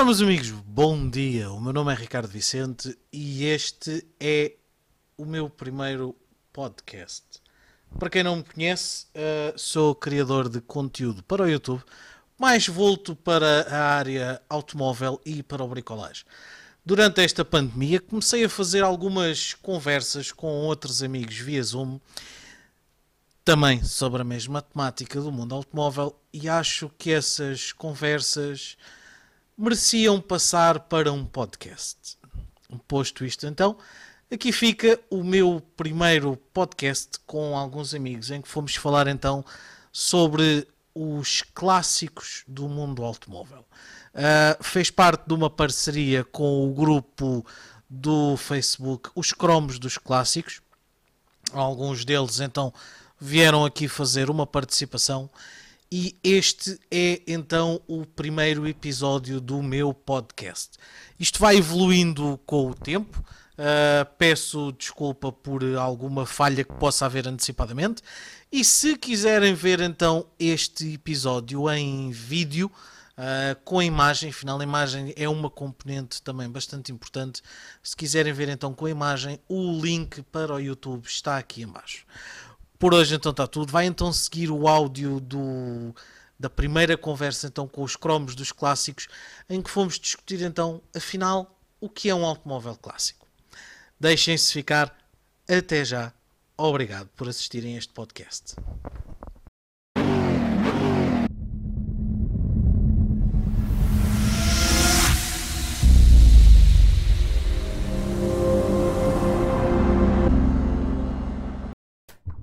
Ora, 0.00 0.06
meus 0.06 0.22
amigos, 0.22 0.48
bom 0.48 1.10
dia. 1.10 1.50
O 1.50 1.60
meu 1.60 1.74
nome 1.74 1.92
é 1.92 1.94
Ricardo 1.94 2.26
Vicente 2.26 2.98
e 3.12 3.44
este 3.44 4.02
é 4.18 4.54
o 5.14 5.26
meu 5.26 5.50
primeiro 5.50 6.16
podcast. 6.54 7.22
Para 7.98 8.08
quem 8.08 8.22
não 8.22 8.36
me 8.36 8.42
conhece, 8.42 9.08
uh, 9.08 9.58
sou 9.58 9.94
criador 9.94 10.48
de 10.48 10.62
conteúdo 10.62 11.22
para 11.22 11.42
o 11.42 11.46
YouTube, 11.46 11.84
mais 12.38 12.66
volto 12.66 13.14
para 13.14 13.66
a 13.68 13.94
área 13.94 14.40
automóvel 14.48 15.20
e 15.22 15.42
para 15.42 15.62
o 15.62 15.68
bricolagem. 15.68 16.24
Durante 16.82 17.20
esta 17.20 17.44
pandemia, 17.44 18.00
comecei 18.00 18.42
a 18.42 18.48
fazer 18.48 18.82
algumas 18.82 19.52
conversas 19.52 20.32
com 20.32 20.46
outros 20.46 21.02
amigos 21.02 21.36
via 21.36 21.62
Zoom, 21.62 22.00
também 23.44 23.84
sobre 23.84 24.22
a 24.22 24.24
mesma 24.24 24.62
temática 24.62 25.20
do 25.20 25.30
mundo 25.30 25.54
automóvel, 25.54 26.18
e 26.32 26.48
acho 26.48 26.90
que 26.96 27.12
essas 27.12 27.70
conversas 27.70 28.78
mereciam 29.60 30.18
passar 30.22 30.80
para 30.80 31.12
um 31.12 31.22
podcast. 31.22 32.16
Posto 32.88 33.26
isto, 33.26 33.46
então, 33.46 33.76
aqui 34.32 34.52
fica 34.52 34.98
o 35.10 35.22
meu 35.22 35.62
primeiro 35.76 36.34
podcast 36.52 37.18
com 37.26 37.54
alguns 37.54 37.92
amigos, 37.92 38.30
em 38.30 38.40
que 38.40 38.48
fomos 38.48 38.74
falar 38.76 39.06
então 39.06 39.44
sobre 39.92 40.66
os 40.94 41.42
clássicos 41.52 42.42
do 42.48 42.70
mundo 42.70 43.04
automóvel. 43.04 43.66
Uh, 44.14 44.64
fez 44.64 44.90
parte 44.90 45.26
de 45.26 45.34
uma 45.34 45.50
parceria 45.50 46.24
com 46.24 46.66
o 46.66 46.72
grupo 46.72 47.44
do 47.88 48.38
Facebook, 48.38 49.10
os 49.14 49.30
cromos 49.30 49.78
dos 49.78 49.98
clássicos. 49.98 50.62
Alguns 51.52 52.02
deles 52.02 52.40
então 52.40 52.72
vieram 53.20 53.66
aqui 53.66 53.88
fazer 53.88 54.30
uma 54.30 54.46
participação 54.46 55.28
e 55.92 56.16
este 56.22 56.78
é 56.90 57.20
então 57.26 57.80
o 57.88 58.06
primeiro 58.06 58.66
episódio 58.68 59.40
do 59.40 59.60
meu 59.60 59.92
podcast. 59.92 60.78
Isto 61.18 61.40
vai 61.40 61.56
evoluindo 61.56 62.38
com 62.46 62.70
o 62.70 62.74
tempo. 62.74 63.18
Uh, 63.58 64.06
peço 64.16 64.72
desculpa 64.72 65.32
por 65.32 65.62
alguma 65.76 66.24
falha 66.24 66.62
que 66.62 66.72
possa 66.74 67.06
haver 67.06 67.26
antecipadamente. 67.26 68.02
E 68.52 68.64
se 68.64 68.96
quiserem 68.96 69.52
ver 69.52 69.80
então 69.80 70.26
este 70.38 70.94
episódio 70.94 71.68
em 71.70 72.10
vídeo, 72.10 72.70
Uh, 73.20 73.54
com 73.66 73.78
a 73.78 73.84
imagem, 73.84 74.30
afinal 74.30 74.58
a 74.58 74.62
imagem 74.62 75.12
é 75.14 75.28
uma 75.28 75.50
componente 75.50 76.22
também 76.22 76.48
bastante 76.48 76.90
importante. 76.90 77.42
Se 77.82 77.94
quiserem 77.94 78.32
ver 78.32 78.48
então 78.48 78.72
com 78.72 78.86
a 78.86 78.90
imagem, 78.90 79.38
o 79.46 79.78
link 79.78 80.22
para 80.22 80.54
o 80.54 80.58
YouTube 80.58 81.04
está 81.04 81.36
aqui 81.36 81.60
embaixo. 81.60 82.06
Por 82.80 82.94
hoje 82.94 83.14
então 83.14 83.30
está 83.30 83.46
tudo. 83.46 83.70
Vai 83.70 83.84
então 83.84 84.10
seguir 84.10 84.50
o 84.50 84.66
áudio 84.66 85.20
do, 85.20 85.94
da 86.38 86.48
primeira 86.48 86.96
conversa 86.96 87.46
então 87.46 87.68
com 87.68 87.82
os 87.82 87.94
cromos 87.94 88.34
dos 88.34 88.52
clássicos, 88.52 89.06
em 89.50 89.60
que 89.60 89.70
fomos 89.70 90.00
discutir 90.00 90.40
então, 90.40 90.80
afinal, 90.96 91.60
o 91.78 91.90
que 91.90 92.08
é 92.08 92.14
um 92.14 92.24
automóvel 92.24 92.74
clássico. 92.74 93.26
Deixem-se 94.00 94.50
ficar. 94.50 94.96
Até 95.46 95.84
já. 95.84 96.10
Obrigado 96.56 97.08
por 97.14 97.28
assistirem 97.28 97.74
a 97.74 97.78
este 97.78 97.92
podcast. 97.92 98.54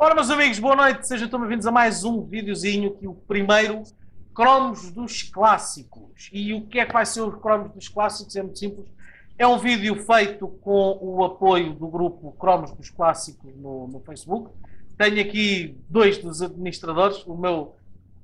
Ora, 0.08 0.16
meus 0.16 0.30
amigos, 0.30 0.58
boa 0.58 0.74
noite, 0.74 1.06
sejam 1.06 1.28
todos 1.28 1.46
bem-vindos 1.46 1.68
a 1.68 1.72
mais 1.72 2.06
um 2.06 2.24
videozinho, 2.24 2.96
que 2.96 3.06
o 3.06 3.14
primeiro 3.14 3.84
cromos 4.34 4.90
dos 4.90 5.22
clássicos. 5.22 6.30
E 6.32 6.54
o 6.54 6.62
que 6.62 6.80
é 6.80 6.86
que 6.86 6.94
vai 6.94 7.06
ser 7.06 7.20
os 7.20 7.36
cromos 7.42 7.74
dos 7.74 7.90
clássicos? 7.90 8.34
É 8.38 8.42
muito 8.42 8.58
simples. 8.58 8.88
É 9.38 9.46
um 9.46 9.58
vídeo 9.58 9.94
feito 10.06 10.48
com 10.62 10.98
o 11.02 11.26
apoio 11.26 11.74
do 11.74 11.90
grupo 11.90 12.32
Cromos 12.40 12.72
dos 12.72 12.90
Clássicos 12.90 13.54
no, 13.58 13.90
no 13.90 14.00
Facebook. 14.00 14.50
Tenho 14.98 15.20
aqui 15.20 15.78
dois 15.90 16.18
dos 16.20 16.42
administradores, 16.42 17.26
o 17.26 17.36
meu 17.36 17.76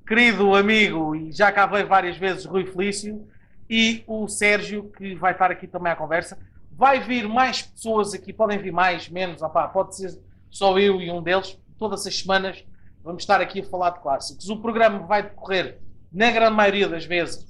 querido 0.08 0.54
amigo, 0.54 1.14
e 1.14 1.32
já 1.32 1.52
cá 1.52 1.66
veio 1.66 1.86
várias 1.86 2.16
vezes, 2.16 2.46
Rui 2.46 2.64
Felício, 2.64 3.28
e 3.68 4.02
o 4.06 4.26
Sérgio, 4.26 4.90
que 4.96 5.14
vai 5.16 5.32
estar 5.32 5.50
aqui 5.50 5.66
também 5.66 5.92
à 5.92 5.96
conversa. 5.96 6.38
Vai 6.72 7.00
vir 7.00 7.28
mais 7.28 7.60
pessoas 7.60 8.14
aqui, 8.14 8.32
podem 8.32 8.56
vir 8.56 8.72
mais, 8.72 9.06
menos, 9.10 9.42
opá, 9.42 9.68
pode 9.68 9.94
ser 9.94 10.18
só 10.48 10.78
eu 10.78 11.02
e 11.02 11.10
um 11.10 11.20
deles, 11.22 11.58
todas 11.78 12.06
as 12.06 12.18
semanas 12.18 12.64
vamos 13.04 13.22
estar 13.22 13.40
aqui 13.40 13.60
a 13.60 13.64
falar 13.64 13.90
de 13.90 14.00
clássicos. 14.00 14.48
O 14.48 14.56
programa 14.56 15.00
vai 15.00 15.22
decorrer, 15.22 15.78
na 16.10 16.30
grande 16.30 16.56
maioria 16.56 16.88
das 16.88 17.04
vezes, 17.04 17.46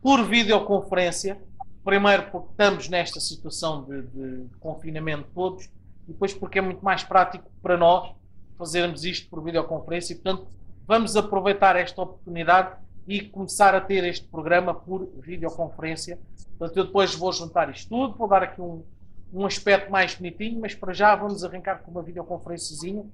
por 0.00 0.24
videoconferência. 0.24 1.40
Primeiro, 1.84 2.30
porque 2.30 2.50
estamos 2.50 2.88
nesta 2.88 3.18
situação 3.18 3.84
de, 3.84 4.02
de 4.02 4.46
confinamento 4.60 5.28
todos, 5.34 5.64
e 6.06 6.12
depois, 6.12 6.32
porque 6.32 6.58
é 6.58 6.62
muito 6.62 6.84
mais 6.84 7.02
prático 7.02 7.50
para 7.62 7.76
nós 7.76 8.14
fazermos 8.56 9.04
isto 9.04 9.28
por 9.28 9.42
videoconferência. 9.42 10.12
E, 10.12 10.16
portanto, 10.16 10.46
vamos 10.86 11.16
aproveitar 11.16 11.76
esta 11.76 12.02
oportunidade 12.02 12.76
e 13.06 13.22
começar 13.22 13.74
a 13.74 13.80
ter 13.80 14.04
este 14.04 14.26
programa 14.28 14.74
por 14.74 15.08
videoconferência. 15.18 16.18
Portanto, 16.58 16.76
eu 16.76 16.84
depois 16.84 17.14
vou 17.14 17.32
juntar 17.32 17.70
isto 17.70 17.88
tudo, 17.88 18.16
vou 18.16 18.28
dar 18.28 18.42
aqui 18.42 18.60
um, 18.60 18.84
um 19.32 19.46
aspecto 19.46 19.90
mais 19.90 20.14
bonitinho, 20.14 20.60
mas 20.60 20.74
para 20.74 20.92
já 20.92 21.16
vamos 21.16 21.42
arrancar 21.42 21.82
com 21.82 21.90
uma 21.90 22.02
videoconferenciazinha 22.02 23.04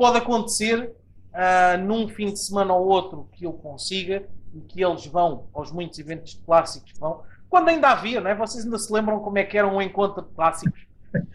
Pode 0.00 0.16
acontecer 0.16 0.94
uh, 1.34 1.78
num 1.78 2.08
fim 2.08 2.32
de 2.32 2.38
semana 2.38 2.72
ou 2.72 2.88
outro 2.88 3.28
que 3.32 3.44
eu 3.44 3.52
consiga 3.52 4.24
e 4.54 4.58
que 4.62 4.82
eles 4.82 5.04
vão 5.04 5.44
aos 5.52 5.70
muitos 5.70 5.98
eventos 5.98 6.40
clássicos 6.46 6.94
vão. 6.98 7.20
Quando 7.50 7.68
ainda 7.68 7.90
havia, 7.90 8.18
não 8.18 8.30
é? 8.30 8.34
Vocês 8.34 8.64
ainda 8.64 8.78
se 8.78 8.90
lembram 8.90 9.20
como 9.20 9.36
é 9.36 9.44
que 9.44 9.58
era 9.58 9.68
um 9.68 9.82
encontro 9.82 10.22
de 10.22 10.30
clássicos? 10.30 10.86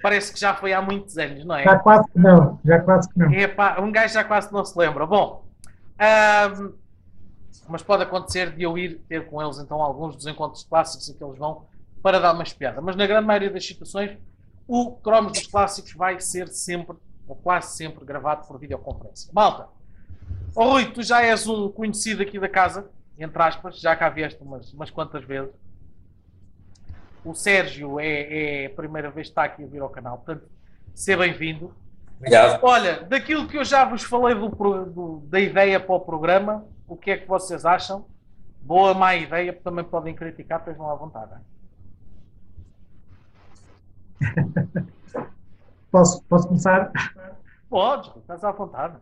Parece 0.01 0.33
que 0.33 0.39
já 0.39 0.55
foi 0.55 0.73
há 0.73 0.81
muitos 0.81 1.15
anos, 1.15 1.45
não 1.45 1.55
é? 1.55 1.63
Já 1.63 1.77
quase 1.77 2.09
que 2.09 2.17
não, 2.17 2.59
já 2.65 2.79
quase 2.79 3.07
que 3.07 3.19
não. 3.19 3.31
Epá, 3.31 3.79
um 3.79 3.91
gajo 3.91 4.15
já 4.15 4.23
quase 4.23 4.51
não 4.51 4.65
se 4.65 4.75
lembra. 4.79 5.05
Bom, 5.05 5.45
uh, 6.01 6.73
mas 7.69 7.83
pode 7.83 8.01
acontecer 8.01 8.49
de 8.49 8.63
eu 8.63 8.75
ir 8.79 8.99
ter 9.07 9.27
com 9.27 9.43
eles 9.43 9.59
então 9.59 9.79
alguns 9.79 10.15
dos 10.15 10.25
encontros 10.25 10.63
clássicos 10.63 11.07
em 11.07 11.13
que 11.13 11.23
eles 11.23 11.37
vão 11.37 11.67
para 12.01 12.19
dar 12.19 12.33
uma 12.33 12.41
espiada. 12.41 12.81
Mas 12.81 12.95
na 12.95 13.05
grande 13.05 13.27
maioria 13.27 13.51
das 13.51 13.63
situações, 13.63 14.17
o 14.67 14.93
Cromos 14.93 15.33
dos 15.33 15.45
Clássicos 15.45 15.93
vai 15.93 16.19
ser 16.19 16.47
sempre 16.47 16.97
ou 17.27 17.35
quase 17.35 17.75
sempre 17.75 18.05
gravado 18.05 18.47
por 18.47 18.59
videoconferência. 18.59 19.31
Malta, 19.33 19.67
oh 20.55 20.71
Rui, 20.71 20.91
tu 20.91 21.01
já 21.01 21.21
és 21.23 21.47
um 21.47 21.69
conhecido 21.69 22.21
aqui 22.21 22.39
da 22.39 22.49
casa, 22.49 22.89
entre 23.17 23.41
aspas, 23.41 23.79
já 23.79 23.95
cá 23.95 24.09
vieste 24.09 24.41
umas, 24.41 24.73
umas 24.73 24.89
quantas 24.89 25.23
vezes. 25.23 25.53
O 27.23 27.33
Sérgio 27.33 27.99
é, 27.99 28.63
é 28.63 28.65
a 28.67 28.69
primeira 28.69 29.09
vez 29.09 29.27
que 29.27 29.31
está 29.31 29.43
aqui 29.45 29.63
a 29.63 29.67
vir 29.67 29.81
ao 29.81 29.89
canal, 29.89 30.17
portanto, 30.17 30.47
seja 30.93 31.17
bem-vindo. 31.17 31.73
Obrigado. 32.17 32.63
Olha, 32.63 33.03
daquilo 33.03 33.47
que 33.47 33.57
eu 33.57 33.65
já 33.65 33.83
vos 33.83 34.03
falei 34.03 34.35
do, 34.35 34.49
do, 34.49 35.23
da 35.27 35.39
ideia 35.39 35.79
para 35.79 35.95
o 35.95 35.99
programa, 35.99 36.65
o 36.87 36.95
que 36.95 37.11
é 37.11 37.17
que 37.17 37.27
vocês 37.27 37.65
acham? 37.65 38.05
Boa, 38.61 38.93
má 38.93 39.15
ideia, 39.15 39.53
também 39.53 39.83
podem 39.83 40.15
criticar, 40.15 40.59
estejam 40.59 40.89
à 40.89 40.95
vontade. 40.95 41.33
Posso, 45.95 46.21
posso 46.25 46.49
começar? 46.49 46.91
Pode, 47.69 48.11
estás 48.19 48.43
à 48.43 48.51
vontade. 48.51 48.97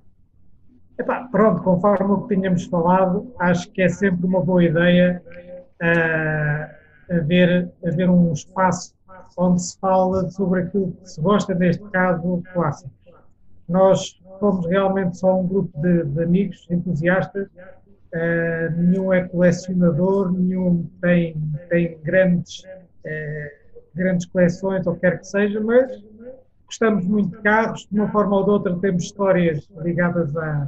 Epá, 1.00 1.28
pronto, 1.32 1.64
conforme 1.64 2.12
o 2.12 2.22
que 2.22 2.36
tínhamos 2.36 2.66
falado, 2.66 3.34
acho 3.40 3.72
que 3.72 3.82
é 3.82 3.90
sempre 3.90 4.28
uma 4.28 4.40
boa 4.42 4.64
ideia 4.64 5.20
uh, 5.82 7.16
haver, 7.16 7.72
haver 7.84 8.08
um 8.08 8.32
espaço 8.32 8.94
onde 9.36 9.64
se 9.64 9.80
fala 9.80 10.30
sobre 10.30 10.62
aquilo 10.62 10.92
que 10.92 11.10
se 11.10 11.20
gosta, 11.20 11.56
neste 11.56 11.84
caso, 11.86 12.44
clássico. 12.54 12.94
Nós 13.68 14.22
somos 14.40 14.68
realmente 14.68 15.18
só 15.18 15.40
um 15.40 15.48
grupo 15.48 15.76
de, 15.82 16.04
de 16.04 16.24
amigos 16.24 16.64
entusiastas, 16.70 17.48
uh, 17.48 18.72
nenhum 18.78 19.12
é 19.12 19.28
colecionador, 19.28 20.32
nenhum 20.32 20.88
tem, 21.02 21.36
tem 21.72 21.98
grandes, 22.04 22.64
uh, 22.64 23.80
grandes 23.96 24.28
coleções, 24.28 24.86
ou 24.86 24.96
quer 24.96 25.18
que 25.18 25.26
seja, 25.26 25.60
mas 25.60 26.13
gostamos 26.74 27.06
muito 27.06 27.38
de 27.38 27.44
carros, 27.44 27.88
de 27.90 28.00
uma 28.00 28.12
forma 28.12 28.36
ou 28.38 28.44
de 28.44 28.50
outra 28.50 28.76
temos 28.80 29.04
histórias 29.04 29.68
ligadas 29.78 30.36
a, 30.36 30.68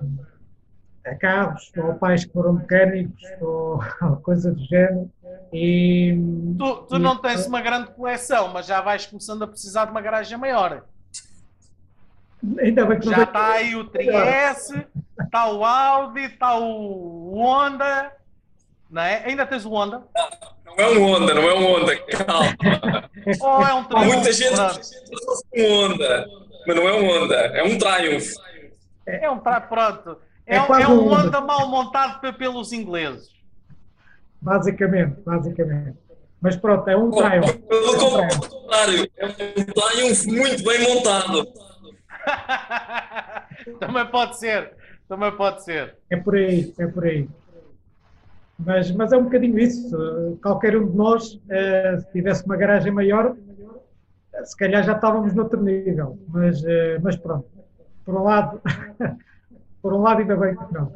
a 1.06 1.16
carros, 1.16 1.72
ou 1.78 1.96
pais 1.96 2.26
que 2.26 2.32
foram 2.32 2.54
mecânicos, 2.54 3.24
ou, 3.42 3.84
ou 4.02 4.16
coisa 4.22 4.52
do 4.52 4.64
género. 4.66 5.10
E, 5.52 6.16
tu, 6.58 6.76
tu 6.84 6.96
e, 6.98 7.00
não 7.00 7.18
tens 7.18 7.48
uma 7.48 7.62
grande 7.62 7.92
coleção, 7.92 8.50
mas 8.54 8.68
já 8.68 8.82
vais 8.82 9.06
começando 9.06 9.44
a 9.44 9.48
precisar 9.48 9.86
de 9.86 9.92
uma 9.92 10.02
garagem 10.02 10.38
maior. 10.38 10.84
Ainda 12.60 12.86
bem 12.86 13.00
que 13.00 13.10
já 13.10 13.24
está 13.24 13.54
aí 13.54 13.76
o 13.76 13.86
3S, 13.90 14.86
está 15.20 15.52
o 15.52 15.66
Audi, 15.66 16.22
está 16.22 16.60
o 16.60 17.34
Honda, 17.36 18.12
não 18.92 19.02
é? 19.02 19.24
Ainda 19.26 19.46
tens 19.48 19.66
o 19.66 19.72
Honda? 19.72 20.04
Não 20.66 20.76
é 20.78 20.90
um 20.90 21.04
Honda, 21.04 21.34
não 21.34 21.42
é 21.42 21.54
um 21.56 21.66
Honda, 21.66 21.98
calma. 21.98 23.10
Ou 23.40 23.66
é 23.66 23.74
um 23.74 23.84
Triumph? 23.86 24.14
Muita 24.14 24.34
gente 24.34 25.05
um 25.58 25.72
Honda, 25.72 26.28
mas 26.68 26.76
não 26.76 26.88
é 26.88 26.94
um 26.94 27.08
Honda, 27.08 27.36
é 27.36 27.64
um 27.64 27.78
Triumph. 27.78 28.34
É 29.06 29.30
um 29.30 29.40
Triumph, 29.40 29.68
pronto. 29.70 30.18
É, 30.46 30.58
é, 30.58 30.60
é 30.60 30.88
um 30.88 31.08
Honda 31.08 31.42
mal 31.42 31.68
montado 31.70 32.20
pelos 32.38 32.72
ingleses. 32.72 33.30
Basicamente, 34.42 35.22
basicamente. 35.26 35.98
Mas 36.42 36.56
pronto, 36.56 36.88
é 36.88 36.96
um 36.96 37.10
Triumph. 37.10 37.56
Pelo 37.68 37.86
É 37.86 37.90
um 37.90 37.98
Triumph. 37.98 38.48
contrário, 38.48 39.12
é 39.18 39.26
um 39.26 39.34
Triumph 39.34 40.26
muito 40.26 40.64
bem 40.64 40.94
montado. 40.94 41.48
também 43.80 44.06
pode 44.08 44.38
ser. 44.38 44.74
Também 45.08 45.32
pode 45.32 45.64
ser. 45.64 45.96
É 46.10 46.18
por 46.18 46.36
aí, 46.36 46.74
é 46.80 46.88
por 46.88 47.06
aí. 47.06 47.28
Mas, 48.58 48.92
mas 48.92 49.12
é 49.12 49.18
um 49.18 49.26
bocadinho 49.26 49.60
isso. 49.60 50.38
Qualquer 50.42 50.76
um 50.78 50.90
de 50.90 50.96
nós, 50.96 51.40
eh, 51.50 51.98
se 52.00 52.12
tivesse 52.12 52.46
uma 52.46 52.56
garagem 52.56 52.92
maior, 52.92 53.36
se 54.44 54.56
calhar 54.58 54.84
já 54.84 54.94
estávamos 54.94 55.34
noutro 55.34 55.62
nível. 55.62 56.18
Mas, 56.28 56.64
eh, 56.66 57.00
mas 57.02 57.16
pronto. 57.16 57.48
Por 58.04 58.16
um 58.16 58.24
lado, 58.24 58.62
por 59.82 59.94
um 59.94 60.02
lado 60.02 60.22
ainda 60.22 60.36
bem 60.36 60.56
que 60.56 60.74
não. 60.74 60.92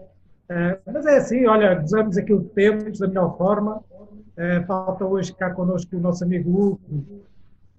Eh, 0.50 0.80
mas 0.86 1.06
é 1.06 1.18
assim, 1.18 1.46
olha, 1.46 1.76
gozamos 1.76 2.18
aquilo 2.18 2.44
que 2.44 2.56
temos 2.56 3.00
da 3.00 3.08
melhor 3.08 3.38
forma. 3.38 3.84
Eh, 4.38 4.62
falta 4.64 5.06
hoje 5.06 5.34
cá 5.34 5.52
connosco 5.52 5.96
o 5.96 6.00
nosso 6.00 6.24
amigo 6.24 6.50
Hugo, 6.50 6.80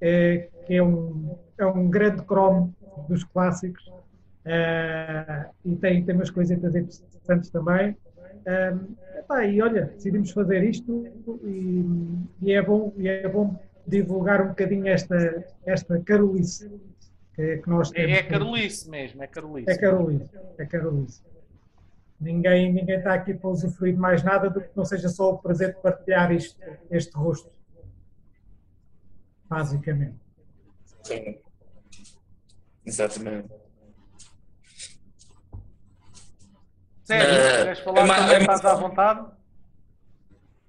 que 0.01 0.75
é 0.75 0.83
um, 0.83 1.37
é 1.59 1.67
um 1.67 1.89
grande 1.89 2.23
cromo 2.23 2.75
dos 3.09 3.25
clássicos. 3.25 3.91
E 5.65 5.77
tem, 5.77 6.05
tem 6.05 6.15
umas 6.15 6.31
coisitas 6.31 6.75
interessantes 6.75 7.51
também. 7.51 7.97
Um, 8.47 9.19
epá, 9.19 9.45
e 9.45 9.61
olha, 9.61 9.93
decidimos 9.95 10.31
fazer 10.31 10.65
isto 10.65 11.07
e, 11.45 11.85
e 12.43 12.53
é 12.53 12.62
bom, 12.62 12.93
e 12.97 13.07
é 13.07 13.29
bom 13.29 13.55
divulgar 13.87 14.43
um 14.43 14.49
bocadinho 14.49 14.87
esta, 14.88 15.44
esta 15.65 16.00
carolice 16.00 16.71
que, 17.35 17.59
que 17.59 17.69
nós 17.69 17.91
temos. 17.91 18.11
É, 18.12 18.15
é 18.21 18.23
Carolice 18.23 18.88
mesmo, 18.91 19.23
é 19.23 19.27
Carolice. 19.27 19.71
É 19.71 19.77
carolice, 19.79 20.31
é 20.59 20.67
carolice. 20.67 21.23
Ninguém, 22.21 22.73
ninguém 22.73 22.99
está 22.99 23.15
aqui 23.15 23.32
para 23.32 23.49
usufruir 23.50 23.94
de 23.94 23.99
mais 24.00 24.23
nada 24.23 24.50
do 24.50 24.61
que 24.61 24.69
não 24.77 24.85
seja 24.85 25.09
só 25.09 25.32
o 25.32 25.38
prazer 25.38 25.75
de 25.75 25.81
partilhar 25.81 26.31
isto, 26.32 26.61
este 26.91 27.17
rosto. 27.17 27.50
Basicamente. 29.49 30.17
Sim. 31.03 31.38
Exatamente. 32.85 33.49
Sério, 37.05 37.26
Eh, 37.35 37.65
queres 37.65 37.79
falar 37.81 38.00
é 38.00 38.05
mais- 38.06 38.21
também, 38.23 38.37
é 38.37 38.47
mais- 38.47 38.59
estás 38.61 38.76
à 38.76 38.81
vontade? 38.81 39.26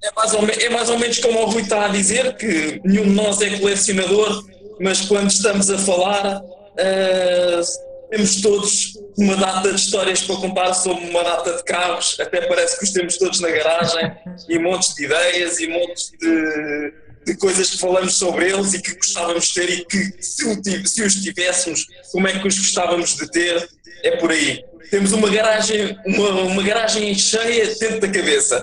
É 0.04 0.12
mais, 0.16 0.34
ou, 0.34 0.48
é 0.48 0.70
mais 0.70 0.90
ou 0.90 0.98
menos 0.98 1.20
como 1.20 1.40
o 1.40 1.46
Rui 1.46 1.62
está 1.62 1.86
a 1.86 1.88
dizer, 1.90 2.36
que 2.36 2.82
nenhum 2.84 3.04
de 3.04 3.12
nós 3.12 3.40
é 3.42 3.60
colecionador, 3.60 4.44
mas 4.80 5.02
quando 5.02 5.30
estamos 5.30 5.70
a 5.70 5.78
falar, 5.78 6.42
eh, 6.78 7.62
temos 8.10 8.42
todos 8.42 8.94
uma 9.18 9.36
data 9.38 9.70
de 9.70 9.80
histórias 9.80 10.22
para 10.22 10.36
contar 10.38 10.74
sobre 10.74 11.06
uma 11.06 11.24
data 11.24 11.56
de 11.56 11.64
carros, 11.64 12.20
até 12.20 12.42
parece 12.48 12.80
que 12.80 12.86
os 12.86 12.92
temos 12.92 13.18
todos 13.18 13.40
na 13.40 13.50
garagem, 13.50 14.12
e 14.50 14.58
montes 14.58 14.96
de 14.96 15.06
ideias 15.06 15.60
e 15.60 15.68
montes 15.68 16.12
de, 16.20 16.94
de 17.26 17.38
coisas 17.38 17.70
que 17.70 17.78
falamos 17.78 18.18
sobre 18.18 18.52
eles 18.52 18.74
e 18.74 18.82
que 18.82 18.96
gostávamos 18.96 19.50
de 19.50 19.54
ter 19.54 19.70
e 19.70 19.86
que 19.86 20.22
se, 20.22 20.88
se 20.88 21.04
os 21.04 21.16
tivéssemos, 21.16 21.86
como 22.12 22.28
é 22.28 22.40
que 22.40 22.48
os 22.48 22.58
gostávamos 22.58 23.16
de 23.16 23.30
ter, 23.30 23.70
é 24.04 24.18
por 24.18 24.32
aí. 24.32 24.64
Temos 24.92 25.14
uma 25.14 25.30
garagem, 25.32 25.98
uma, 26.06 26.30
uma 26.42 26.64
garagem 26.64 27.16
cheia 27.16 27.66
dentro 27.80 28.02
da 28.02 28.08
cabeça. 28.08 28.62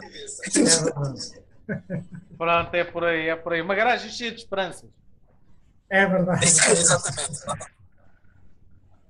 É. 1.69 2.03
Pronto, 2.37 2.75
é 2.75 2.85
por 2.85 3.05
aí, 3.05 3.29
é 3.29 3.35
por 3.35 3.55
aí. 3.55 3.63
Uma 3.63 3.75
garagem 3.75 4.11
cheia 4.11 4.31
de 4.31 4.39
esperanças. 4.39 4.89
É 5.89 6.07
verdade. 6.07 6.45
Exatamente. 6.45 7.41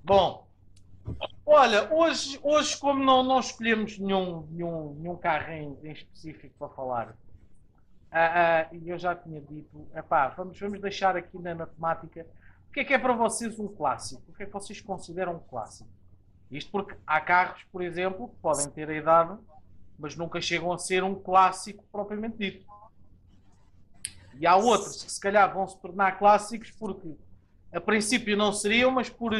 Bom, 0.04 0.46
olha, 1.44 1.92
hoje, 1.92 2.38
hoje 2.42 2.76
como 2.76 3.04
não, 3.04 3.22
não 3.24 3.40
escolhemos 3.40 3.98
nenhum, 3.98 4.46
nenhum, 4.50 4.94
nenhum 4.94 5.16
carro 5.16 5.50
em, 5.50 5.76
em 5.82 5.92
específico 5.92 6.54
para 6.56 6.68
falar, 6.68 7.16
ah, 8.12 8.62
ah, 8.62 8.68
e 8.72 8.88
eu 8.88 8.98
já 8.98 9.14
tinha 9.14 9.40
dito, 9.40 9.86
epá, 9.94 10.28
vamos, 10.28 10.58
vamos 10.58 10.80
deixar 10.80 11.16
aqui 11.16 11.36
na, 11.38 11.54
na 11.54 11.66
temática 11.66 12.24
o 12.68 12.72
que 12.72 12.80
é 12.80 12.84
que 12.84 12.94
é 12.94 12.98
para 12.98 13.14
vocês 13.14 13.58
um 13.58 13.66
clássico? 13.66 14.22
O 14.28 14.34
que 14.34 14.42
é 14.44 14.46
que 14.46 14.52
vocês 14.52 14.80
consideram 14.80 15.34
um 15.36 15.40
clássico? 15.40 15.97
Isto 16.50 16.70
porque 16.70 16.96
há 17.06 17.20
carros, 17.20 17.62
por 17.70 17.82
exemplo, 17.82 18.28
que 18.28 18.36
podem 18.36 18.68
ter 18.70 18.88
a 18.88 18.94
idade, 18.94 19.38
mas 19.98 20.16
nunca 20.16 20.40
chegam 20.40 20.72
a 20.72 20.78
ser 20.78 21.04
um 21.04 21.14
clássico 21.14 21.84
propriamente 21.92 22.38
dito. 22.38 22.66
E 24.38 24.46
há 24.46 24.56
outros 24.56 25.02
que 25.02 25.10
se 25.10 25.20
calhar 25.20 25.52
vão 25.52 25.66
se 25.66 25.78
tornar 25.80 26.18
clássicos 26.18 26.70
porque 26.70 27.16
a 27.72 27.80
princípio 27.80 28.36
não 28.36 28.52
seriam, 28.52 28.90
mas 28.90 29.10
por 29.10 29.32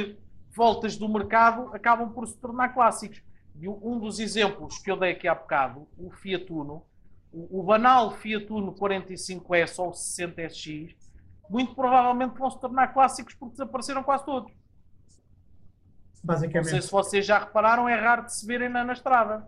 voltas 0.54 0.96
do 0.96 1.08
mercado 1.08 1.70
acabam 1.74 2.12
por 2.12 2.26
se 2.26 2.36
tornar 2.36 2.70
clássicos. 2.70 3.22
E 3.60 3.68
um 3.68 3.98
dos 3.98 4.18
exemplos 4.18 4.78
que 4.78 4.90
eu 4.90 4.96
dei 4.96 5.12
aqui 5.12 5.26
há 5.26 5.34
bocado, 5.34 5.88
o 5.96 6.10
Fiat 6.10 6.52
Uno, 6.52 6.84
o, 7.32 7.60
o 7.60 7.62
banal 7.62 8.12
Fiat 8.12 8.52
Uno 8.52 8.74
45S 8.74 9.78
ou 9.78 9.92
60SX, 9.92 10.94
muito 11.48 11.74
provavelmente 11.74 12.38
vão 12.38 12.50
se 12.50 12.60
tornar 12.60 12.88
clássicos 12.88 13.34
porque 13.34 13.52
desapareceram 13.52 14.02
quase 14.02 14.24
todos. 14.24 14.52
Não 16.28 16.36
sei 16.36 16.48
Basicamente. 16.48 16.84
se 16.84 16.92
vocês 16.92 17.26
já 17.26 17.38
repararam, 17.38 17.88
é 17.88 17.94
raro 17.94 18.26
de 18.26 18.34
se 18.34 18.46
verem 18.46 18.68
na, 18.68 18.84
na 18.84 18.92
estrada. 18.92 19.46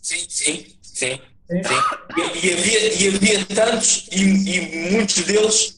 Sim, 0.00 0.24
sim, 0.28 0.66
sim. 0.80 1.20
Sim. 1.50 1.62
sim. 1.62 1.74
E, 2.16 2.46
e 2.46 2.52
havia, 2.52 2.94
e 2.94 3.08
havia 3.14 3.44
tantos, 3.44 4.08
e, 4.10 4.22
e 4.22 4.90
muitos 4.92 5.22
deles 5.24 5.76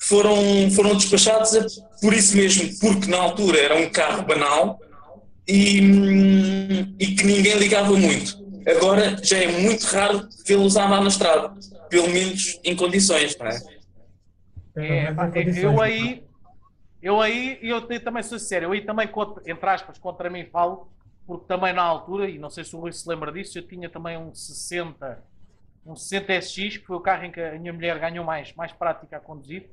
foram, 0.00 0.70
foram 0.74 0.96
despachados 0.96 1.80
por 2.00 2.14
isso 2.14 2.36
mesmo, 2.36 2.78
porque 2.80 3.08
na 3.08 3.18
altura 3.18 3.58
era 3.60 3.76
um 3.76 3.90
carro 3.90 4.24
banal 4.24 4.80
e, 5.46 5.78
e 6.98 7.06
que 7.14 7.24
ninguém 7.24 7.58
ligava 7.58 7.92
muito. 7.94 8.42
Agora 8.66 9.18
já 9.22 9.36
é 9.36 9.48
muito 9.48 9.84
raro 9.84 10.26
vê-los 10.46 10.76
andar 10.76 11.02
na 11.02 11.08
estrada, 11.08 11.52
pelo 11.90 12.08
menos 12.08 12.58
em 12.64 12.74
condições, 12.74 13.36
não 13.36 13.46
é? 13.46 13.60
É, 14.76 15.12
pá, 15.12 15.30
eu 15.36 15.80
aí, 15.80 16.23
eu 17.04 17.20
aí, 17.20 17.58
eu 17.62 17.86
também 18.00 18.22
sou 18.22 18.38
sincero, 18.38 18.64
eu 18.64 18.72
aí 18.72 18.80
também, 18.80 19.06
contra- 19.06 19.42
entre 19.46 19.68
aspas, 19.68 19.98
contra 19.98 20.30
mim 20.30 20.46
falo, 20.46 20.90
porque 21.26 21.46
também 21.46 21.72
na 21.74 21.82
altura, 21.82 22.28
e 22.30 22.38
não 22.38 22.48
sei 22.48 22.64
se 22.64 22.74
o 22.74 22.80
Rui 22.80 22.92
se 22.92 23.06
lembra 23.06 23.30
disso, 23.30 23.58
eu 23.58 23.66
tinha 23.68 23.90
também 23.90 24.16
um 24.16 24.34
60, 24.34 25.22
um 25.84 25.94
60 25.94 26.32
SX, 26.32 26.78
que 26.78 26.86
foi 26.86 26.96
o 26.96 27.00
carro 27.00 27.24
em 27.24 27.30
que 27.30 27.40
a 27.40 27.58
minha 27.58 27.74
mulher 27.74 27.98
ganhou 27.98 28.24
mais, 28.24 28.54
mais 28.54 28.72
prática 28.72 29.18
a 29.18 29.20
conduzir. 29.20 29.68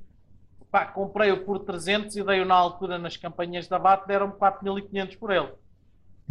Pá, 0.70 0.86
comprei-o 0.86 1.46
por 1.46 1.60
300 1.60 2.16
e 2.18 2.24
dei-o 2.24 2.46
na 2.46 2.56
altura 2.56 2.98
nas 2.98 3.16
campanhas 3.16 3.68
da 3.68 3.80
BAT, 3.80 4.06
deram-me 4.08 4.34
4.500 4.34 5.16
por 5.18 5.32
ele. 5.32 5.54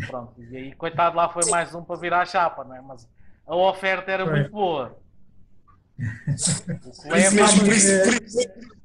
Pronto, 0.06 0.34
e 0.42 0.56
aí, 0.56 0.74
coitado, 0.74 1.16
lá 1.16 1.28
foi 1.30 1.48
mais 1.50 1.74
um 1.74 1.82
para 1.82 1.98
virar 1.98 2.20
a 2.20 2.26
chapa, 2.26 2.62
não 2.64 2.74
é? 2.74 2.80
Mas 2.82 3.08
a 3.46 3.56
oferta 3.56 4.10
era 4.10 4.24
Foi. 4.24 4.34
muito 4.34 4.50
boa. 4.50 4.98
O 6.00 6.92
que 6.92 7.08
Por 7.08 7.18
isso 7.18 7.34
mesmo, 7.34 7.64
por, 7.64 7.72
isso, 7.74 8.02
por, 8.04 8.22
isso- 8.24 8.79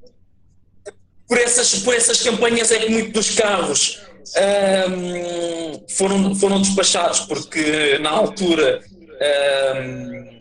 por 1.27 1.37
essas, 1.37 1.79
por 1.79 1.93
essas 1.93 2.21
campanhas 2.21 2.71
é 2.71 2.79
que 2.79 2.89
muitos 2.89 3.13
dos 3.13 3.35
carros 3.35 4.01
ahm, 4.35 5.83
foram, 5.89 6.35
foram 6.35 6.61
despachados, 6.61 7.21
porque 7.21 7.97
na 7.99 8.11
altura 8.11 8.81
ahm, 9.21 10.39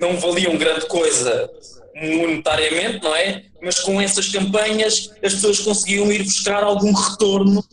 não 0.00 0.16
valiam 0.18 0.56
grande 0.56 0.86
coisa 0.86 1.50
monetariamente, 1.94 3.02
não 3.02 3.14
é? 3.14 3.44
Mas 3.60 3.80
com 3.80 4.00
essas 4.00 4.28
campanhas 4.28 5.10
as 5.22 5.34
pessoas 5.34 5.58
conseguiam 5.60 6.12
ir 6.12 6.22
buscar 6.22 6.62
algum 6.62 6.92
retorno 6.92 7.64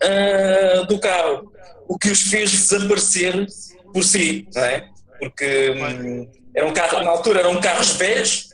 ah, 0.00 0.84
do 0.88 0.98
carro, 0.98 1.52
o 1.88 1.98
que 1.98 2.10
os 2.10 2.20
fez 2.22 2.52
desaparecer 2.52 3.46
por 3.92 4.04
si, 4.04 4.46
não 4.54 4.62
é? 4.62 4.88
Porque 5.18 5.70
hum, 5.70 6.30
eram 6.54 6.72
carros, 6.72 7.04
na 7.04 7.10
altura 7.10 7.40
eram 7.40 7.60
carros 7.60 7.90
velhos 7.92 8.47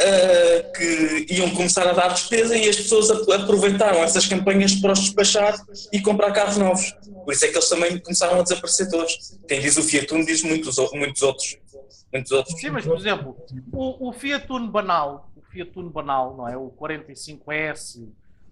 ah, 0.00 0.72
que 0.76 1.26
iam 1.30 1.50
começar 1.54 1.86
a 1.88 1.92
dar 1.92 2.08
despesa 2.08 2.56
e 2.56 2.68
as 2.68 2.76
pessoas 2.76 3.10
ap- 3.10 3.30
aproveitaram 3.30 4.02
essas 4.04 4.26
campanhas 4.26 4.74
para 4.74 4.92
os 4.92 5.00
despachar 5.00 5.54
e 5.92 6.00
comprar 6.00 6.32
carros 6.32 6.56
novos. 6.56 6.92
Por 7.24 7.32
isso 7.32 7.44
é 7.44 7.48
que 7.48 7.54
eles 7.56 7.68
também 7.68 7.98
começaram 7.98 8.38
a 8.38 8.42
desaparecer 8.42 8.88
todos. 8.90 9.38
Quem 9.48 9.60
diz 9.60 9.76
o 9.76 9.82
Fiat 9.82 10.12
Uno 10.14 10.24
diz 10.26 10.42
muitos, 10.42 10.76
muitos 10.92 11.22
outros. 11.22 11.56
Muitos 12.12 12.30
outros. 12.32 12.60
Sim, 12.60 12.70
mas 12.70 12.84
por 12.84 12.96
exemplo, 12.96 13.36
o, 13.72 14.08
o 14.08 14.12
Fiat 14.12 14.46
Uno 14.50 14.68
banal, 14.70 15.30
o 15.36 15.42
Fiat 15.42 15.72
Uno 15.76 15.90
banal, 15.90 16.36
não 16.36 16.48
é? 16.48 16.56
O 16.56 16.70
45S, 16.78 18.06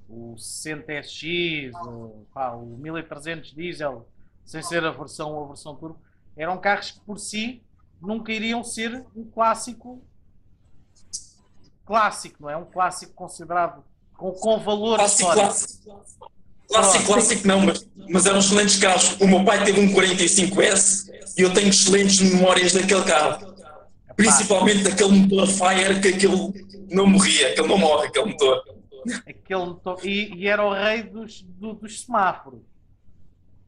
o 0.08 0.34
60SX, 0.36 1.72
o, 1.86 2.26
pá, 2.32 2.50
o 2.52 2.66
1300 2.78 3.52
diesel, 3.54 4.06
sem 4.44 4.62
ser 4.62 4.84
a 4.84 4.90
versão 4.90 5.44
a 5.44 5.46
versão 5.48 5.74
turbo, 5.76 5.98
eram 6.36 6.58
carros 6.58 6.90
que 6.92 7.00
por 7.00 7.18
si 7.18 7.62
nunca 8.00 8.32
iriam 8.32 8.62
ser 8.64 9.04
um 9.16 9.24
clássico 9.24 10.02
clássico, 11.84 12.36
não 12.42 12.50
é? 12.50 12.56
Um 12.56 12.64
clássico 12.64 13.12
considerado 13.14 13.82
com, 14.16 14.32
com 14.32 14.58
valor 14.58 14.98
Clássico, 14.98 15.28
histórico. 15.28 15.46
clássico. 15.54 16.32
Clássico, 16.68 17.04
clássico 17.04 17.46
não, 17.48 17.60
mas, 17.60 17.86
mas 18.08 18.26
eram 18.26 18.38
excelentes 18.38 18.78
carros. 18.78 19.16
O 19.20 19.26
meu 19.26 19.44
pai 19.44 19.62
teve 19.64 19.80
um 19.80 19.92
45S 19.92 21.08
e 21.36 21.42
eu 21.42 21.52
tenho 21.52 21.68
excelentes 21.68 22.20
memórias 22.20 22.72
daquele 22.72 23.04
carro. 23.04 23.54
Principalmente 24.16 24.84
daquele 24.84 25.12
motor 25.12 25.46
Fire 25.46 26.00
que 26.00 26.08
aquele 26.08 26.86
não 26.90 27.06
morria, 27.06 27.48
aquele 27.48 27.68
não 27.68 27.78
morre, 27.78 28.06
aquele 28.06 28.26
motor. 28.30 28.62
Aquele 29.28 29.64
motor- 29.66 29.98
e, 30.06 30.34
e 30.34 30.48
era 30.48 30.64
o 30.64 30.72
rei 30.72 31.02
dos, 31.02 31.42
do- 31.42 31.74
dos 31.74 32.02
semáforos. 32.02 32.60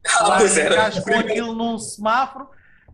Ah, 0.07 0.27
Lá 0.27 0.37
pois 0.37 0.57
era. 0.57 1.01
com 1.01 1.13
aquilo 1.19 1.53
num 1.53 1.77
semáforo, 1.77 2.49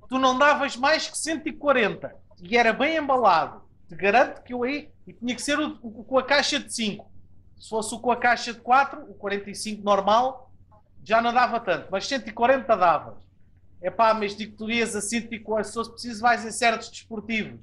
tu 0.10 0.18
não 0.20 0.38
davas 0.38 0.76
mais 0.76 1.08
que 1.08 1.18
140 1.18 2.14
e 2.42 2.58
era 2.58 2.74
bem 2.74 2.98
embalado. 2.98 3.62
Te 3.94 4.02
garanto 4.02 4.42
que 4.44 4.54
eu 4.54 4.64
aí. 4.64 4.90
E 5.06 5.14
tinha 5.14 5.36
que 5.36 5.42
ser 5.42 5.60
o, 5.60 5.78
o, 5.82 6.04
com 6.04 6.18
a 6.18 6.24
caixa 6.24 6.60
de 6.60 6.74
5. 6.74 7.12
Se 7.60 7.70
fosse 7.70 7.94
o 7.94 8.00
com 8.00 8.12
a 8.12 8.18
caixa 8.18 8.54
de 8.54 8.60
4, 8.60 9.02
o 9.10 9.14
45 9.14 9.84
normal, 9.84 10.52
já 11.04 11.22
não 11.22 11.34
dava 11.34 11.60
tanto. 11.60 11.88
Mas 11.92 12.08
140 12.08 12.76
dava. 12.76 13.22
É 13.82 13.90
pá, 13.90 14.14
mas 14.14 14.36
digo 14.36 14.54
que 14.54 14.58
tu 14.58 14.72
ias 14.72 14.96
a 14.96 15.02
140, 15.02 15.64
se 15.66 15.74
fosse 15.74 15.92
preciso, 15.92 16.22
vais 16.22 16.46
em 16.46 16.52
certos 16.52 16.90
desportivos. 16.90 17.60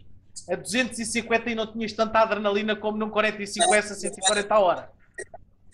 A 0.48 0.54
250 0.54 1.50
e 1.50 1.54
não 1.54 1.66
tinhas 1.66 1.92
tanta 1.92 2.18
adrenalina 2.18 2.76
como 2.76 2.98
num 2.98 3.10
45S 3.10 3.90
a 3.90 3.94
140 3.94 4.54
a 4.54 4.58
hora. 4.58 4.90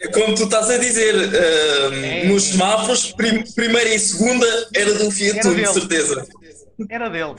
É 0.01 0.09
como 0.09 0.35
tu 0.35 0.45
estás 0.45 0.69
a 0.71 0.79
dizer, 0.79 1.15
uh, 1.15 1.95
é, 1.95 2.25
nos 2.27 2.45
semáforos, 2.45 3.13
prim, 3.13 3.43
primeira 3.55 3.89
e 3.95 3.99
segunda 3.99 4.47
era 4.75 4.95
do 4.95 5.11
Fiat 5.11 5.47
Uno, 5.47 5.57
de 5.57 5.73
certeza. 5.73 6.27
Era 6.91 7.09
dele. 7.09 7.35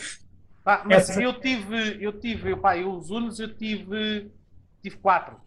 Pá, 0.68 0.84
mas 0.84 1.10
Essa... 1.10 1.24
eu 1.24 1.40
tive, 1.40 2.04
eu 2.04 2.20
tive, 2.20 2.54
pá, 2.58 2.78
eu, 2.78 2.92
os 2.92 3.10
Unos 3.10 3.40
eu 3.40 3.56
tive, 3.56 4.30
tive 4.84 4.98
quatro. 4.98 5.40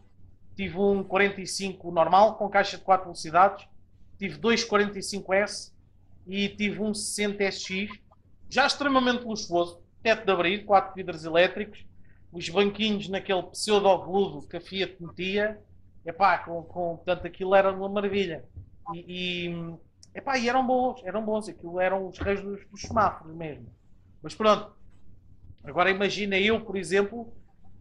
Tive 0.56 0.78
um 0.78 1.04
45 1.04 1.90
normal 1.90 2.38
com 2.38 2.48
caixa 2.48 2.78
de 2.78 2.84
4 2.84 3.04
velocidades, 3.04 3.68
tive 4.18 4.38
dois 4.38 4.66
45S 4.66 5.74
e 6.26 6.48
tive 6.48 6.80
um 6.80 6.92
60SX, 6.92 8.00
já 8.48 8.66
extremamente 8.66 9.22
luxuoso, 9.24 9.82
teto 10.02 10.24
de 10.24 10.32
abrir, 10.32 10.64
quatro 10.64 10.94
vidros 10.94 11.22
elétricos, 11.26 11.84
os 12.32 12.48
banquinhos 12.48 13.06
naquele 13.10 13.42
pseudo-veludo 13.42 14.48
que 14.48 14.56
a 14.56 14.60
Fiat 14.62 14.96
metia, 14.98 15.60
epá, 16.06 16.38
com, 16.38 16.62
com, 16.62 16.96
portanto 16.96 17.26
aquilo 17.26 17.54
era 17.54 17.70
uma 17.70 17.90
maravilha. 17.90 18.42
E, 18.94 19.48
e, 19.50 19.74
epá, 20.14 20.38
e 20.38 20.48
eram 20.48 20.66
bons, 20.66 21.02
eram 21.04 21.22
bons, 21.22 21.46
aquilo 21.46 21.78
eram 21.78 22.08
os 22.08 22.18
reis 22.18 22.40
dos, 22.40 22.66
dos 22.70 22.80
semáforos 22.80 23.36
mesmo. 23.36 23.66
Mas 24.22 24.34
pronto, 24.34 24.79
agora 25.64 25.90
imagina 25.90 26.38
eu, 26.38 26.60
por 26.60 26.76
exemplo, 26.76 27.32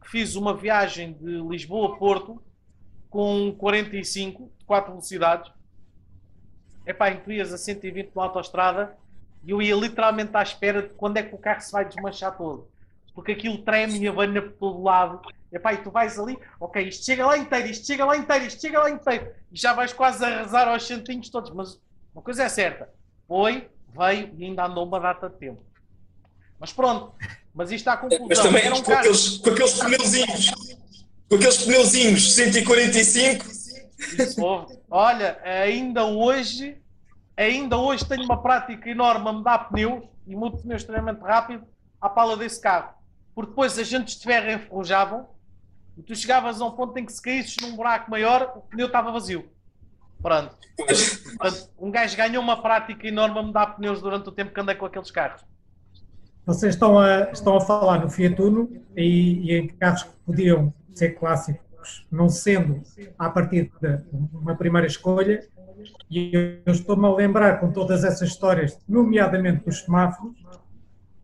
que 0.01 0.09
fiz 0.09 0.35
uma 0.35 0.55
viagem 0.55 1.13
de 1.13 1.41
Lisboa 1.41 1.93
a 1.93 1.97
Porto 1.97 2.41
com 3.09 3.53
45, 3.57 4.51
4 4.65 4.91
velocidades, 4.91 5.51
epá, 6.85 7.11
em 7.11 7.19
que 7.19 7.33
ias 7.33 7.53
a 7.53 7.57
120 7.57 8.15
na 8.15 8.23
autostrada 8.23 8.97
e 9.43 9.51
eu 9.51 9.61
ia 9.61 9.75
literalmente 9.75 10.35
à 10.35 10.41
espera 10.41 10.83
de 10.83 10.89
quando 10.89 11.17
é 11.17 11.23
que 11.23 11.33
o 11.33 11.37
carro 11.37 11.61
se 11.61 11.71
vai 11.71 11.85
desmanchar 11.85 12.37
todo. 12.37 12.69
Porque 13.13 13.31
aquilo 13.31 13.57
treme 13.59 13.99
e 13.99 14.07
abana 14.07 14.41
por 14.41 14.53
todo 14.53 14.83
lado. 14.83 15.21
Epá, 15.51 15.73
e 15.73 15.77
tu 15.77 15.89
vais 15.89 16.19
ali, 16.19 16.37
ok, 16.59 16.87
isto 16.87 17.05
chega 17.05 17.25
lá 17.25 17.37
inteiro, 17.37 17.67
isto 17.67 17.85
chega 17.87 18.05
lá 18.05 18.15
inteiro, 18.15 18.45
isto 18.45 18.61
chega 18.61 18.79
lá 18.79 18.89
inteiro. 18.89 19.33
E 19.51 19.59
já 19.59 19.73
vais 19.73 19.91
quase 19.91 20.23
a 20.23 20.41
rezar 20.41 20.67
aos 20.67 20.85
centinhos 20.85 21.29
todos. 21.29 21.51
Mas 21.51 21.81
uma 22.13 22.21
coisa 22.21 22.43
é 22.43 22.49
certa, 22.49 22.89
foi, 23.27 23.69
veio 23.87 24.33
e 24.37 24.45
ainda 24.45 24.65
andou 24.65 24.85
uma 24.85 24.99
data 24.99 25.29
de 25.29 25.37
tempo. 25.37 25.63
Mas 26.59 26.71
pronto, 26.71 27.13
mas 27.53 27.71
isto 27.71 27.81
está 27.81 27.93
a 27.93 27.97
conclusão. 27.97 28.27
Mas 28.27 28.39
também 28.39 28.63
Era 28.63 28.75
um 28.75 28.81
com, 28.81 28.93
aqueles, 28.93 29.37
com 29.37 29.49
aqueles 29.49 29.73
pneuzinhos, 29.73 30.51
com 31.29 31.35
aqueles 31.35 31.57
pneuzinhos 31.57 32.35
145. 32.35 33.45
Isso, 34.17 34.67
olha, 34.89 35.39
ainda 35.43 36.05
hoje 36.05 36.77
ainda 37.35 37.77
hoje 37.77 38.05
tenho 38.05 38.23
uma 38.23 38.41
prática 38.41 38.89
enorme 38.89 39.29
a 39.29 39.33
mudar 39.33 39.59
pneus 39.69 40.03
e 40.27 40.35
mudo 40.35 40.57
pneus 40.57 40.81
extremamente 40.81 41.21
rápido 41.21 41.65
à 42.01 42.09
pala 42.09 42.35
desse 42.35 42.59
carro. 42.59 42.93
Porque 43.33 43.51
depois 43.51 43.79
agentes 43.79 44.17
de 44.17 44.23
ferro 44.23 44.51
enferrujavam 44.51 45.29
e 45.97 46.03
tu 46.03 46.13
chegavas 46.15 46.59
a 46.59 46.65
um 46.65 46.71
ponto 46.71 46.97
em 46.97 47.05
que 47.05 47.13
se 47.13 47.21
caísses 47.21 47.55
num 47.61 47.75
buraco 47.75 48.11
maior, 48.11 48.53
o 48.55 48.61
pneu 48.61 48.87
estava 48.87 49.11
vazio. 49.11 49.49
Pronto. 50.21 50.57
Portanto, 50.75 51.69
um 51.79 51.89
gajo 51.89 52.17
ganhou 52.17 52.43
uma 52.43 52.61
prática 52.61 53.07
enorme 53.07 53.39
a 53.39 53.43
mudar 53.43 53.67
pneus 53.67 54.01
durante 54.01 54.27
o 54.27 54.31
tempo 54.31 54.53
que 54.53 54.59
andei 54.59 54.75
com 54.75 54.85
aqueles 54.85 55.09
carros. 55.09 55.41
Vocês 56.49 56.73
estão 56.73 56.97
a, 56.97 57.29
estão 57.31 57.57
a 57.57 57.61
falar 57.61 57.99
no 57.99 58.09
Fiat 58.09 58.41
Uno 58.41 58.67
e, 58.97 59.51
e 59.51 59.55
em 59.55 59.67
carros 59.67 60.01
que 60.01 60.09
podiam 60.25 60.73
ser 60.95 61.09
clássicos, 61.09 62.07
não 62.11 62.27
sendo 62.27 62.81
a 63.19 63.29
partir 63.29 63.71
de 63.79 63.99
uma 64.33 64.55
primeira 64.55 64.87
escolha, 64.87 65.43
e 66.09 66.31
eu 66.65 66.73
estou-me 66.73 67.05
a 67.05 67.13
lembrar 67.13 67.59
com 67.59 67.71
todas 67.71 68.03
essas 68.03 68.29
histórias, 68.29 68.79
nomeadamente 68.89 69.63
dos 69.63 69.81
semáforos, 69.81 70.43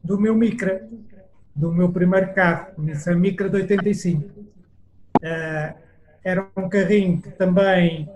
do 0.03 0.20
meu 0.20 0.36
Micra, 0.36 0.88
do 1.55 1.72
meu 1.72 1.91
primeiro 1.91 2.32
carro, 2.36 2.74
Nissan 2.77 3.15
Micra 3.15 3.50
de 3.50 3.55
85. 3.55 4.29
Uh, 4.29 4.46
eh, 5.24 5.75
era 6.24 6.48
um 6.55 6.70
carrinho 6.70 7.20
que 7.20 7.32
também 7.32 8.08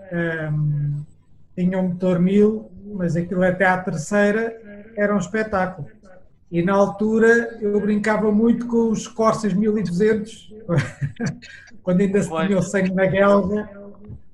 um, 0.52 1.04
tinha 1.56 1.76
um 1.76 1.88
motor 1.88 2.20
1000, 2.20 2.70
mas 2.94 3.16
aquilo 3.16 3.42
até 3.42 3.66
à 3.66 3.78
terceira 3.78 4.56
era 4.96 5.12
um 5.12 5.18
espetáculo. 5.18 5.88
E 6.50 6.62
na 6.62 6.74
altura 6.74 7.58
eu 7.60 7.80
brincava 7.80 8.32
muito 8.32 8.66
com 8.66 8.90
os 8.90 9.06
Corsas 9.06 9.52
1200, 9.54 10.54
quando 11.82 12.00
ainda 12.00 12.22
se 12.22 12.28
tinha 12.28 12.58
o 12.58 12.62
sangue 12.62 12.92
na 12.92 13.06
guelga, 13.06 13.68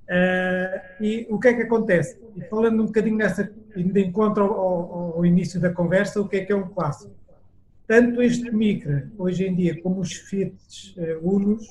Uh, 0.07 1.03
e 1.03 1.27
o 1.29 1.39
que 1.39 1.49
é 1.49 1.55
que 1.55 1.63
acontece? 1.63 2.17
E 2.37 2.41
falando 2.43 2.81
um 2.81 2.87
bocadinho 2.87 3.17
nessa, 3.17 3.51
de 3.75 4.05
encontro 4.05 4.45
ao, 4.45 5.17
ao, 5.17 5.27
início 5.27 5.61
da 5.61 5.73
conversa, 5.73 6.21
o 6.21 6.29
que 6.29 6.37
é 6.37 6.45
que 6.45 6.53
é 6.53 6.57
um 6.57 6.69
clássico? 6.69 7.13
Tanto 7.89 8.23
este 8.23 8.51
Micra, 8.53 9.11
hoje 9.19 9.45
em 9.45 9.55
dia, 9.55 9.81
como 9.83 10.01
os 10.01 10.13
Fiat 10.13 10.55
uh, 10.97 11.29
Unos, 11.29 11.69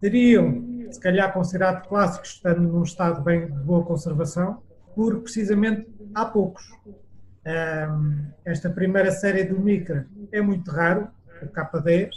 teriam, 0.00 0.86
se 0.90 1.00
calhar, 1.00 1.32
considerado 1.32 1.88
clássicos, 1.88 2.30
estando 2.30 2.60
num 2.60 2.84
estado 2.84 3.20
bem 3.20 3.46
de 3.46 3.62
boa 3.62 3.84
conservação, 3.84 4.62
porque 4.94 5.22
precisamente 5.22 5.88
há 6.14 6.24
poucos. 6.26 6.62
Uh, 7.44 8.24
esta 8.44 8.70
primeira 8.70 9.10
série 9.10 9.44
do 9.44 9.60
Micra 9.60 10.06
é 10.32 10.40
muito 10.40 10.70
raro, 10.70 11.08
o 11.42 11.46
K10. 11.46 12.10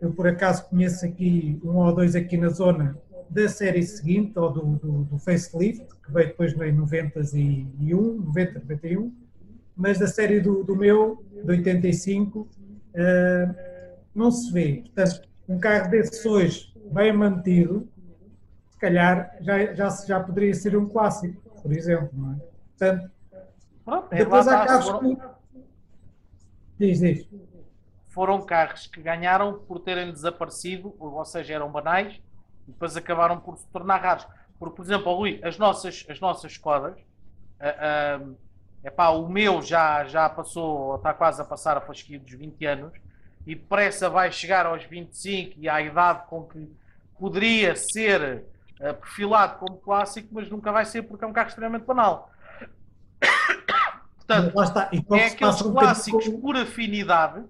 eu, 0.00 0.12
por 0.12 0.26
acaso, 0.26 0.68
conheço 0.68 1.06
aqui 1.06 1.58
um 1.64 1.76
ou 1.76 1.94
dois 1.94 2.14
aqui 2.14 2.36
na 2.36 2.48
zona 2.48 2.96
da 3.32 3.48
série 3.48 3.82
seguinte, 3.82 4.38
ou 4.38 4.52
do, 4.52 4.60
do, 4.76 5.04
do 5.04 5.18
facelift, 5.18 5.86
que 6.04 6.12
veio 6.12 6.28
depois 6.28 6.52
em 6.52 6.72
91, 6.72 8.20
90, 8.20 8.58
91, 8.60 9.12
mas 9.74 9.98
da 9.98 10.06
série 10.06 10.38
do, 10.40 10.62
do 10.62 10.76
meu, 10.76 11.24
de 11.42 11.50
85, 11.50 12.40
uh, 12.40 12.48
não 14.14 14.30
se 14.30 14.52
vê. 14.52 14.82
Portanto, 14.84 15.28
um 15.48 15.58
carro 15.58 15.90
desses 15.90 16.24
hoje, 16.26 16.74
bem 16.92 17.12
mantido, 17.12 17.88
se 18.70 18.78
calhar 18.78 19.34
já, 19.40 19.72
já, 19.72 19.88
já 19.88 20.20
poderia 20.20 20.54
ser 20.54 20.76
um 20.76 20.86
clássico, 20.86 21.40
por 21.62 21.72
exemplo, 21.72 22.32
é? 22.32 22.52
Portanto, 22.78 23.10
Pronto, 23.84 24.08
depois 24.10 24.46
há 24.48 24.66
carros 24.66 24.86
foram... 24.86 25.16
que... 25.16 25.22
Diz, 26.78 27.00
diz. 27.00 27.28
Foram 28.08 28.42
carros 28.42 28.86
que 28.86 29.00
ganharam 29.00 29.58
por 29.60 29.80
terem 29.80 30.12
desaparecido, 30.12 30.94
ou 30.98 31.24
seja, 31.24 31.54
eram 31.54 31.70
banais, 31.70 32.20
e 32.68 32.72
depois 32.72 32.96
acabaram 32.96 33.40
por 33.40 33.56
se 33.56 33.66
tornar 33.68 33.98
raros. 33.98 34.26
Porque, 34.58 34.76
por 34.76 34.84
exemplo, 34.84 35.14
Rui, 35.14 35.40
as 35.42 35.58
nossas, 35.58 36.04
as 36.08 36.20
nossas 36.20 36.52
Skodas, 36.52 36.96
uh, 36.98 38.22
uh, 38.22 38.36
epá, 38.84 39.08
o 39.10 39.28
meu 39.28 39.62
já, 39.62 40.04
já 40.04 40.28
passou, 40.28 40.96
está 40.96 41.12
quase 41.14 41.40
a 41.40 41.44
passar 41.44 41.76
a 41.76 41.80
fasquia 41.80 42.18
dos 42.18 42.32
20 42.32 42.66
anos, 42.66 42.92
e 43.46 43.54
depressa 43.54 44.08
vai 44.08 44.30
chegar 44.30 44.66
aos 44.66 44.84
25 44.84 45.54
e 45.58 45.68
à 45.68 45.80
idade 45.80 46.26
com 46.28 46.44
que 46.44 46.70
poderia 47.18 47.74
ser 47.74 48.44
uh, 48.80 48.94
perfilado 48.94 49.58
como 49.58 49.78
clássico, 49.78 50.28
mas 50.30 50.48
nunca 50.48 50.70
vai 50.70 50.84
ser 50.84 51.02
porque 51.02 51.24
é 51.24 51.26
um 51.26 51.32
carro 51.32 51.48
extremamente 51.48 51.84
banal. 51.84 52.30
Portanto, 54.24 55.14
é 55.14 55.26
aqueles 55.26 55.62
clássicos 55.62 56.28
por 56.28 56.56
afinidade, 56.56 57.42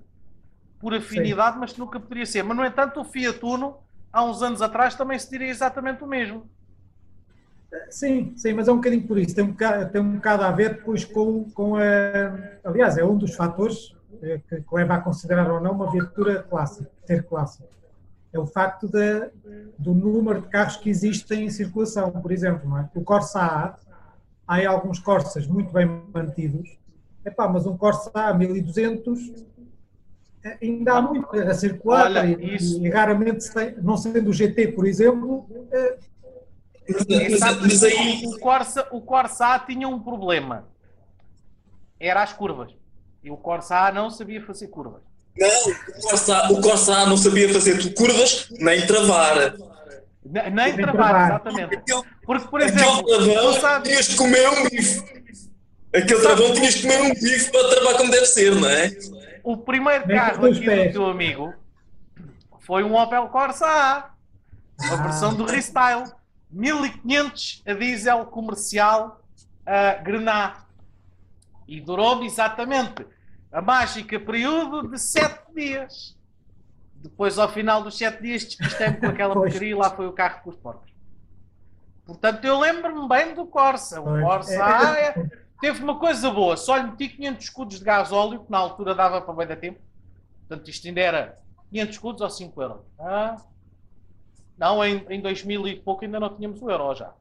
por 0.81 0.95
afinidade, 0.95 1.55
Sim. 1.55 1.61
mas 1.61 1.77
nunca 1.77 2.01
poderia 2.01 2.27
ser. 2.27 2.43
Mas, 2.43 2.57
no 2.57 2.65
entanto, 2.65 3.01
o 3.01 3.05
Fiat 3.05 3.39
Uno 3.43 3.77
há 4.13 4.25
uns 4.25 4.43
anos 4.43 4.63
atrás 4.63 4.95
também 4.95 5.19
se 5.19 5.31
diria 5.31 5.49
exatamente 5.49 6.03
o 6.03 6.07
mesmo. 6.07 6.49
Sim, 7.89 8.35
sim, 8.37 8.53
mas 8.53 8.69
é 8.69 8.73
um 8.73 8.77
bocadinho 8.77 9.07
por 9.07 9.19
isso. 9.19 9.35
Tem 9.35 9.45
um 9.45 9.53
bocado, 9.53 9.91
tem 9.91 10.01
um 10.01 10.17
bocado 10.17 10.45
a 10.45 10.51
ver 10.51 10.75
depois 10.75 11.05
com, 11.05 11.45
com 11.51 11.77
a. 11.77 11.81
Aliás, 12.65 12.99
é 12.99 13.05
um 13.05 13.17
dos 13.17 13.35
fatores 13.35 13.95
eh, 14.23 14.41
que, 14.49 14.61
que 14.61 14.75
leva 14.75 14.95
a 14.95 15.01
considerar 15.01 15.51
ou 15.51 15.61
não 15.61 15.73
uma 15.73 15.91
viatura 15.91 16.43
clássica, 16.43 16.91
ter 17.07 17.23
clássico. 17.25 17.69
É 18.33 18.39
o 18.39 18.47
facto 18.47 18.89
de, 18.89 19.31
do 19.79 19.95
número 19.95 20.41
de 20.43 20.49
carros 20.49 20.77
que 20.77 20.89
existem 20.89 21.45
em 21.45 21.51
circulação. 21.51 22.11
Por 22.11 22.33
exemplo, 22.33 22.77
é? 22.79 22.89
o 22.95 23.03
Corsa 23.03 23.41
A, 23.41 23.75
há 24.53 24.71
alguns 24.71 24.99
Corsas 24.99 25.47
muito 25.47 25.73
bem 25.73 25.87
mantidos, 26.13 26.79
Epá, 27.25 27.49
mas 27.49 27.67
um 27.67 27.77
Corsa 27.77 28.11
A 28.15 28.35
1200 28.35 29.45
ainda 30.61 30.95
há 30.95 31.03
muito 31.03 31.35
a 31.37 31.55
circular 31.55 32.07
Olha, 32.07 32.27
e, 32.27 32.57
isso... 32.57 32.85
e, 32.85 32.91
raramente 32.91 33.49
tem, 33.53 33.77
não 33.81 33.97
sendo 33.97 34.31
o 34.31 34.33
GT, 34.33 34.69
por 34.69 34.87
exemplo. 34.87 35.47
É... 35.71 35.99
Mas 37.61 37.83
aí... 37.85 38.27
o, 38.27 38.39
Corsa, 38.41 38.89
o 38.91 39.01
Corsa 39.01 39.55
A 39.55 39.59
tinha 39.61 39.89
um 39.89 40.01
problema. 40.01 40.67
Era 41.99 42.23
as 42.23 42.33
curvas. 42.33 42.75
E 43.23 43.31
o 43.31 43.37
Corsa 43.37 43.77
A 43.77 43.93
não 43.93 44.11
sabia 44.11 44.45
fazer 44.45 44.67
curvas. 44.67 45.01
Não, 45.39 45.49
o 45.49 46.03
Corsa, 46.03 46.53
o 46.53 46.61
Corsa 46.61 46.95
A 46.97 47.07
não 47.07 47.17
sabia 47.17 47.53
fazer 47.53 47.95
curvas 47.95 48.49
nem 48.59 48.85
travar. 48.85 49.55
Nem, 50.25 50.51
nem 50.51 50.77
travar, 50.77 51.31
exatamente. 51.31 51.83
Porque, 52.25 52.49
por 52.49 52.61
exemplo, 52.61 53.01
aquele 53.01 53.33
travão 53.35 53.53
sabe... 53.61 53.89
tinhas 53.89 54.07
de 54.09 54.17
comer 54.17 54.49
um 54.49 54.69
bife. 54.69 55.23
Aquele 55.95 56.21
travão 56.21 56.53
tinhas 56.55 56.75
de 56.75 56.83
comer 56.83 57.03
um 57.03 57.15
bife 57.15 57.51
para 57.51 57.69
travar 57.71 57.97
como 57.97 58.11
deve 58.11 58.27
ser, 58.27 58.55
não 58.55 58.69
é? 58.69 58.91
o 59.45 59.57
primeiro 59.57 60.07
carro 60.07 60.47
aqui 60.47 60.61
do 60.61 60.93
teu 60.93 61.07
amigo, 61.07 61.53
foi 62.61 62.85
um 62.85 62.95
Opel 62.95 63.27
Corsa 63.29 63.67
A, 63.67 64.11
uma 64.85 64.95
Ah. 64.95 65.03
versão 65.03 65.35
do 65.35 65.45
Restyle, 65.45 66.05
1500 66.51 67.63
a 67.67 67.75
diesel 67.75 68.25
comercial 68.27 69.21
a 69.67 69.95
Grená. 69.95 70.65
E 71.67 71.81
durou-me 71.81 72.27
exatamente 72.27 73.05
a 73.51 73.61
mágica 73.61 74.19
período 74.21 74.89
de 74.89 74.99
7 74.99 75.41
dias. 75.55 76.17
Depois, 77.03 77.37
ao 77.39 77.49
final 77.49 77.83
dos 77.83 77.97
7 77.99 78.23
dias, 78.23 78.45
despistei-me 78.45 78.97
com 78.97 79.07
aquela 79.07 79.35
porcaria 79.35 79.71
e 79.71 79.75
lá 79.75 79.91
foi 79.91 80.07
o 80.07 80.13
carro 80.13 80.43
com 80.43 80.51
os 80.51 80.57
porcos. 80.57 80.93
Portanto, 82.07 82.45
eu 82.45 82.59
lembro-me 82.59 83.09
bem 83.09 83.35
do 83.35 83.47
Corsa. 83.47 84.01
O. 84.01 84.05
Corsa 84.05 84.53
É, 84.55 84.61
A 84.61 84.99
é- 84.99 85.09
é- 85.09 85.31
teve 85.61 85.83
uma 85.83 85.99
coisa 85.99 86.31
boa, 86.31 86.57
só 86.57 86.77
lhe 86.77 86.85
meti 86.91 87.09
500 87.09 87.45
escudos 87.45 87.79
de 87.79 87.85
gás 87.85 88.13
óleo, 88.13 88.41
que 88.45 88.51
na 88.51 88.59
altura 88.59 88.95
dava 88.95 89.21
para 89.21 89.35
bem 89.35 89.47
da 89.47 89.57
tempo. 89.57 89.81
Portanto, 90.49 90.69
isto 90.69 90.87
ainda 90.87 91.01
era 91.01 91.39
500 91.71 91.95
escudos 91.95 92.21
ou 92.23 92.31
5 92.31 92.63
euros. 92.63 92.81
Ah, 92.99 93.37
não, 94.59 94.85
em, 94.85 95.05
em 95.09 95.21
2000 95.21 95.67
e 95.69 95.81
pouco 95.81 96.05
ainda 96.05 96.21
não 96.21 96.35
tínhamos 96.35 96.61
o 96.63 96.71
euro 96.71 96.95
já. 96.95 97.13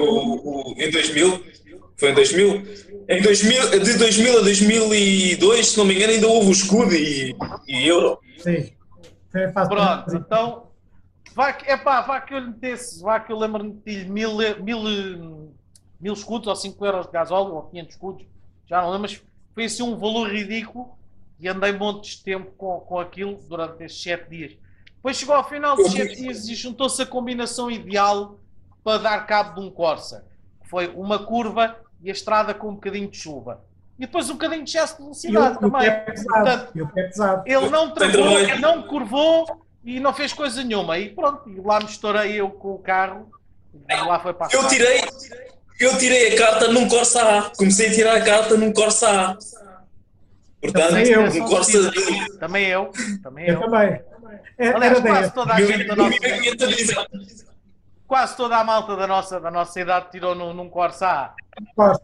O- 0.00 0.70
o- 0.70 0.74
em 0.78 0.90
2000, 0.90 1.44
foi 1.96 2.10
em 2.10 2.14
2000. 2.14 2.62
Em 3.08 3.20
2000, 3.20 3.70
de 3.80 3.98
2000 3.98 4.38
a 4.38 4.42
2002, 4.42 5.66
se 5.68 5.78
não 5.78 5.84
me 5.84 5.94
engano, 5.94 6.12
ainda 6.12 6.26
houve 6.26 6.48
o 6.48 6.52
escudo 6.52 6.94
e, 6.94 7.34
e 7.68 7.86
euro. 7.86 8.18
Sim. 8.38 8.72
Fácil. 9.52 9.68
Pronto, 9.76 10.16
então, 10.16 10.66
vá 11.34 11.52
que, 11.52 11.70
epá, 11.70 12.00
vá 12.02 12.20
que 12.20 12.32
eu 12.34 12.38
lhe 12.38 12.46
metesse, 12.46 13.02
vá 13.02 13.20
que 13.20 13.30
eu 13.32 13.38
lembro-me 13.38 13.72
de 13.84 14.04
mil, 14.06 14.36
mil, 14.62 15.50
mil 16.00 16.12
escudos 16.14 16.46
ou 16.48 16.56
5 16.56 16.86
euros 16.86 17.06
de 17.06 17.12
gasóleo 17.12 17.54
ou 17.54 17.62
500 17.64 17.94
escudos, 17.94 18.26
já 18.66 18.80
não 18.80 18.90
lembro, 18.90 19.02
mas 19.02 19.20
foi 19.52 19.64
assim 19.64 19.82
um 19.82 19.96
valor 19.98 20.30
ridículo 20.30 20.96
e 21.40 21.48
andei 21.48 21.72
montes 21.72 22.16
de 22.16 22.22
tempo 22.22 22.52
com, 22.56 22.78
com 22.80 22.98
aquilo 22.98 23.38
durante 23.48 23.82
estes 23.84 24.02
7 24.02 24.30
dias. 24.30 24.52
Depois 24.96 25.16
chegou 25.18 25.34
ao 25.34 25.46
final 25.48 25.76
dos 25.76 25.92
7 25.92 26.14
dias 26.16 26.48
e 26.48 26.54
juntou-se 26.54 27.02
a 27.02 27.06
combinação 27.06 27.70
ideal 27.70 28.38
para 28.84 28.98
dar 28.98 29.26
cabo 29.26 29.58
de 29.60 29.66
um 29.66 29.70
Corsa. 29.70 30.24
que 30.62 30.68
Foi 30.68 30.88
uma 30.88 31.18
curva 31.24 31.76
e 32.02 32.10
a 32.10 32.12
estrada 32.12 32.52
com 32.54 32.68
um 32.68 32.74
bocadinho 32.74 33.08
de 33.10 33.16
chuva. 33.16 33.64
E 33.98 34.02
depois 34.02 34.28
um 34.28 34.34
bocadinho 34.34 34.62
de 34.64 34.70
excesso 34.70 34.96
de 34.96 35.02
velocidade 35.02 35.54
e 35.54 35.56
o 35.56 35.60
também. 35.70 35.88
é 35.88 35.92
pesado. 36.00 36.68
Portanto, 36.72 37.42
é 37.46 37.52
ele 37.52 37.68
não 37.70 37.90
travou, 37.94 38.56
não 38.60 38.82
curvou 38.82 39.64
e 39.84 39.98
não 40.00 40.12
fez 40.12 40.32
coisa 40.32 40.62
nenhuma. 40.62 40.98
E 40.98 41.08
pronto, 41.10 41.48
e 41.48 41.60
lá 41.60 41.78
me 41.78 41.86
estourei 41.86 42.34
eu 42.34 42.50
com 42.50 42.74
o 42.74 42.78
carro 42.78 43.30
e 43.88 43.94
lá 44.04 44.18
foi 44.20 44.34
para 44.34 44.48
a 44.48 44.50
Eu 44.52 44.66
tirei, 44.68 45.00
eu 45.80 45.96
tirei 45.98 46.34
a 46.34 46.38
carta 46.38 46.68
num 46.68 46.88
Corsa 46.88 47.22
A. 47.22 47.50
Comecei 47.56 47.88
a 47.88 47.92
tirar 47.94 48.16
a 48.16 48.24
carta 48.24 48.56
num 48.56 48.72
Corsa 48.72 49.08
A. 49.08 49.38
Portanto, 50.60 50.88
Também 50.88 51.06
eu. 51.08 51.22
um 51.22 51.48
Corsa 51.48 51.90
de 51.90 52.38
Também 52.38 52.66
eu, 52.66 52.90
também 53.22 53.46
Eu 53.48 53.54
eu. 53.54 53.60
também. 53.60 54.00
É- 54.58 54.68
Aliás, 54.68 55.00
quase 55.00 55.20
10. 55.20 55.32
toda 55.32 55.52
a 55.54 55.60
gente 55.60 55.84
da 55.86 55.96
nossa, 55.96 56.10
1500 56.20 56.62
a 56.62 56.70
diesel. 56.70 57.06
Quase 58.14 58.36
toda 58.36 58.56
a 58.56 58.62
malta 58.62 58.94
da 58.94 59.08
nossa, 59.08 59.40
da 59.40 59.50
nossa 59.50 59.80
idade 59.80 60.06
tirou 60.12 60.36
num, 60.36 60.54
num 60.54 60.68
Corsa 60.70 61.08
A. 61.08 61.34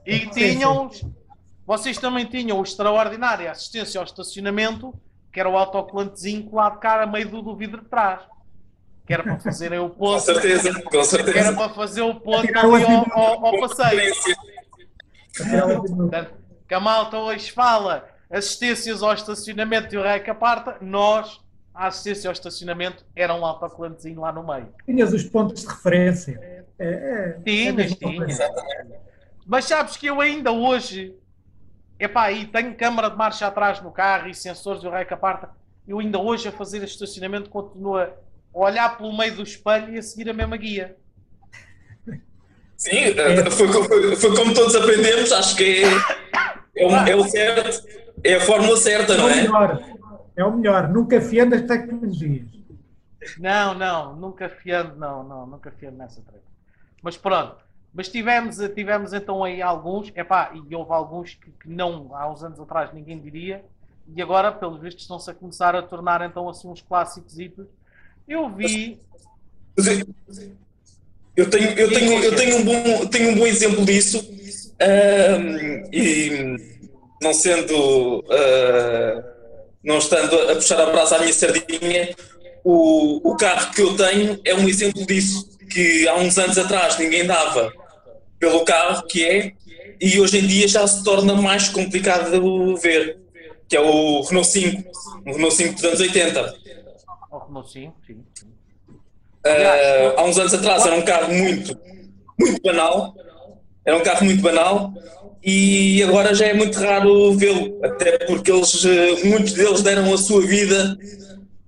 E 0.05 0.19
Sim, 0.23 0.29
tinham, 0.31 0.90
vocês 1.64 1.99
também 1.99 2.26
tinham 2.26 2.59
o 2.59 2.62
extraordinário 2.64 3.49
assistência 3.49 4.00
ao 4.00 4.05
estacionamento, 4.05 4.93
que 5.33 5.38
era 5.38 5.49
o 5.49 5.57
autocolantezinho 5.57 6.50
colado 6.50 6.81
cá 6.81 7.00
a 7.00 7.07
meio 7.07 7.29
do, 7.29 7.40
do 7.43 7.55
vidro 7.55 7.81
de 7.83 7.87
trás. 7.88 8.23
Que 9.07 9.14
era 9.14 9.23
para 9.23 9.38
fazerem 9.38 9.79
o 9.79 9.88
Com 9.88 9.95
ponto, 9.99 10.21
certeza, 10.21 10.75
com 10.83 10.90
que 10.90 10.97
era 10.97 11.05
certeza. 11.05 11.52
para 11.52 11.69
fazer 11.69 12.02
o 12.02 12.14
ponto 12.17 12.59
ali 12.59 12.85
ao, 12.85 13.17
ao, 13.17 13.47
ao 13.47 13.61
passeio. 13.61 14.12
de- 14.12 14.37
Portanto, 15.97 16.35
que 16.67 16.75
a 16.75 16.81
malta 16.81 17.19
hoje 17.19 17.52
fala 17.52 18.05
assistências 18.29 19.00
ao 19.00 19.12
estacionamento 19.14 19.95
e 19.95 19.99
o 19.99 20.02
rei 20.02 20.19
que 20.19 20.31
aparta, 20.31 20.76
nós, 20.81 21.40
a 21.80 21.87
assistência 21.87 22.28
ao 22.28 22.32
estacionamento, 22.32 23.06
era 23.16 23.34
um 23.34 23.43
autocolantezinho 23.43 24.21
lá 24.21 24.30
no 24.30 24.47
meio. 24.47 24.69
Tinhas 24.84 25.14
os 25.14 25.25
pontos 25.25 25.62
de 25.62 25.66
referência. 25.66 26.38
É, 26.43 26.62
é, 26.78 26.86
é 26.88 27.40
Tinhas, 27.43 27.75
mesmo 27.75 27.97
tinhas. 27.97 28.38
Mas 29.47 29.64
sabes 29.64 29.97
que 29.97 30.06
eu 30.06 30.21
ainda 30.21 30.52
hoje, 30.52 31.14
epá, 31.99 32.30
e 32.30 32.45
tenho 32.49 32.75
câmara 32.75 33.08
de 33.08 33.16
marcha 33.16 33.47
atrás 33.47 33.80
no 33.80 33.90
carro 33.90 34.28
e 34.28 34.34
sensores 34.34 34.82
e 34.82 34.86
o 34.86 35.06
que 35.06 35.14
aparta, 35.14 35.49
eu 35.88 35.99
ainda 35.99 36.19
hoje 36.19 36.49
a 36.49 36.52
fazer 36.52 36.84
estacionamento 36.84 37.49
continuo 37.49 37.97
a 37.97 38.10
olhar 38.52 38.99
pelo 38.99 39.16
meio 39.16 39.34
do 39.36 39.43
espelho 39.43 39.95
e 39.95 39.99
a 39.99 40.02
seguir 40.02 40.28
a 40.28 40.34
mesma 40.34 40.58
guia. 40.58 40.97
Sim, 42.76 42.99
eh, 43.16 43.50
foi, 43.50 43.69
foi- 43.73 44.16
foi 44.16 44.36
como 44.36 44.52
todos 44.52 44.75
aprendemos, 44.76 45.32
acho 45.32 45.56
que 45.56 45.82
é, 45.82 46.82
é, 46.82 46.86
o, 46.86 46.95
é 47.08 47.16
o 47.16 47.25
certo, 47.25 47.86
é 48.23 48.34
a 48.34 48.40
fórmula 48.40 48.76
certa, 48.76 49.14
É 49.14 49.16
não 49.16 49.25
o 49.25 49.30
é? 49.30 50.00
É 50.41 50.45
o 50.45 50.57
melhor. 50.57 50.89
Nunca 50.89 51.21
fiando 51.21 51.55
as 51.55 51.63
tecnologias. 51.63 52.49
Não, 53.39 53.75
não, 53.75 54.17
nunca 54.17 54.49
fiando, 54.49 54.97
não, 54.97 55.23
não, 55.23 55.47
nunca 55.47 55.71
fiando 55.71 55.99
nessa 55.99 56.23
treta. 56.23 56.43
Mas 57.03 57.17
pronto, 57.19 57.57
mas 57.93 58.09
tivemos, 58.09 58.57
tivemos 58.75 59.13
então 59.13 59.45
aí 59.45 59.61
alguns, 59.61 60.11
epá, 60.17 60.53
e 60.55 60.75
houve 60.75 60.93
alguns 60.93 61.35
que, 61.35 61.50
que 61.50 61.69
não, 61.69 62.15
há 62.17 62.31
uns 62.33 62.43
anos 62.43 62.59
atrás 62.59 62.93
ninguém 62.95 63.21
diria, 63.21 63.63
e 64.15 64.23
agora, 64.23 64.50
pelos 64.50 64.81
vistos, 64.81 65.03
estão-se 65.05 65.31
a 65.31 65.35
começar 65.35 65.76
a 65.76 65.83
tornar 65.83 66.23
então 66.23 66.49
assim 66.49 66.67
uns 66.69 66.81
clássicos. 66.81 67.37
Eu 68.26 68.49
vi, 68.49 68.99
Mas 69.76 69.87
eu- 69.87 70.07
Eu 71.37 71.49
tenho, 71.50 71.69
eu 71.79 71.89
tenho, 71.91 72.25
eu 72.25 72.37
tenho, 72.37 72.57
um, 72.59 72.65
bom, 72.65 73.07
tenho 73.07 73.31
um 73.33 73.35
bom 73.39 73.47
exemplo 73.47 73.85
disso 73.85 74.19
e 75.93 76.57
não 77.23 77.33
sendo, 77.35 78.25
ah, 78.31 79.29
não 79.82 79.99
estando 79.99 80.34
a 80.50 80.54
puxar 80.54 80.80
a 80.80 80.86
brasa 80.86 81.16
à 81.16 81.19
minha 81.21 81.32
sardinha, 81.32 82.14
o, 82.64 83.30
o 83.30 83.36
carro 83.36 83.73
que 83.73 83.80
eu 83.80 83.97
tenho 83.97 84.40
é 84.45 84.54
um 84.54 84.69
exemplo 84.69 85.04
disso, 85.06 85.49
que 85.71 86.06
há 86.08 86.16
uns 86.16 86.38
anos 86.38 86.58
atrás 86.58 86.99
ninguém 86.99 87.26
dava 87.26 87.73
pelo 88.38 88.64
carro 88.64 89.06
que 89.06 89.25
é 89.25 89.52
e 90.00 90.19
hoje 90.19 90.38
em 90.38 90.47
dia 90.47 90.66
já 90.66 90.86
se 90.86 91.04
torna 91.04 91.34
mais 91.34 91.69
complicado 91.69 92.30
de 92.30 92.80
ver, 92.80 93.19
que 93.69 93.76
é 93.76 93.80
o 93.80 94.23
Renault 94.23 94.49
5, 94.49 94.90
o 95.26 95.32
Renault 95.32 95.54
5 95.54 95.75
dos 95.75 95.84
anos 95.84 96.00
80. 96.00 96.54
ao 97.30 97.47
Renault 97.47 97.71
sim, 97.71 97.93
sim, 98.06 98.25
sim. 98.34 98.47
Uh, 99.47 100.19
há 100.19 100.25
uns 100.25 100.38
anos 100.38 100.52
atrás 100.52 100.84
era 100.84 100.97
um 100.97 101.02
carro 101.02 101.32
muito, 101.32 101.78
muito 102.38 102.60
banal, 102.62 103.14
era 103.84 103.97
um 103.97 104.02
carro 104.02 104.25
muito 104.25 104.43
banal 104.43 104.93
e 105.43 106.03
agora 106.03 106.35
já 106.35 106.47
é 106.47 106.55
muito 106.55 106.79
raro 106.79 107.33
vê-lo, 107.35 107.85
até 107.85 108.19
porque 108.26 108.50
eles, 108.53 108.85
uh, 108.85 109.26
muitos 109.26 109.53
deles 109.55 109.83
deram 109.83 110.13
a 110.13 110.19
sua 110.19 110.41
vida 110.47 110.99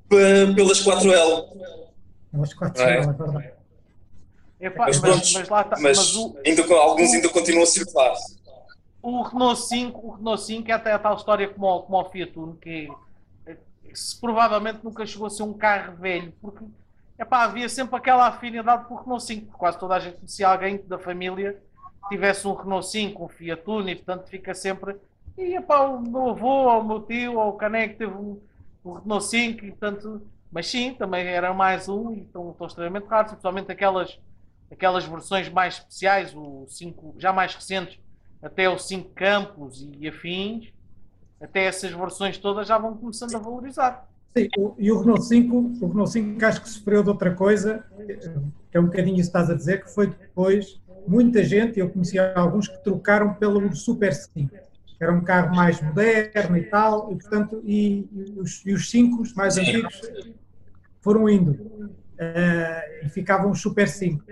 pe- 0.08 0.54
pelas 0.54 0.80
4L. 0.80 1.46
Elas 2.34 2.54
quatro 2.54 2.82
É. 2.82 2.98
é 2.98 3.00
verdade. 3.00 3.52
Epá, 4.60 4.84
Mas 4.86 5.00
mas, 5.00 5.10
pronto, 5.10 5.32
mas 5.34 5.48
lá 5.48 5.60
está, 5.62 5.76
Mas 5.80 5.98
mas 5.98 6.16
o, 6.16 6.36
ainda, 6.46 6.62
alguns 6.76 7.12
ainda 7.12 7.28
continuam 7.30 7.64
a 7.64 7.66
circular. 7.66 8.14
o 9.02 9.22
Renault 9.22 9.60
5, 9.62 10.06
o 10.06 10.10
Renault 10.12 10.42
5 10.42 10.70
é 10.70 10.74
até 10.74 10.92
a 10.92 10.98
tal 10.98 11.16
história 11.16 11.48
como, 11.48 11.66
o- 11.66 11.82
como 11.82 11.98
o 12.00 12.04
Fiat 12.10 12.38
Uno, 12.38 12.54
que 12.60 12.88
eh, 13.46 13.56
se 13.92 14.20
provavelmente 14.20 14.78
nunca 14.84 15.04
chegou 15.04 15.26
a 15.26 15.30
ser 15.30 15.42
um 15.42 15.52
carro 15.52 15.96
velho, 15.96 16.32
porque 16.40 16.64
epá, 17.18 17.42
havia 17.44 17.68
sempre 17.68 17.96
aquela 17.96 18.28
afinidade 18.28 18.84
com 18.86 18.94
o 18.94 18.98
Renault 19.02 19.24
5, 19.24 19.46
porque 19.46 19.58
quase 19.58 19.78
toda 19.80 19.96
a 19.96 19.98
gente 19.98 20.18
conhecia 20.18 20.46
alguém 20.48 20.80
da 20.86 20.98
família 20.98 21.60
tivesse 22.08 22.46
um 22.46 22.54
Renault 22.54 22.86
5, 22.86 23.24
um 23.24 23.28
Fiat 23.28 23.62
Uno, 23.66 23.88
e 23.88 23.96
portanto 23.96 24.28
fica 24.28 24.54
sempre. 24.54 24.96
E 25.36 25.54
epá, 25.56 25.80
o 25.80 26.00
meu 26.00 26.30
avô, 26.30 26.70
ou 26.70 26.80
o 26.80 26.84
meu 26.84 27.00
tio, 27.02 27.38
ou 27.38 27.50
o 27.50 27.52
Caneco 27.54 27.96
teve 27.96 28.12
um, 28.12 28.40
um 28.84 28.92
Renault 28.94 29.24
5, 29.26 29.64
e 29.64 29.70
portanto. 29.70 30.22
Mas 30.50 30.66
sim, 30.66 30.92
também 30.92 31.26
era 31.26 31.54
mais 31.54 31.88
um, 31.88 32.12
e 32.12 32.20
estão, 32.20 32.50
estão 32.50 32.66
extremamente 32.66 33.06
raros, 33.06 33.32
principalmente 33.32 33.72
aquelas, 33.72 34.20
aquelas 34.70 35.02
versões 35.06 35.48
mais 35.48 35.74
especiais, 35.78 36.34
o 36.34 36.66
5, 36.68 37.14
já 37.16 37.32
mais 37.32 37.54
recentes, 37.54 37.98
até 38.42 38.68
o 38.68 38.78
5 38.78 39.10
Campos 39.14 39.82
e 39.98 40.06
afins, 40.06 40.70
até 41.40 41.64
essas 41.64 41.90
versões 41.90 42.36
todas 42.36 42.68
já 42.68 42.76
vão 42.76 42.94
começando 42.94 43.34
a 43.34 43.38
valorizar. 43.38 44.06
Sim, 44.36 44.48
e 44.78 44.92
o 44.92 45.00
Renault 45.00 45.24
5, 45.24 45.56
o 45.56 45.88
Renault 45.88 46.10
5 46.10 46.44
acho 46.44 46.62
que 46.62 46.68
sofreu 46.68 47.02
de 47.02 47.08
outra 47.08 47.34
coisa, 47.34 47.84
que 48.70 48.76
é 48.76 48.80
um 48.80 48.86
bocadinho 48.86 49.16
isso 49.20 49.30
que 49.30 49.38
estás 49.38 49.48
a 49.48 49.54
dizer, 49.54 49.84
que 49.84 49.90
foi 49.90 50.08
depois 50.08 50.80
muita 51.06 51.42
gente, 51.44 51.78
eu 51.78 51.90
conhecia 51.90 52.32
alguns 52.34 52.68
que 52.68 52.82
trocaram 52.82 53.34
pelo 53.34 53.74
Super 53.74 54.12
5, 54.14 54.50
que 54.50 55.02
era 55.02 55.12
um 55.12 55.22
carro 55.22 55.54
mais 55.54 55.80
moderno 55.80 56.56
e 56.56 56.64
tal, 56.64 57.10
e 57.12 57.16
portanto, 57.16 57.60
e, 57.64 58.08
e 58.12 58.40
os, 58.40 58.64
e 58.66 58.72
os 58.72 58.90
5 58.90 59.22
mais 59.36 59.56
antigos 59.58 60.00
foram 61.00 61.28
indo, 61.28 61.90
eh, 62.18 63.02
e 63.04 63.08
ficavam 63.08 63.50
os 63.50 63.60
Super 63.60 63.88
5. 63.88 64.24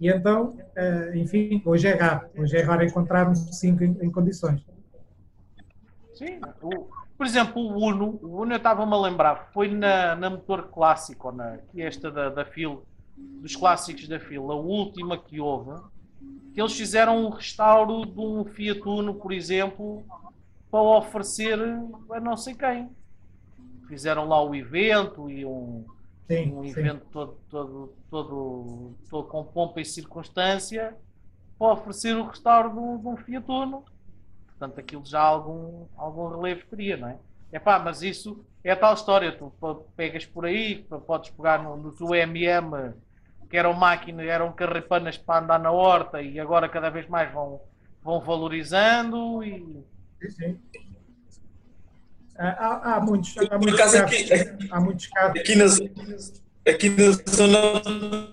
E 0.00 0.08
então, 0.08 0.56
eh, 0.76 1.12
enfim, 1.16 1.60
hoje 1.64 1.88
é 1.88 1.94
raro, 1.94 2.28
hoje 2.36 2.56
é 2.56 2.62
raro 2.62 2.84
encontrarmos 2.84 3.38
5 3.58 3.82
em, 3.84 3.96
em 4.00 4.10
condições. 4.10 4.64
Sim. 6.14 6.40
O- 6.62 6.86
por 7.16 7.26
exemplo, 7.26 7.60
o 7.60 7.84
Uno, 7.84 8.18
o 8.22 8.42
Uno 8.42 8.52
eu 8.52 8.58
estava-me 8.58 8.92
a 8.92 9.00
lembrar, 9.00 9.50
foi 9.52 9.68
na, 9.68 10.14
na 10.14 10.30
motor 10.30 10.68
clássico, 10.68 11.32
na, 11.32 11.58
que 11.58 11.82
é 11.82 11.86
esta 11.86 12.12
da, 12.12 12.28
da 12.28 12.44
FIL, 12.44 12.84
dos 13.16 13.56
clássicos 13.56 14.06
da 14.06 14.20
FIL, 14.20 14.52
a 14.52 14.54
última 14.54 15.18
que 15.18 15.40
houve, 15.40 15.80
que 16.52 16.60
eles 16.60 16.74
fizeram 16.76 17.26
um 17.26 17.30
restauro 17.30 18.06
de 18.06 18.20
um 18.20 18.44
Fiat 18.44 18.80
Uno, 18.88 19.14
por 19.20 19.32
exemplo, 19.32 20.06
para 20.70 20.82
oferecer 20.82 21.58
a 22.12 22.20
não 22.20 22.36
sei 22.36 22.54
quem. 22.56 22.96
fizeram 23.86 24.26
lá 24.28 24.42
o 24.42 24.54
evento 24.54 25.30
e 25.30 25.44
um, 25.44 25.88
Sim, 26.30 26.54
um 26.54 26.64
evento 26.64 27.06
todo, 27.10 27.42
todo, 27.48 27.98
todo, 28.10 28.98
todo 29.08 29.28
com 29.28 29.44
pompa 29.44 29.80
e 29.80 29.84
circunstância 29.84 30.96
para 31.58 31.72
oferecer 31.74 32.16
o 32.16 32.26
restauro 32.28 32.70
de 32.72 32.78
um, 32.78 32.98
de 33.00 33.08
um 33.08 33.16
Fiat 33.18 33.46
Uno. 33.50 33.84
Portanto, 34.48 34.80
aquilo 34.80 35.04
já 35.06 35.20
algum, 35.22 35.88
algum 35.96 36.28
relevo 36.28 36.66
teria, 36.68 36.96
não 36.96 37.08
é? 37.08 37.20
É 37.52 37.58
pá, 37.60 37.78
mas 37.78 38.02
isso 38.02 38.46
é 38.64 38.74
tal 38.76 38.94
história. 38.94 39.36
Tu 39.36 39.52
pegas 39.96 40.26
por 40.26 40.46
aí, 40.46 40.84
podes 41.06 41.30
pegar 41.30 41.62
no- 41.62 41.76
nos 41.76 42.00
UMM, 42.00 42.94
que 43.50 43.56
eram 43.56 43.72
máquinas, 43.72 44.26
eram 44.26 44.52
carrepanas 44.52 45.16
para 45.16 45.42
andar 45.44 45.58
na 45.58 45.70
horta 45.70 46.20
e 46.22 46.38
agora 46.38 46.68
cada 46.68 46.90
vez 46.90 47.08
mais 47.08 47.32
vão, 47.32 47.60
vão 48.02 48.20
valorizando 48.20 49.42
e 49.42 49.84
Sim, 50.20 50.30
sim. 50.30 50.58
Ah, 52.38 52.56
Há, 52.84 52.94
há 52.96 53.00
muitos, 53.00 53.36
há 53.38 53.46
Por 53.48 53.58
muitos 53.60 53.74
acaso 53.80 53.98
casos. 53.98 54.30
aqui, 54.32 54.68
Há 54.70 54.80
muitos 54.80 55.06
casos. 55.08 55.40
aqui, 55.40 55.56
na, 55.56 56.72
aqui 56.72 56.88
na 56.90 57.32
zona 57.32 57.58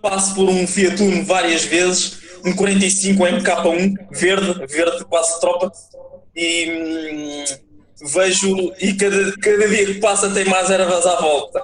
passo 0.02 0.36
por 0.36 0.48
um 0.50 0.68
Fiat 0.68 1.02
Uno 1.02 1.24
várias 1.26 1.64
vezes, 1.66 2.22
um 2.46 2.56
45 2.56 3.24
MK1, 3.24 4.08
verde, 4.12 4.66
verde 4.68 5.06
quase 5.06 5.40
tropa, 5.40 5.72
e 6.36 7.46
hum, 7.52 8.08
vejo, 8.14 8.74
e 8.80 8.94
cada, 8.94 9.38
cada 9.38 9.68
dia 9.70 9.86
que 9.88 9.96
passa 9.96 10.32
tem 10.32 10.46
mais 10.46 10.70
ervas 10.70 11.06
à 11.08 11.16
volta. 11.22 11.64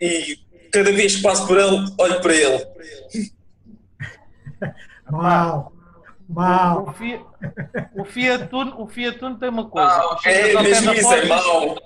E 0.00 0.38
cada 0.74 0.92
vez 0.92 1.16
que 1.16 1.22
passo 1.22 1.46
por 1.46 1.56
ele, 1.56 1.86
olho 1.98 2.20
para 2.20 2.34
ele. 2.34 2.66
Mal, 5.10 5.72
o, 6.28 6.32
mal. 6.32 6.94
Fiat, 6.94 7.24
o, 7.94 8.04
Fiat 8.04 8.48
Uno, 8.54 8.82
o 8.82 8.86
Fiat 8.86 9.22
Uno 9.22 9.38
tem 9.38 9.50
uma 9.50 9.68
coisa. 9.68 9.88
Ah, 9.88 10.16
tu, 10.16 10.22
chegas 10.22 10.54
é 10.54 10.62
mesmo 10.62 10.86
da 10.86 10.94
isso, 10.94 11.12
é 11.12 11.26
porta, 11.26 11.50
mau. 11.50 11.82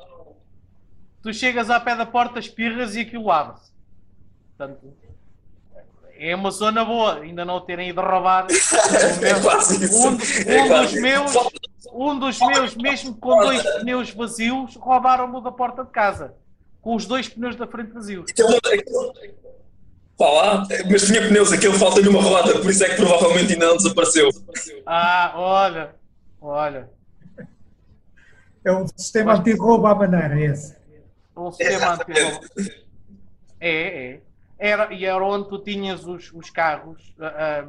tu 1.23 1.35
chegas 1.35 1.69
ao 1.69 1.81
pé 1.81 1.97
da 1.97 2.07
porta, 2.07 2.39
espirras 2.39 2.95
e 2.95 3.01
aquilo 3.01 3.31
abre-se. 3.31 3.73
Portanto, 4.57 4.95
é 6.17 6.35
uma 6.35 6.51
zona 6.53 6.85
boa, 6.85 7.21
ainda 7.21 7.45
não 7.45 7.61
terem 7.61 7.91
ido 7.91 8.01
roubar. 8.01 8.47
É 9.21 9.35
um, 9.35 9.35
É 9.35 9.37
um 9.37 9.43
quase 9.43 9.79
dos 9.79 10.93
isso. 10.93 11.03
meus, 11.03 11.35
um 11.93 12.19
dos 12.19 12.39
meus, 12.39 12.77
mesmo 12.77 13.17
com 13.17 13.37
dois 13.41 13.63
pneus 13.81 14.11
vazios, 14.11 14.77
roubaram-me 14.77 15.37
o 15.37 15.41
da 15.41 15.51
porta 15.53 15.85
de 15.85 15.91
casa. 15.91 16.35
Com 16.89 16.97
os 16.97 17.05
dois 17.05 17.29
pneus 17.29 17.55
da 17.55 17.67
frente 17.67 17.93
vazios. 17.93 18.33
Vá 20.19 20.31
lá, 20.31 20.67
mas 20.91 21.05
tinha 21.05 21.21
pneus, 21.29 21.53
aquele 21.53 21.75
falta-lhe 21.75 22.09
uma 22.09 22.23
roda, 22.23 22.59
por 22.63 22.71
isso 22.71 22.83
é 22.83 22.89
que 22.89 22.97
provavelmente 22.97 23.53
ainda 23.53 23.67
não 23.67 23.77
desapareceu. 23.77 24.31
Ah, 24.87 25.35
olha, 25.37 25.95
olha. 26.41 26.89
É 28.65 28.73
um 28.73 28.87
sistema 28.89 29.35
anti-roubo 29.35 29.87
à 29.87 29.95
maneira, 29.95 30.41
esse. 30.41 30.79
Um 31.37 31.53
sistema 31.53 31.93
anti 31.93 32.73
É, 33.61 34.13
é. 34.15 34.21
Era, 34.59 34.95
e 34.95 35.05
era 35.05 35.23
onde 35.23 35.47
tu 35.47 35.59
tinhas 35.59 36.07
os, 36.07 36.33
os 36.33 36.49
carros. 36.49 37.15
ah, 37.21 37.67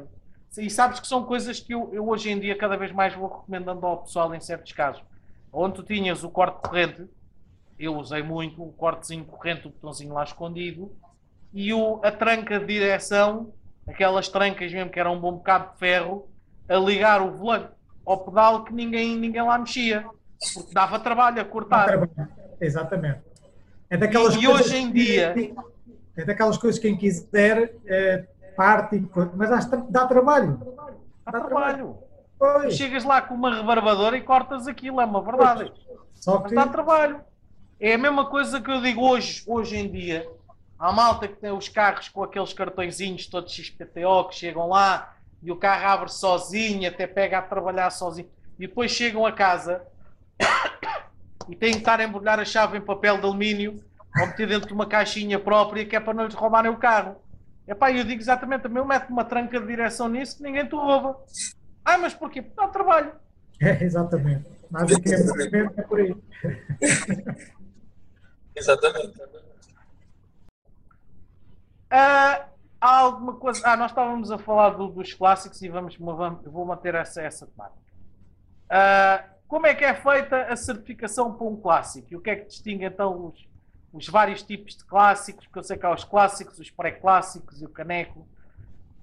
e 0.56 0.70
sabes 0.70 0.98
que 0.98 1.06
são 1.06 1.24
coisas 1.24 1.60
que 1.60 1.74
eu, 1.74 1.90
eu 1.92 2.08
hoje 2.08 2.30
em 2.30 2.40
dia 2.40 2.56
cada 2.56 2.74
vez 2.74 2.90
mais 2.90 3.14
vou 3.14 3.28
recomendando 3.28 3.84
ao 3.84 3.98
pessoal 3.98 4.34
em 4.34 4.40
certos 4.40 4.72
casos. 4.72 5.02
Onde 5.52 5.74
tu 5.74 5.82
tinhas 5.82 6.24
o 6.24 6.30
corte 6.30 6.58
corrente, 6.62 7.06
eu 7.80 7.96
usei 7.96 8.22
muito, 8.22 8.62
o 8.62 8.72
cortezinho 8.72 9.24
corrente, 9.24 9.66
o 9.66 9.70
botãozinho 9.70 10.12
lá 10.12 10.22
escondido, 10.22 10.92
e 11.52 11.72
o, 11.72 11.98
a 12.04 12.12
tranca 12.12 12.58
de 12.60 12.66
direção, 12.66 13.52
aquelas 13.88 14.28
trancas 14.28 14.72
mesmo 14.72 14.90
que 14.90 15.00
eram 15.00 15.14
um 15.14 15.20
bom 15.20 15.32
bocado 15.32 15.72
de 15.72 15.78
ferro, 15.78 16.28
a 16.68 16.76
ligar 16.76 17.20
o 17.22 17.32
volante 17.32 17.70
ao 18.06 18.18
pedal 18.24 18.64
que 18.64 18.72
ninguém, 18.72 19.16
ninguém 19.16 19.42
lá 19.42 19.58
mexia. 19.58 20.04
Porque 20.54 20.72
dava 20.72 20.98
trabalho 21.00 21.40
a 21.40 21.42
Dá 21.42 21.48
cortar. 21.50 21.86
trabalho. 21.86 22.10
Exatamente. 22.60 23.20
É 23.88 23.96
daquelas 23.96 24.34
E 24.36 24.44
coisas 24.46 24.66
hoje 24.66 24.76
em 24.76 24.92
que- 24.92 25.04
dia- 25.04 25.34
É 26.16 26.24
daquelas 26.24 26.58
coisas 26.58 26.78
que 26.78 26.86
quem 26.88 26.96
quiser 26.96 27.74
é, 27.86 28.26
parte, 28.56 28.96
e 28.96 29.08
mas 29.34 29.48
dá, 29.68 29.76
dá 29.88 30.06
trabalho. 30.06 30.60
Dá 31.24 31.40
trabalho. 31.40 31.96
Pois. 32.38 32.74
Chegas 32.76 33.04
lá 33.04 33.20
com 33.22 33.34
uma 33.34 33.54
rebarbadora 33.54 34.16
e 34.16 34.20
cortas 34.22 34.66
aquilo, 34.66 35.00
é 35.00 35.04
uma 35.04 35.22
verdade. 35.22 35.72
Só 36.14 36.40
Mas 36.40 36.48
que 36.50 36.54
dá 36.54 36.66
trabalho. 36.66 37.20
É 37.80 37.94
a 37.94 37.98
mesma 37.98 38.26
coisa 38.26 38.60
que 38.60 38.70
eu 38.70 38.82
digo 38.82 39.00
hoje, 39.00 39.42
hoje 39.46 39.74
em 39.74 39.90
dia. 39.90 40.28
Há 40.78 40.92
malta 40.92 41.26
que 41.26 41.36
tem 41.36 41.50
os 41.50 41.66
carros 41.66 42.10
com 42.10 42.22
aqueles 42.22 42.52
cartõezinhos 42.52 43.26
todos 43.26 43.54
XPTO 43.54 44.28
que 44.28 44.34
chegam 44.34 44.68
lá 44.68 45.16
e 45.42 45.50
o 45.50 45.56
carro 45.56 45.86
abre 45.86 46.12
sozinho, 46.12 46.86
até 46.86 47.06
pega 47.06 47.38
a 47.38 47.42
trabalhar 47.42 47.88
sozinho. 47.88 48.28
E 48.58 48.66
depois 48.66 48.90
chegam 48.90 49.24
a 49.24 49.32
casa 49.32 49.82
e 51.48 51.56
têm 51.56 51.72
que 51.72 51.78
estar 51.78 51.98
a 52.00 52.04
embrulhar 52.04 52.38
a 52.38 52.44
chave 52.44 52.76
em 52.76 52.82
papel 52.82 53.16
de 53.16 53.24
alumínio 53.24 53.82
ou 54.20 54.26
meter 54.26 54.46
dentro 54.46 54.68
de 54.68 54.74
uma 54.74 54.84
caixinha 54.84 55.38
própria 55.38 55.86
que 55.86 55.96
é 55.96 56.00
para 56.00 56.12
não 56.12 56.26
lhes 56.26 56.34
roubarem 56.34 56.70
o 56.70 56.76
carro. 56.76 57.16
Epá, 57.66 57.90
eu 57.90 58.04
digo 58.04 58.20
exatamente, 58.20 58.62
também 58.62 58.84
mete 58.84 59.08
uma 59.08 59.24
tranca 59.24 59.58
de 59.58 59.66
direção 59.66 60.06
nisso 60.06 60.36
que 60.36 60.42
ninguém 60.42 60.66
te 60.66 60.74
rouba. 60.74 61.18
Ah, 61.82 61.96
mas 61.96 62.12
porquê? 62.12 62.42
Porque 62.42 62.60
dá 62.60 62.68
trabalho. 62.68 63.12
É, 63.62 63.76
exatamente. 63.84 64.46
Basicamente 64.70 65.74
é 65.76 65.82
por 65.82 66.00
aí. 66.00 66.16
Exatamente. 68.54 69.14
Ah, 71.90 72.46
há 72.80 72.98
alguma 72.98 73.34
coisa. 73.34 73.60
Ah, 73.66 73.76
nós 73.76 73.90
estávamos 73.90 74.30
a 74.30 74.38
falar 74.38 74.70
do- 74.70 74.88
dos 74.88 75.12
clássicos 75.12 75.60
e 75.62 75.68
vamos, 75.68 75.96
vamos- 75.96 76.44
vou 76.44 76.64
manter 76.64 76.94
essa, 76.94 77.20
essa 77.22 77.46
temática. 77.46 77.80
Ah, 78.68 79.24
como 79.48 79.66
é 79.66 79.74
que 79.74 79.84
é 79.84 79.94
feita 79.94 80.42
a 80.44 80.56
certificação 80.56 81.34
para 81.34 81.46
um 81.46 81.56
clássico? 81.56 82.06
E 82.12 82.16
o 82.16 82.20
que 82.20 82.30
é 82.30 82.36
que 82.36 82.46
distingue 82.46 82.84
então 82.84 83.26
os, 83.26 83.48
os 83.92 84.08
vários 84.08 84.42
tipos 84.42 84.76
de 84.76 84.84
clássicos? 84.84 85.44
Porque 85.46 85.58
eu 85.58 85.64
sei 85.64 85.76
que 85.76 85.86
há 85.86 85.92
os 85.92 86.04
clássicos, 86.04 86.58
os 86.58 86.70
pré-clássicos 86.70 87.60
e 87.60 87.64
o 87.64 87.68
caneco. 87.68 88.26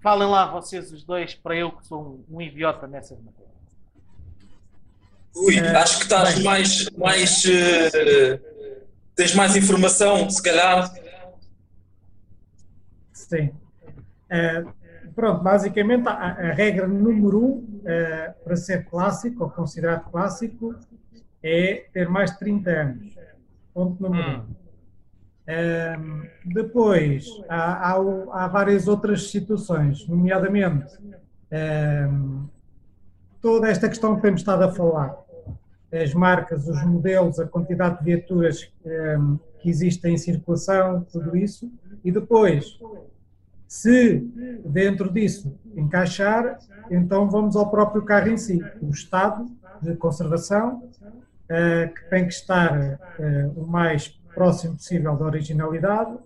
Falem 0.01 0.27
lá 0.29 0.45
vocês 0.49 0.91
os 0.93 1.03
dois, 1.03 1.33
para 1.35 1.55
eu 1.55 1.71
que 1.71 1.85
sou 1.85 2.23
um, 2.29 2.37
um 2.37 2.41
idiota 2.41 2.87
nessas 2.87 3.19
matérias. 3.19 3.47
Ui, 5.35 5.59
acho 5.59 5.97
que 5.97 6.03
estás 6.03 6.41
mais. 6.41 6.89
mais 6.91 7.43
eh, 7.45 8.39
tens 9.17 9.33
mais 9.33 9.55
informação, 9.57 10.29
se 10.29 10.41
calhar. 10.41 10.93
Sim. 13.11 13.51
Eh, 14.29 14.63
pronto, 15.15 15.43
basicamente 15.43 16.07
a, 16.07 16.13
a 16.13 16.53
regra 16.53 16.87
número 16.87 17.43
um 17.43 17.81
eh, 17.83 18.33
para 18.43 18.55
ser 18.55 18.85
clássico 18.85 19.43
ou 19.43 19.49
considerado 19.49 20.09
clássico 20.11 20.75
é 21.43 21.87
ter 21.91 22.07
mais 22.07 22.31
de 22.31 22.39
30 22.39 22.69
anos. 22.69 23.17
Ponto 23.73 24.01
número 24.01 24.41
um. 24.41 24.55
Ehm, 25.47 26.29
depois, 26.45 27.25
há, 27.47 27.93
há 27.93 27.95
há 27.95 28.47
várias 28.47 28.87
outras 28.87 29.29
situações, 29.31 30.05
nomeadamente 30.07 30.93
ehm, 31.49 32.45
toda 33.41 33.69
esta 33.69 33.87
questão 33.87 34.17
que 34.17 34.21
temos 34.21 34.41
estado 34.41 34.63
a 34.63 34.71
falar, 34.71 35.15
as 35.91 36.13
marcas, 36.13 36.67
os 36.67 36.83
modelos, 36.83 37.39
a 37.39 37.47
quantidade 37.47 37.99
de 37.99 38.05
viaturas 38.05 38.71
ehm, 38.85 39.37
que 39.59 39.69
existem 39.69 40.13
em 40.13 40.17
circulação, 40.17 41.05
tudo 41.11 41.35
isso, 41.35 41.71
e 42.03 42.11
depois, 42.11 42.79
se 43.67 44.19
dentro 44.65 45.11
disso 45.11 45.57
encaixar, 45.75 46.59
então 46.89 47.29
vamos 47.29 47.55
ao 47.55 47.69
próprio 47.69 48.03
carro 48.03 48.29
em 48.29 48.37
si, 48.37 48.63
o 48.81 48.89
estado 48.89 49.45
de 49.81 49.95
conservação, 49.95 50.83
eh, 51.49 51.87
que 51.87 52.09
tem 52.09 52.27
que 52.27 52.33
estar 52.33 52.99
eh, 53.19 53.49
o 53.55 53.65
mais 53.65 54.09
próximo 54.33 54.75
possível 54.75 55.15
da 55.15 55.25
originalidade. 55.25 56.17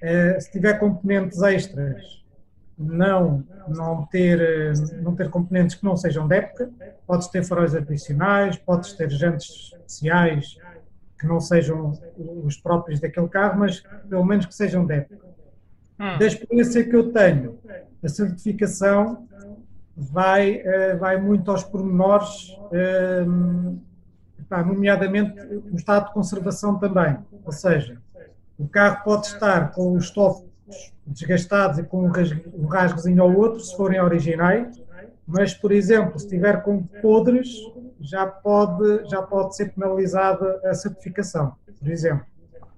Eh, 0.00 0.38
se 0.40 0.50
tiver 0.50 0.78
componentes 0.78 1.40
extras, 1.42 2.24
não, 2.78 3.44
não, 3.66 4.06
ter, 4.06 4.40
eh, 4.40 4.72
não 5.02 5.14
ter 5.14 5.28
componentes 5.30 5.74
que 5.74 5.84
não 5.84 5.96
sejam 5.96 6.28
de 6.28 6.36
época. 6.36 6.70
Podes 7.06 7.26
ter 7.28 7.42
faróis 7.42 7.74
adicionais, 7.74 8.56
podes 8.56 8.92
ter 8.92 9.10
jantes 9.10 9.72
especiais 9.74 10.56
que 11.18 11.26
não 11.26 11.40
sejam 11.40 11.98
os 12.44 12.56
próprios 12.56 13.00
daquele 13.00 13.28
carro, 13.28 13.58
mas 13.58 13.80
pelo 14.08 14.24
menos 14.24 14.46
que 14.46 14.54
sejam 14.54 14.86
de 14.86 14.94
época. 14.94 15.26
Da 15.98 16.26
experiência 16.26 16.84
que 16.84 16.94
eu 16.94 17.12
tenho, 17.12 17.58
a 18.04 18.08
certificação 18.08 19.26
vai, 19.96 20.62
eh, 20.64 20.94
vai 20.94 21.20
muito 21.20 21.50
aos 21.50 21.64
pormenores, 21.64 22.56
eh, 22.70 23.24
pá, 24.48 24.62
nomeadamente 24.62 25.40
o 25.72 25.74
estado 25.74 26.06
de 26.06 26.12
conservação 26.12 26.78
também. 26.78 27.18
Ou 27.44 27.50
seja, 27.50 28.00
o 28.56 28.68
carro 28.68 29.02
pode 29.02 29.26
estar 29.26 29.72
com 29.72 29.94
os 29.94 30.04
estofos 30.04 30.47
desgastados 31.12 31.78
e 31.78 31.82
com 31.84 32.04
um 32.06 32.08
rasgo- 32.10 32.42
um 32.54 32.66
rasgozinho 32.66 33.22
ou 33.24 33.36
outro, 33.36 33.60
se 33.60 33.74
forem 33.74 34.00
originais, 34.00 34.80
mas, 35.26 35.54
por 35.54 35.72
exemplo, 35.72 36.18
se 36.18 36.24
estiver 36.26 36.62
com 36.62 36.86
podres, 37.00 37.48
já 38.00 38.26
pode, 38.26 39.08
já 39.08 39.22
pode 39.22 39.56
ser 39.56 39.72
penalizada 39.74 40.60
a 40.64 40.74
certificação, 40.74 41.54
por 41.78 41.88
exemplo. 41.90 42.24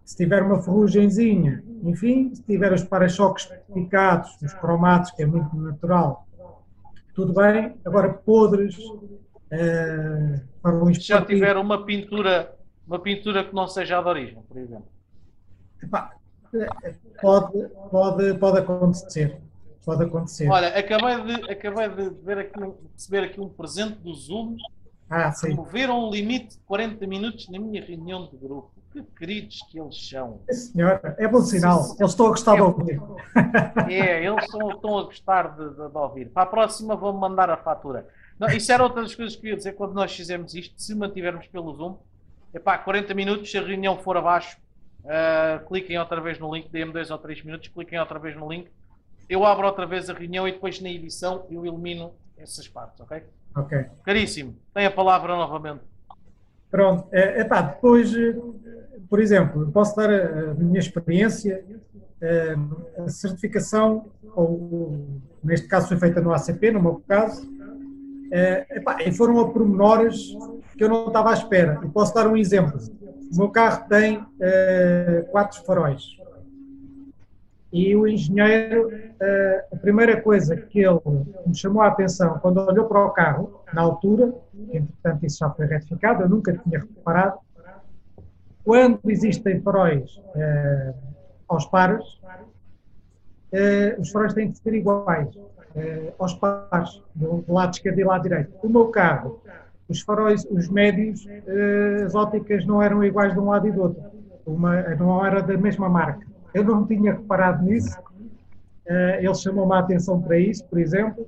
Se 0.04 0.16
tiver 0.16 0.42
uma 0.42 0.60
ferrugemzinha, 0.62 1.62
enfim, 1.82 2.34
se 2.34 2.42
tiver 2.44 2.72
os 2.72 2.82
para-choques 2.82 3.52
picados, 3.72 4.36
os 4.42 4.54
cromados, 4.54 5.10
que 5.12 5.22
é 5.22 5.26
muito 5.26 5.54
natural, 5.56 6.26
tudo 7.14 7.32
bem. 7.34 7.76
Agora, 7.84 8.12
podres, 8.12 8.76
para 10.62 10.74
um 10.76 10.92
Se 10.94 11.00
já 11.02 11.24
tiver 11.24 11.56
uma 11.56 11.84
pintura 11.84 12.54
Uma 12.86 12.98
pintura 13.00 13.44
que 13.44 13.54
não 13.54 13.68
seja 13.68 14.00
de 14.00 14.08
origem, 14.08 14.42
por 14.48 14.56
exemplo. 14.58 14.88
Epá, 15.82 16.12
pode, 17.20 17.68
pode, 17.90 18.34
pode 18.34 18.58
acontecer. 18.58 19.40
Pode 19.84 20.04
acontecer. 20.04 20.48
Olha, 20.48 20.68
acabei 20.68 21.22
de, 21.22 21.50
acabei 21.50 21.88
de 21.88 22.10
ver 22.22 22.38
aqui, 22.38 22.60
receber 22.94 23.24
aqui 23.24 23.40
um 23.40 23.48
presente 23.48 23.98
do 23.98 24.12
Zoom. 24.14 24.56
Ah, 25.08 25.32
sim. 25.32 25.54
Promoveram 25.54 26.06
um 26.06 26.10
limite 26.10 26.56
de 26.56 26.62
40 26.66 27.06
minutos 27.06 27.48
na 27.48 27.58
minha 27.58 27.84
reunião 27.84 28.28
de 28.28 28.36
grupo. 28.36 28.70
Que 28.92 29.02
queridos 29.16 29.60
que 29.70 29.80
eles 29.80 30.08
são. 30.08 30.40
Senhora, 30.50 31.14
é 31.18 31.28
bom 31.28 31.40
sinal. 31.42 31.94
Eles 31.98 32.10
estão 32.10 32.26
a 32.26 32.30
gostar 32.30 32.56
de 32.56 32.62
ouvir. 32.62 33.00
É, 33.88 34.24
eles 34.24 34.44
estão, 34.44 34.70
estão 34.70 34.98
a 34.98 35.02
gostar 35.04 35.56
de, 35.56 35.68
de, 35.70 35.88
de 35.88 35.96
ouvir. 35.96 36.28
Para 36.28 36.42
a 36.42 36.46
próxima 36.46 36.96
vão-me 36.96 37.20
mandar 37.20 37.50
a 37.50 37.56
fatura. 37.56 38.06
Não, 38.38 38.48
isso 38.48 38.72
era 38.72 38.82
outra 38.82 39.02
das 39.02 39.14
coisas 39.14 39.36
que 39.36 39.46
eu 39.46 39.50
ia 39.50 39.56
dizer 39.56 39.72
quando 39.74 39.94
nós 39.94 40.14
fizemos 40.14 40.54
isto. 40.54 40.74
Se 40.76 40.94
mantivermos 40.94 41.46
pelo 41.46 41.72
Zoom, 41.74 41.96
epá, 42.52 42.78
40 42.78 43.14
minutos, 43.14 43.50
se 43.50 43.58
a 43.58 43.62
reunião 43.62 43.98
for 43.98 44.16
abaixo, 44.16 44.56
uh, 45.04 45.66
cliquem 45.66 45.98
outra 45.98 46.20
vez 46.20 46.38
no 46.38 46.54
link, 46.54 46.68
dê-me 46.70 46.92
2 46.92 47.10
ou 47.10 47.18
3 47.18 47.44
minutos, 47.44 47.68
cliquem 47.68 47.98
outra 47.98 48.18
vez 48.18 48.36
no 48.36 48.50
link. 48.50 48.68
Eu 49.28 49.44
abro 49.44 49.66
outra 49.66 49.86
vez 49.86 50.10
a 50.10 50.12
reunião 50.12 50.46
e 50.46 50.52
depois 50.52 50.80
na 50.80 50.90
edição 50.90 51.46
eu 51.50 51.64
elimino 51.64 52.12
essas 52.36 52.66
partes, 52.66 53.00
ok? 53.00 53.22
Ok. 53.54 53.86
Caríssimo, 54.04 54.56
tem 54.74 54.86
a 54.86 54.90
palavra 54.90 55.36
novamente. 55.36 55.82
Pronto, 56.70 57.08
é, 57.12 57.40
epá, 57.40 57.62
depois, 57.62 58.12
por 59.08 59.20
exemplo, 59.20 59.70
posso 59.72 59.96
dar 59.96 60.10
a, 60.10 60.50
a 60.50 60.54
minha 60.54 60.78
experiência, 60.78 61.64
a 62.98 63.08
certificação, 63.08 64.06
ou 64.36 65.20
neste 65.42 65.66
caso 65.66 65.88
foi 65.88 65.96
feita 65.96 66.20
no 66.20 66.32
ACP, 66.32 66.70
no 66.70 66.82
meu 66.82 67.02
caso, 67.08 67.48
epá, 68.70 69.02
e 69.02 69.12
foram 69.12 69.40
a 69.40 69.50
pormenores 69.50 70.32
que 70.80 70.84
eu 70.84 70.88
não 70.88 71.08
estava 71.08 71.30
à 71.30 71.34
espera. 71.34 71.78
E 71.84 71.88
posso 71.88 72.14
dar 72.14 72.26
um 72.26 72.36
exemplo. 72.36 72.80
O 73.32 73.36
meu 73.36 73.48
carro 73.50 73.88
tem 73.88 74.26
quatro 75.30 75.62
faróis. 75.64 76.18
E 77.72 77.94
o 77.94 78.06
engenheiro, 78.06 78.90
a 79.72 79.76
primeira 79.76 80.20
coisa 80.20 80.56
que 80.56 80.80
ele 80.80 80.98
me 81.46 81.54
chamou 81.54 81.82
a 81.82 81.88
atenção 81.88 82.38
quando 82.40 82.58
olhou 82.58 82.86
para 82.86 83.04
o 83.04 83.10
carro, 83.10 83.62
na 83.72 83.82
altura, 83.82 84.34
entretanto 84.72 85.24
isso 85.24 85.38
já 85.38 85.50
foi 85.50 85.66
retificado, 85.66 86.24
eu 86.24 86.28
nunca 86.28 86.52
tinha 86.52 86.80
reparado, 86.80 87.38
quando 88.64 88.98
existem 89.08 89.60
faróis 89.60 90.20
eh, 90.34 90.94
aos 91.48 91.66
pares, 91.66 92.04
os 93.98 94.10
faróis 94.10 94.34
têm 94.34 94.50
que 94.50 94.58
ser 94.58 94.74
iguais 94.74 95.28
aos 96.18 96.34
pares, 96.34 97.02
do 97.14 97.44
lado 97.48 97.72
esquerdo 97.72 98.00
e 98.00 98.02
do 98.02 98.08
lado 98.08 98.22
direito. 98.22 98.52
O 98.62 98.68
meu 98.68 98.88
carro, 98.88 99.40
os 99.90 100.00
faróis, 100.02 100.46
os 100.48 100.68
médios, 100.68 101.26
as 102.06 102.14
ópticas 102.14 102.64
não 102.64 102.80
eram 102.80 103.02
iguais 103.04 103.32
de 103.32 103.40
um 103.40 103.50
lado 103.50 103.66
e 103.66 103.72
do 103.72 103.82
outro, 103.82 104.02
uma, 104.46 104.80
não 104.94 105.24
era 105.26 105.42
da 105.42 105.56
mesma 105.56 105.88
marca. 105.88 106.24
Eu 106.54 106.64
não 106.64 106.86
tinha 106.86 107.12
reparado 107.12 107.64
nisso. 107.64 107.98
Uh, 108.86 109.18
ele 109.18 109.34
chamou-me 109.34 109.72
a 109.74 109.78
atenção 109.78 110.20
para 110.20 110.38
isso, 110.38 110.64
por 110.64 110.78
exemplo. 110.78 111.26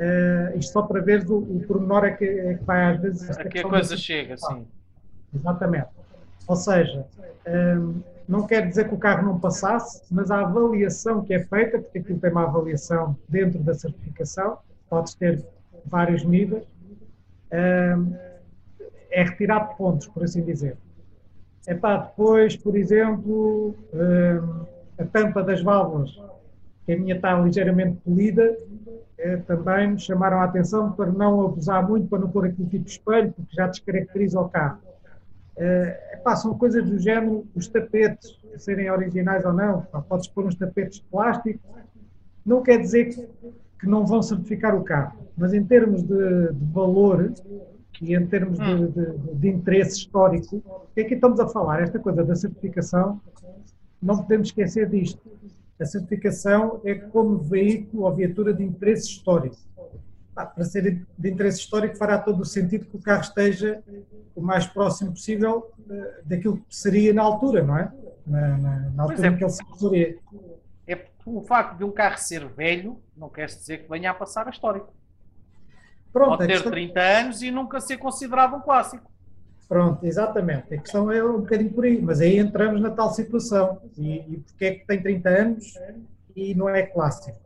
Uh, 0.00 0.58
isto 0.58 0.72
só 0.72 0.82
para 0.82 1.00
ver 1.00 1.28
o, 1.28 1.38
o 1.38 1.64
pormenor 1.66 2.04
é 2.04 2.12
que, 2.12 2.24
é 2.24 2.54
que 2.54 2.64
vai 2.64 2.94
às 2.94 3.00
vezes. 3.00 3.38
Aqui 3.38 3.60
a 3.60 3.62
coisa 3.62 3.96
chega, 3.96 4.36
sim. 4.36 4.66
Exatamente. 5.34 5.88
Ou 6.46 6.56
seja, 6.56 7.06
um, 7.46 8.00
não 8.26 8.46
quer 8.46 8.66
dizer 8.66 8.88
que 8.88 8.94
o 8.94 8.98
carro 8.98 9.26
não 9.26 9.38
passasse, 9.38 10.02
mas 10.10 10.30
a 10.30 10.40
avaliação 10.40 11.22
que 11.22 11.34
é 11.34 11.40
feita, 11.44 11.78
porque 11.78 11.98
aquilo 11.98 12.18
tem 12.18 12.30
uma 12.30 12.44
avaliação 12.44 13.16
dentro 13.28 13.58
da 13.60 13.74
certificação, 13.74 14.58
pode 14.88 15.16
ter 15.16 15.44
vários 15.86 16.24
níveis, 16.24 16.64
é 17.50 19.22
retirado 19.22 19.76
pontos, 19.76 20.06
por 20.08 20.22
assim 20.24 20.42
dizer. 20.42 20.76
Depois, 21.66 22.56
por 22.56 22.76
exemplo, 22.76 23.74
a 24.98 25.04
tampa 25.04 25.42
das 25.42 25.62
válvulas, 25.62 26.18
que 26.84 26.92
a 26.92 26.98
minha 26.98 27.14
está 27.16 27.38
ligeiramente 27.38 27.98
polida, 28.04 28.56
eh, 29.18 29.36
também 29.46 29.92
me 29.92 29.98
chamaram 29.98 30.40
a 30.40 30.44
atenção 30.44 30.92
para 30.92 31.10
não 31.10 31.44
abusar 31.44 31.86
muito, 31.86 32.08
para 32.08 32.20
não 32.20 32.30
pôr 32.30 32.46
aquele 32.46 32.68
tipo 32.68 32.84
de 32.84 32.90
espelho, 32.90 33.32
porque 33.32 33.54
já 33.54 33.66
descaracteriza 33.66 34.40
o 34.40 34.48
carro. 34.48 34.78
Eh, 35.56 36.14
epá, 36.14 36.36
são 36.36 36.56
coisas 36.56 36.88
do 36.88 36.98
género, 36.98 37.46
os 37.54 37.68
tapetes, 37.68 38.38
serem 38.56 38.90
originais 38.90 39.44
ou 39.44 39.52
não, 39.52 39.82
podes 40.08 40.28
pôr 40.28 40.46
uns 40.46 40.54
tapetes 40.54 40.98
de 40.98 41.04
plástico, 41.10 41.60
não 42.46 42.62
quer 42.62 42.78
dizer 42.78 43.06
que, 43.06 43.28
que 43.78 43.86
não 43.86 44.04
vão 44.04 44.22
certificar 44.22 44.74
o 44.74 44.82
carro, 44.82 45.18
mas 45.36 45.54
em 45.54 45.64
termos 45.64 46.02
de, 46.02 46.52
de 46.52 46.64
valor, 46.72 47.32
e 48.00 48.14
em 48.14 48.26
termos 48.26 48.58
de, 48.58 48.64
hum. 48.64 48.90
de, 48.90 49.34
de, 49.34 49.48
interesse 49.48 49.98
histórico, 49.98 50.56
o 50.56 50.94
que 50.94 51.00
é 51.00 51.04
que 51.04 51.14
estamos 51.14 51.40
a 51.40 51.48
falar? 51.48 51.82
Esta 51.82 51.98
coisa 51.98 52.24
da 52.24 52.34
certificação, 52.34 53.20
não 54.00 54.16
podemos 54.18 54.48
esquecer 54.48 54.88
disto. 54.88 55.20
A 55.80 55.84
certificação 55.84 56.80
é 56.84 56.94
como 56.94 57.38
veículo 57.38 58.04
ou 58.04 58.14
viatura 58.14 58.52
de 58.52 58.64
interesse 58.64 59.08
histórico. 59.08 59.56
Ah, 60.34 60.46
para 60.46 60.64
ser 60.64 61.04
de 61.18 61.30
interesse 61.30 61.58
histórico 61.58 61.96
fará 61.96 62.18
todo 62.18 62.40
o 62.40 62.44
sentido 62.44 62.86
que 62.86 62.96
o 62.96 63.02
carro 63.02 63.22
esteja 63.22 63.82
o 64.36 64.40
mais 64.40 64.66
próximo 64.66 65.10
possível 65.10 65.72
uh, 65.80 66.24
daquilo 66.24 66.58
que 66.58 66.76
seria 66.76 67.12
na 67.12 67.22
altura, 67.22 67.64
não 67.64 67.76
é? 67.76 67.92
Na, 68.24 68.58
na, 68.58 68.90
na 68.90 69.02
altura 69.02 69.26
é, 69.26 69.30
em 69.30 69.36
que 69.36 69.44
ele 69.44 69.50
se. 69.50 70.18
O 71.36 71.42
facto 71.42 71.76
de 71.76 71.84
um 71.84 71.92
carro 71.92 72.16
ser 72.16 72.46
velho 72.48 72.98
não 73.16 73.28
quer 73.28 73.46
dizer 73.46 73.82
que 73.82 73.90
venha 73.90 74.10
a 74.10 74.14
passar 74.14 74.46
a 74.46 74.50
história. 74.50 74.82
Pronto, 76.10 76.38
Pode 76.38 76.46
ter 76.46 76.54
questão... 76.54 76.72
30 76.72 77.00
anos 77.00 77.42
e 77.42 77.50
nunca 77.50 77.80
ser 77.80 77.98
considerado 77.98 78.56
um 78.56 78.60
clássico. 78.60 79.10
Pronto, 79.68 80.04
exatamente. 80.06 80.74
A 80.74 80.78
questão 80.78 81.12
é 81.12 81.22
um 81.22 81.40
bocadinho 81.40 81.70
por 81.70 81.84
aí, 81.84 82.00
mas 82.00 82.22
aí 82.22 82.38
entramos 82.38 82.80
na 82.80 82.90
tal 82.90 83.10
situação. 83.12 83.78
E, 83.98 84.16
e 84.16 84.36
porque 84.38 84.64
é 84.64 84.74
que 84.76 84.86
tem 84.86 85.02
30 85.02 85.28
anos 85.28 85.74
e 86.34 86.54
não 86.54 86.68
é 86.68 86.82
clássico? 86.82 87.38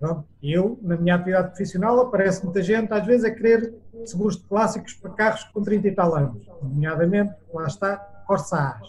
Pronto. 0.00 0.24
Eu, 0.42 0.78
na 0.82 0.96
minha 0.96 1.14
atividade 1.14 1.48
profissional, 1.48 2.00
aparece 2.00 2.44
muita 2.44 2.60
gente, 2.60 2.92
às 2.92 3.06
vezes, 3.06 3.24
a 3.24 3.30
querer 3.30 3.72
seguros 4.04 4.36
de 4.36 4.42
clássicos 4.44 4.94
para 4.94 5.12
carros 5.12 5.44
com 5.44 5.62
30 5.62 5.86
e 5.86 5.92
tal 5.92 6.14
anos. 6.16 6.44
Nomeadamente, 6.60 7.34
lá 7.54 7.66
está, 7.66 7.96
Corsa 8.26 8.56
A. 8.56 8.80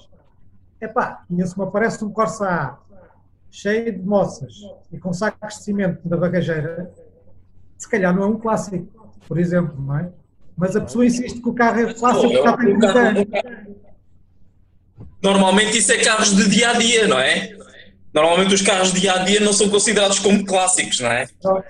Epá, 0.81 1.23
e 1.29 1.45
se 1.45 1.57
me 1.57 1.65
aparece 1.65 2.03
um 2.03 2.11
Corsa 2.11 2.47
A 2.49 2.88
cheio 3.51 3.91
de 3.91 4.01
moças 4.01 4.53
e 4.91 4.97
com 4.97 5.11
sacos 5.11 5.55
de 5.55 5.63
cimento 5.63 6.07
da 6.07 6.17
bagageira, 6.17 6.91
se 7.77 7.89
calhar 7.89 8.15
não 8.15 8.23
é 8.23 8.25
um 8.27 8.39
clássico 8.39 8.99
por 9.29 9.37
exemplo, 9.37 9.75
não 9.79 9.95
é? 9.95 10.09
Mas 10.57 10.75
a 10.75 10.81
pessoa 10.81 11.05
insiste 11.05 11.39
que 11.39 11.47
o 11.47 11.53
carro 11.53 11.79
é 11.81 11.93
clássico 11.93 12.27
porque 12.27 12.43
já 12.43 12.57
tem 12.57 12.79
30 12.79 12.99
anos. 12.99 13.25
Normalmente 15.21 15.77
isso 15.77 15.91
é 15.91 15.97
carros 15.97 16.35
de 16.35 16.49
dia 16.49 16.71
a 16.71 16.73
dia, 16.73 17.07
não 17.07 17.19
é? 17.19 17.55
Normalmente 18.11 18.55
os 18.55 18.61
carros 18.63 18.91
de 18.91 19.01
dia 19.01 19.13
a 19.13 19.17
dia 19.19 19.39
não 19.39 19.53
são 19.53 19.69
considerados 19.69 20.17
como 20.17 20.43
clássicos, 20.43 20.99
não 20.99 21.11
é? 21.11 21.27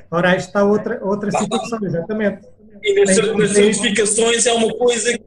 Ora, 0.10 0.32
aí 0.32 0.38
está 0.38 0.63
outra, 0.63 1.04
outra 1.04 1.30
situação, 1.32 1.80
exatamente. 1.84 2.48
E 2.82 3.04
nas, 3.04 3.18
nas 3.36 3.52
certificações 3.52 4.46
é 4.46 4.54
uma 4.54 4.74
coisa 4.74 5.12
que, 5.12 5.26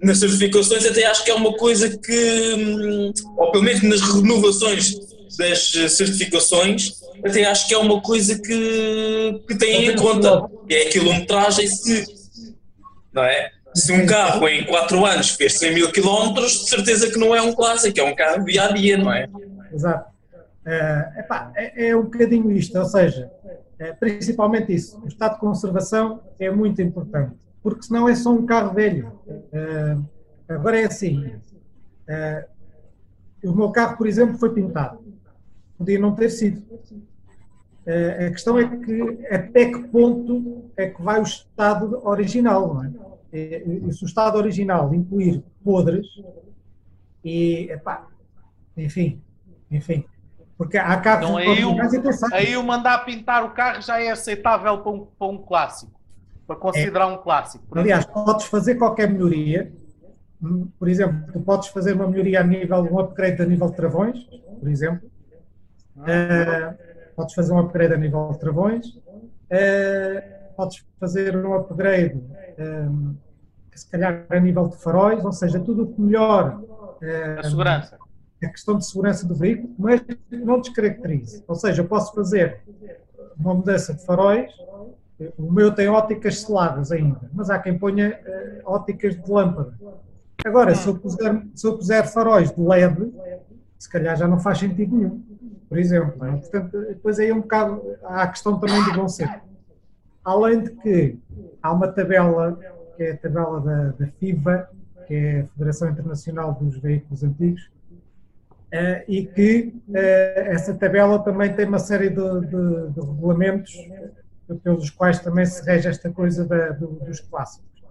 nas 0.00 0.18
certificações 0.18 0.86
até 0.86 1.04
acho 1.04 1.22
que 1.22 1.30
é 1.30 1.34
uma 1.34 1.52
coisa 1.52 1.98
que, 1.98 2.54
hum, 2.54 3.12
ou 3.36 3.52
pelo 3.52 3.64
menos 3.64 3.82
nas 3.82 4.00
renovações 4.00 4.96
das 5.36 5.70
certificações, 5.96 7.02
até 7.24 7.44
acho 7.44 7.68
que 7.68 7.74
é 7.74 7.78
uma 7.78 8.00
coisa 8.00 8.38
que, 8.38 9.42
que 9.46 9.54
tem 9.56 9.86
em 9.86 9.96
conta, 9.96 10.48
que 10.66 10.74
é 10.74 10.88
a 10.88 10.90
quilometragem 10.90 11.66
se, 11.66 12.04
não 13.12 13.22
é? 13.22 13.50
Se 13.74 13.92
um 13.92 14.04
carro 14.04 14.46
em 14.48 14.66
4 14.66 15.06
anos 15.06 15.30
fez 15.30 15.54
100 15.54 15.74
mil 15.74 15.92
quilómetros, 15.92 16.52
de 16.64 16.68
certeza 16.68 17.10
que 17.10 17.18
não 17.18 17.34
é 17.34 17.40
um 17.40 17.54
clássico, 17.54 17.98
é 17.98 18.02
um 18.02 18.14
carro 18.14 18.44
dia 18.44 18.64
a 18.64 18.72
dia, 18.72 18.98
não 18.98 19.12
é? 19.12 19.26
Exato. 19.72 20.10
É, 20.64 21.12
epá, 21.20 21.52
é, 21.56 21.88
é 21.88 21.96
um 21.96 22.04
bocadinho 22.04 22.50
isto, 22.52 22.78
ou 22.78 22.84
seja, 22.84 23.30
é, 23.78 23.92
principalmente 23.92 24.72
isso, 24.72 25.00
o 25.02 25.08
estado 25.08 25.34
de 25.34 25.40
conservação 25.40 26.20
é 26.38 26.50
muito 26.50 26.80
importante, 26.80 27.34
porque 27.62 27.82
senão 27.82 28.08
é 28.08 28.14
só 28.14 28.30
um 28.30 28.46
carro 28.46 28.72
velho. 28.72 29.12
É, 29.52 29.96
agora 30.48 30.80
é 30.80 30.84
assim, 30.84 31.34
é, 32.06 32.46
o 33.42 33.52
meu 33.52 33.70
carro, 33.70 33.96
por 33.96 34.06
exemplo, 34.06 34.38
foi 34.38 34.54
pintado, 34.54 35.01
podia 35.82 35.98
não 35.98 36.14
ter 36.14 36.30
sido. 36.30 36.62
Uh, 37.84 38.26
a 38.26 38.30
questão 38.30 38.58
é 38.58 38.76
que 38.76 39.26
até 39.26 39.66
que 39.66 39.88
ponto 39.88 40.70
é 40.76 40.88
que 40.88 41.02
vai 41.02 41.18
o 41.20 41.24
estado 41.24 42.00
original, 42.06 42.74
não 42.74 42.84
é? 42.84 42.92
E, 43.32 43.82
e 43.88 43.92
se 43.92 44.04
o 44.04 44.06
estado 44.06 44.38
original 44.38 44.94
incluir 44.94 45.42
podres, 45.64 46.06
e 47.24 47.68
epá, 47.70 48.06
enfim, 48.76 49.20
enfim. 49.70 50.04
Porque 50.56 50.78
há 50.78 50.96
carros 50.98 51.28
então, 51.28 51.36
aí, 51.38 51.64
o, 51.64 51.76
aí 52.32 52.56
o 52.56 52.62
mandar 52.62 53.04
pintar 53.04 53.44
o 53.44 53.50
carro 53.50 53.82
já 53.82 54.00
é 54.00 54.10
aceitável 54.10 54.78
para 54.78 54.92
um, 54.92 55.06
para 55.06 55.26
um 55.26 55.38
clássico, 55.38 56.00
para 56.46 56.54
considerar 56.54 57.10
é. 57.10 57.14
um 57.14 57.18
clássico. 57.18 57.64
Aliás, 57.76 58.04
exemplo. 58.04 58.24
podes 58.24 58.46
fazer 58.46 58.76
qualquer 58.76 59.10
melhoria. 59.10 59.72
Por 60.78 60.88
exemplo, 60.88 61.32
tu 61.32 61.40
podes 61.40 61.68
fazer 61.68 61.94
uma 61.94 62.06
melhoria 62.06 62.40
a 62.40 62.44
nível, 62.44 62.78
um 62.78 62.98
upgrade 62.98 63.40
a 63.42 63.46
nível 63.46 63.70
de 63.70 63.76
travões, 63.76 64.24
por 64.60 64.68
exemplo. 64.68 65.10
Uh, 66.02 66.74
podes 67.16 67.34
fazer 67.34 67.52
um 67.52 67.58
upgrade 67.58 67.94
a 67.94 67.96
nível 67.96 68.30
de 68.32 68.38
travões, 68.38 68.86
uh, 68.86 70.54
podes 70.56 70.84
fazer 70.98 71.36
um 71.36 71.54
upgrade 71.54 72.22
um, 72.58 73.14
se 73.74 73.88
calhar 73.90 74.26
a 74.28 74.40
nível 74.40 74.68
de 74.68 74.76
faróis, 74.76 75.24
ou 75.24 75.32
seja, 75.32 75.58
tudo 75.58 75.84
o 75.84 75.92
que 75.92 76.00
melhor 76.00 76.62
a 77.38 77.42
segurança. 77.42 77.98
A 78.42 78.48
questão 78.48 78.76
de 78.76 78.86
segurança 78.86 79.26
do 79.26 79.34
veículo, 79.34 79.72
mas 79.78 80.02
não 80.30 80.60
descaracterize. 80.60 81.44
Ou 81.46 81.54
seja, 81.54 81.82
eu 81.82 81.86
posso 81.86 82.12
fazer 82.14 82.60
uma 83.38 83.54
mudança 83.54 83.94
de 83.94 84.04
faróis, 84.04 84.52
o 85.38 85.50
meu 85.50 85.72
tem 85.72 85.88
óticas 85.88 86.40
seladas 86.40 86.90
ainda, 86.90 87.30
mas 87.32 87.50
há 87.50 87.58
quem 87.58 87.78
ponha 87.78 88.18
uh, 88.64 88.72
óticas 88.72 89.14
de 89.14 89.30
lâmpada. 89.30 89.72
Agora, 90.44 90.74
se 90.74 90.88
eu, 90.88 90.98
puser, 90.98 91.46
se 91.54 91.66
eu 91.66 91.76
puser 91.76 92.04
faróis 92.06 92.50
de 92.50 92.60
LED, 92.60 93.12
se 93.78 93.88
calhar 93.88 94.16
já 94.16 94.26
não 94.26 94.40
faz 94.40 94.58
sentido 94.58 94.96
nenhum, 94.96 95.22
por 95.72 95.78
exemplo. 95.78 96.26
É? 96.26 96.32
Portanto, 96.32 96.78
depois 96.86 97.18
aí 97.18 97.30
é 97.30 97.34
um 97.34 97.40
bocado, 97.40 97.82
há 98.04 98.22
a 98.24 98.28
questão 98.28 98.60
também 98.60 98.84
do 98.84 98.92
bom 98.92 99.08
ser. 99.08 99.40
Além 100.22 100.64
de 100.64 100.70
que 100.70 101.18
há 101.62 101.72
uma 101.72 101.88
tabela, 101.88 102.58
que 102.94 103.02
é 103.02 103.12
a 103.12 103.16
tabela 103.16 103.58
da, 103.60 103.84
da 103.92 104.06
FIVA, 104.18 104.68
que 105.06 105.14
é 105.14 105.40
a 105.40 105.46
Federação 105.46 105.88
Internacional 105.88 106.52
dos 106.60 106.76
Veículos 106.76 107.24
Antigos, 107.24 107.62
uh, 107.62 109.02
e 109.08 109.24
que 109.24 109.74
uh, 109.88 109.96
essa 109.96 110.74
tabela 110.74 111.18
também 111.20 111.54
tem 111.54 111.66
uma 111.66 111.78
série 111.78 112.10
de, 112.10 112.16
de, 112.16 112.90
de, 112.90 113.00
regulamentos 113.00 113.74
pelos 114.62 114.90
quais 114.90 115.20
também 115.20 115.46
se 115.46 115.64
rege 115.64 115.88
esta 115.88 116.10
coisa 116.10 116.44
da, 116.44 116.68
do, 116.72 116.88
dos 117.06 117.20
clássicos. 117.20 117.82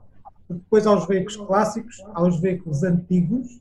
Depois 0.47 0.85
há 0.85 0.93
os 0.93 1.07
veículos 1.07 1.35
clássicos, 1.35 2.03
há 2.13 2.21
os 2.21 2.39
veículos 2.39 2.83
antigos, 2.83 3.59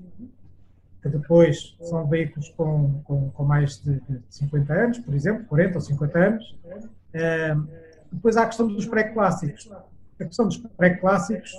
que 1.02 1.08
depois 1.08 1.76
são 1.82 2.06
veículos 2.06 2.48
com, 2.50 3.00
com, 3.04 3.30
com 3.30 3.44
mais 3.44 3.80
de, 3.82 4.00
de 4.00 4.22
50 4.28 4.72
anos, 4.72 4.98
por 4.98 5.14
exemplo, 5.14 5.44
40 5.46 5.74
ou 5.76 5.80
50 5.80 6.18
anos. 6.18 6.58
Uh, 7.14 7.68
depois 8.12 8.36
há 8.36 8.42
a 8.42 8.46
questão 8.46 8.68
dos 8.68 8.86
pré-clássicos. 8.86 9.70
A 10.20 10.24
questão 10.24 10.46
dos 10.46 10.58
pré-clássicos, 10.58 11.52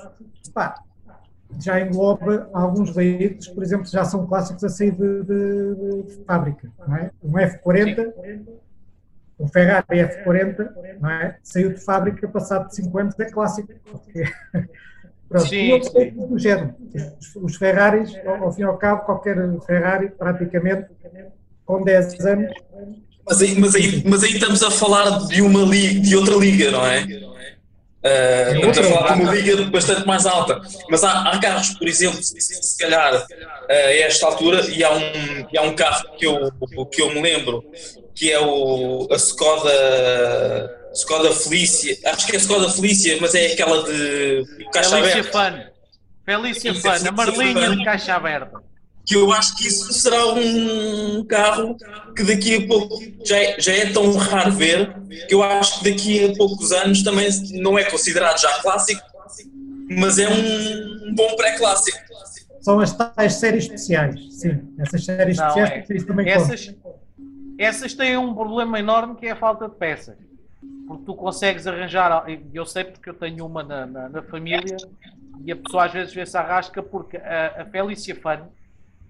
já 1.59 1.81
engloba 1.81 2.49
alguns 2.53 2.95
veículos, 2.95 3.47
por 3.49 3.63
exemplo, 3.63 3.85
já 3.85 4.05
são 4.05 4.25
clássicos 4.27 4.63
a 4.63 4.69
sair 4.69 4.91
de, 4.91 5.23
de, 5.23 6.03
de 6.03 6.23
fábrica. 6.25 6.71
É? 6.99 7.11
Um 7.23 7.33
F40, 7.33 8.13
um 9.39 9.47
Ferrari 9.47 9.97
F40, 9.97 10.99
não 10.99 11.09
é? 11.09 11.37
saiu 11.43 11.73
de 11.73 11.83
fábrica, 11.83 12.27
passado 12.27 12.67
de 12.67 12.75
5 12.75 12.97
anos, 12.99 13.19
é 13.19 13.25
clássico. 13.25 13.73
Porque... 13.89 14.23
Pronto, 15.31 15.47
sim, 15.47 15.79
e 15.95 16.11
do 16.11 16.37
género. 16.37 16.75
Os, 16.93 17.35
os 17.37 17.55
Ferraris, 17.55 18.13
ao, 18.25 18.43
ao 18.43 18.53
fim 18.53 18.63
e 18.63 18.65
ao 18.65 18.77
cabo, 18.77 19.05
qualquer 19.05 19.37
Ferrari, 19.65 20.09
praticamente, 20.09 20.87
com 21.65 21.81
10 21.81 22.25
anos. 22.25 22.51
Mas 23.25 23.41
aí, 23.41 23.57
mas 23.57 23.75
aí, 23.75 24.03
mas 24.05 24.23
aí 24.23 24.33
estamos 24.33 24.61
a 24.61 24.69
falar 24.69 25.25
de, 25.27 25.41
uma 25.41 25.61
liga, 25.61 26.01
de 26.01 26.15
outra 26.17 26.35
liga, 26.35 26.71
não 26.71 26.85
é? 26.85 27.03
Uh, 27.03 28.55
estamos 28.55 28.77
a 28.79 28.83
falar 28.83 29.15
de 29.15 29.21
uma 29.21 29.33
liga 29.33 29.63
bastante 29.69 30.05
mais 30.05 30.25
alta. 30.25 30.59
Mas 30.89 31.01
há, 31.01 31.29
há 31.29 31.39
carros, 31.39 31.69
por 31.75 31.87
exemplo, 31.87 32.21
se, 32.21 32.77
calhar 32.77 33.15
uh, 33.15 33.25
a 33.69 33.73
esta 33.73 34.25
altura, 34.25 34.67
e 34.69 34.83
há 34.83 34.91
um, 34.91 35.47
e 35.49 35.57
há 35.57 35.61
um 35.61 35.73
carro 35.75 36.09
que 36.17 36.25
eu, 36.25 36.51
que 36.91 37.01
eu 37.01 37.13
me 37.13 37.21
lembro, 37.21 37.63
que 38.13 38.29
é 38.29 38.39
o, 38.39 39.07
a 39.09 39.15
Skoda, 39.15 39.71
Skoda 40.93 41.31
Felícia, 41.31 41.97
acho 42.05 42.25
que 42.25 42.33
é 42.33 42.35
a 42.35 42.39
Skoda 42.39 42.69
Felícia, 42.69 43.17
mas 43.21 43.33
é 43.35 43.53
aquela 43.53 43.83
de 43.83 44.45
caixa 44.73 44.97
Felícia 44.97 45.19
aberta. 45.19 45.71
Felícia 46.25 46.75
Fan, 46.75 47.07
a 47.07 47.11
Marlinha 47.11 47.75
de 47.75 47.83
caixa 47.83 48.15
aberta 48.15 48.71
que 49.05 49.15
eu 49.15 49.31
acho 49.31 49.57
que 49.57 49.67
isso 49.67 49.91
será 49.93 50.25
um 50.27 51.23
carro 51.25 51.75
que 52.15 52.23
daqui 52.23 52.55
a 52.55 52.67
pouco 52.67 52.97
já 53.25 53.37
é, 53.37 53.59
já 53.59 53.73
é 53.73 53.91
tão 53.91 54.11
raro 54.13 54.51
ver 54.51 54.93
que 55.27 55.33
eu 55.33 55.43
acho 55.43 55.79
que 55.79 55.91
daqui 55.91 56.25
a 56.25 56.35
poucos 56.35 56.71
anos 56.71 57.03
também 57.03 57.29
não 57.61 57.77
é 57.77 57.83
considerado 57.85 58.39
já 58.39 58.61
clássico, 58.61 59.01
mas 59.89 60.19
é 60.19 60.29
um 60.29 61.15
bom 61.15 61.35
pré-clássico. 61.35 61.97
São 62.61 62.79
as 62.79 62.93
tais 62.93 63.33
séries 63.33 63.63
especiais, 63.63 64.19
sim. 64.35 64.61
Essas 64.79 65.03
séries 65.03 65.37
não, 65.37 65.47
especiais 65.47 66.03
é. 66.03 66.05
também 66.05 66.29
essas, 66.29 66.75
essas 67.57 67.93
têm 67.93 68.17
um 68.17 68.33
problema 68.33 68.79
enorme 68.79 69.15
que 69.15 69.25
é 69.25 69.31
a 69.31 69.35
falta 69.35 69.67
de 69.67 69.75
peças. 69.75 70.15
Porque 70.91 71.05
tu 71.05 71.15
consegues 71.15 71.65
arranjar, 71.65 72.25
eu 72.53 72.65
sei 72.65 72.83
porque 72.83 73.09
eu 73.09 73.13
tenho 73.13 73.45
uma 73.45 73.63
na, 73.63 73.85
na, 73.85 74.09
na 74.09 74.21
família 74.23 74.75
e 75.41 75.49
a 75.49 75.55
pessoa 75.55 75.85
às 75.85 75.93
vezes 75.93 76.13
vê-se 76.13 76.37
arrasca 76.37 76.83
porque 76.83 77.15
a, 77.15 77.61
a 77.61 77.65
Felícia 77.65 78.13
Fan 78.13 78.49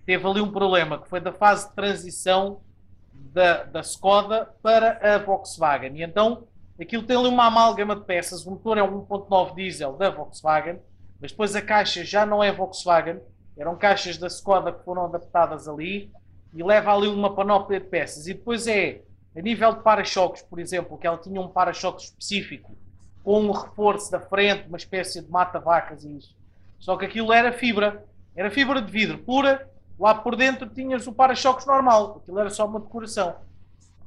teve 0.06 0.28
ali 0.28 0.41
um 0.41 0.52
problema, 0.52 1.00
que 1.00 1.10
foi 1.10 1.20
da 1.20 1.34
fase 1.34 1.70
de 1.70 1.74
transição 1.74 2.62
da, 3.12 3.63
da 3.63 3.80
Skoda 3.82 4.48
para 4.62 5.00
a 5.02 5.17
Volkswagen. 5.17 5.98
E 5.98 6.04
então 6.04 6.44
aquilo 6.80 7.02
tem 7.02 7.17
ali 7.17 7.28
uma 7.28 7.48
amálgama 7.48 7.96
de 7.96 8.06
peças. 8.06 8.46
O 8.46 8.52
motor 8.52 8.78
é 8.78 8.84
um 8.84 9.04
1.9 9.04 9.56
diesel 9.56 9.94
da 9.94 10.12
Volkswagen, 10.12 10.80
mas 11.20 11.32
depois 11.32 11.56
a 11.56 11.63
caixa 11.63 12.06
já 12.06 12.28
não 12.28 12.44
é 12.44 12.52
Volkswagen, 12.52 13.20
eram 13.58 13.76
caixas 13.76 14.20
da 14.20 14.28
Skoda 14.28 14.72
que 14.72 14.86
foram 14.86 15.06
adaptadas 15.06 15.67
ali 15.67 16.12
e 16.54 16.62
leva 16.62 16.94
ali 16.94 17.08
uma 17.08 17.34
panóplia 17.34 17.80
de 17.80 17.88
peças. 17.88 18.28
E 18.28 18.36
depois 18.36 18.67
é, 18.67 19.02
a 19.36 19.41
nível 19.41 19.74
de 19.74 19.82
para-choques, 19.82 20.41
por 20.41 20.60
exemplo, 20.60 20.98
que 20.98 21.08
ela 21.08 21.17
tinha 21.17 21.39
um 21.39 21.48
para-choques 21.48 22.06
específico 22.06 22.76
com 23.24 23.39
um 23.39 23.52
reforço 23.52 24.12
da 24.12 24.20
frente, 24.20 24.67
uma 24.67 24.78
espécie 24.78 25.22
de 25.22 25.30
mata-vacas 25.30 26.04
e 26.04 26.17
isso. 26.17 26.36
Só 26.80 26.98
que 26.98 27.06
aquilo 27.06 27.32
era 27.32 27.52
fibra, 27.52 28.04
era 28.36 28.50
fibra 28.50 28.82
de 28.82 28.91
vidro 28.91 29.17
pura 29.20 29.70
Lá 30.02 30.15
por 30.15 30.36
dentro 30.36 30.67
tinhas 30.67 31.06
o 31.06 31.13
para-choques 31.13 31.67
normal, 31.67 32.22
aquilo 32.24 32.39
era 32.39 32.50
só 32.50 32.65
uma 32.65 32.80
decoração. 32.80 33.36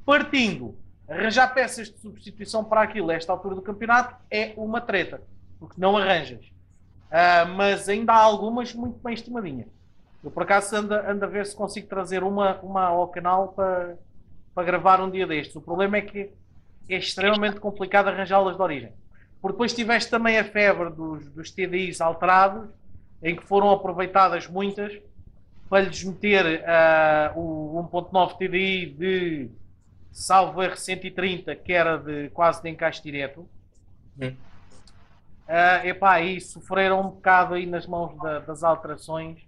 Partindo, 0.05 0.77
arranjar 1.07 1.53
peças 1.53 1.89
de 1.89 1.97
substituição 1.99 2.65
para 2.65 2.81
aquilo 2.81 3.11
a 3.11 3.13
esta 3.13 3.31
altura 3.31 3.55
do 3.55 3.61
campeonato 3.61 4.13
é 4.29 4.53
uma 4.57 4.81
treta, 4.81 5.21
porque 5.57 5.79
não 5.79 5.95
arranjas. 5.95 6.45
Uh, 7.05 7.47
mas 7.55 7.87
ainda 7.87 8.11
há 8.11 8.17
algumas 8.17 8.73
muito 8.73 8.99
bem 9.01 9.13
estimadinhas. 9.13 9.67
Eu 10.21 10.29
por 10.29 10.43
acaso 10.43 10.75
ando, 10.75 10.93
ando 10.95 11.23
a 11.23 11.29
ver 11.29 11.45
se 11.45 11.55
consigo 11.55 11.87
trazer 11.87 12.23
uma, 12.23 12.59
uma 12.59 12.87
ao 12.87 13.07
canal 13.07 13.53
para, 13.53 13.97
para 14.55 14.63
gravar 14.63 15.01
um 15.01 15.11
dia 15.11 15.27
destes. 15.27 15.53
O 15.57 15.61
problema 15.61 15.97
é 15.97 16.01
que 16.01 16.31
é 16.89 16.97
extremamente 16.97 17.59
complicado 17.59 18.07
arranjá-las 18.07 18.55
de 18.55 18.61
origem. 18.61 18.93
Porque 19.41 19.53
depois 19.53 19.73
tiveste 19.73 20.09
também 20.09 20.39
a 20.39 20.45
febre 20.45 20.89
dos, 20.89 21.29
dos 21.29 21.51
TDIs 21.51 21.99
alterados, 21.99 22.69
em 23.21 23.35
que 23.35 23.45
foram 23.45 23.69
aproveitadas 23.69 24.47
muitas 24.47 24.97
para 25.69 25.83
lhes 25.83 26.03
meter 26.03 26.61
uh, 26.61 27.39
o 27.39 27.87
1.9 27.91 28.37
TDI 28.37 28.85
de 28.97 29.49
salvo 30.11 30.61
R130, 30.61 31.55
que 31.57 31.73
era 31.73 31.97
de 31.97 32.29
quase 32.29 32.63
de 32.63 32.69
encaixe 32.69 33.03
direto. 33.03 33.47
Hum. 34.19 34.33
Uh, 35.47 35.87
epá, 35.87 36.21
e 36.21 36.39
sofreram 36.39 37.01
um 37.01 37.09
bocado 37.09 37.55
aí 37.55 37.65
nas 37.65 37.85
mãos 37.85 38.15
da, 38.17 38.39
das 38.39 38.63
alterações, 38.63 39.39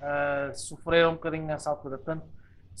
uh, 0.00 0.56
sofreram 0.56 1.10
um 1.10 1.14
bocadinho 1.14 1.44
nessa 1.44 1.70
altura. 1.70 1.98
Portanto, 1.98 2.24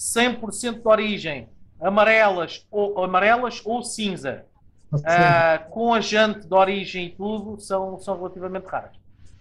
100% 0.00 0.80
de 0.80 0.88
origem, 0.88 1.48
amarelas 1.78 2.66
ou, 2.70 3.04
amarelas 3.04 3.60
ou 3.66 3.82
cinza, 3.82 4.46
uh, 4.94 5.70
com 5.70 5.92
a 5.92 6.00
jante 6.00 6.48
de 6.48 6.54
origem 6.54 7.06
e 7.06 7.10
tudo, 7.10 7.60
são, 7.60 8.00
são 8.00 8.16
relativamente 8.16 8.64
raras. 8.64 8.92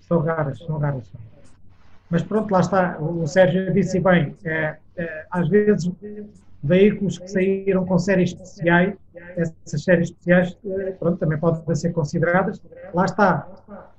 São 0.01 0.19
raras, 0.19 0.59
são 0.59 0.77
raras. 0.77 1.09
Mas 2.09 2.23
pronto, 2.23 2.51
lá 2.51 2.59
está, 2.59 2.99
o 2.99 3.25
Sérgio 3.25 3.71
disse 3.73 4.01
bem, 4.01 4.35
é, 4.43 4.75
é, 4.97 5.25
às 5.31 5.47
vezes 5.47 5.89
veículos 6.61 7.17
que 7.17 7.27
saíram 7.29 7.85
com 7.85 7.97
séries 7.97 8.31
especiais, 8.31 8.95
essas 9.37 9.83
séries 9.83 10.09
especiais, 10.09 10.57
é, 10.65 10.91
pronto, 10.91 11.17
também 11.19 11.37
podem 11.37 11.75
ser 11.75 11.93
consideradas, 11.93 12.61
lá 12.93 13.05
está, 13.05 13.47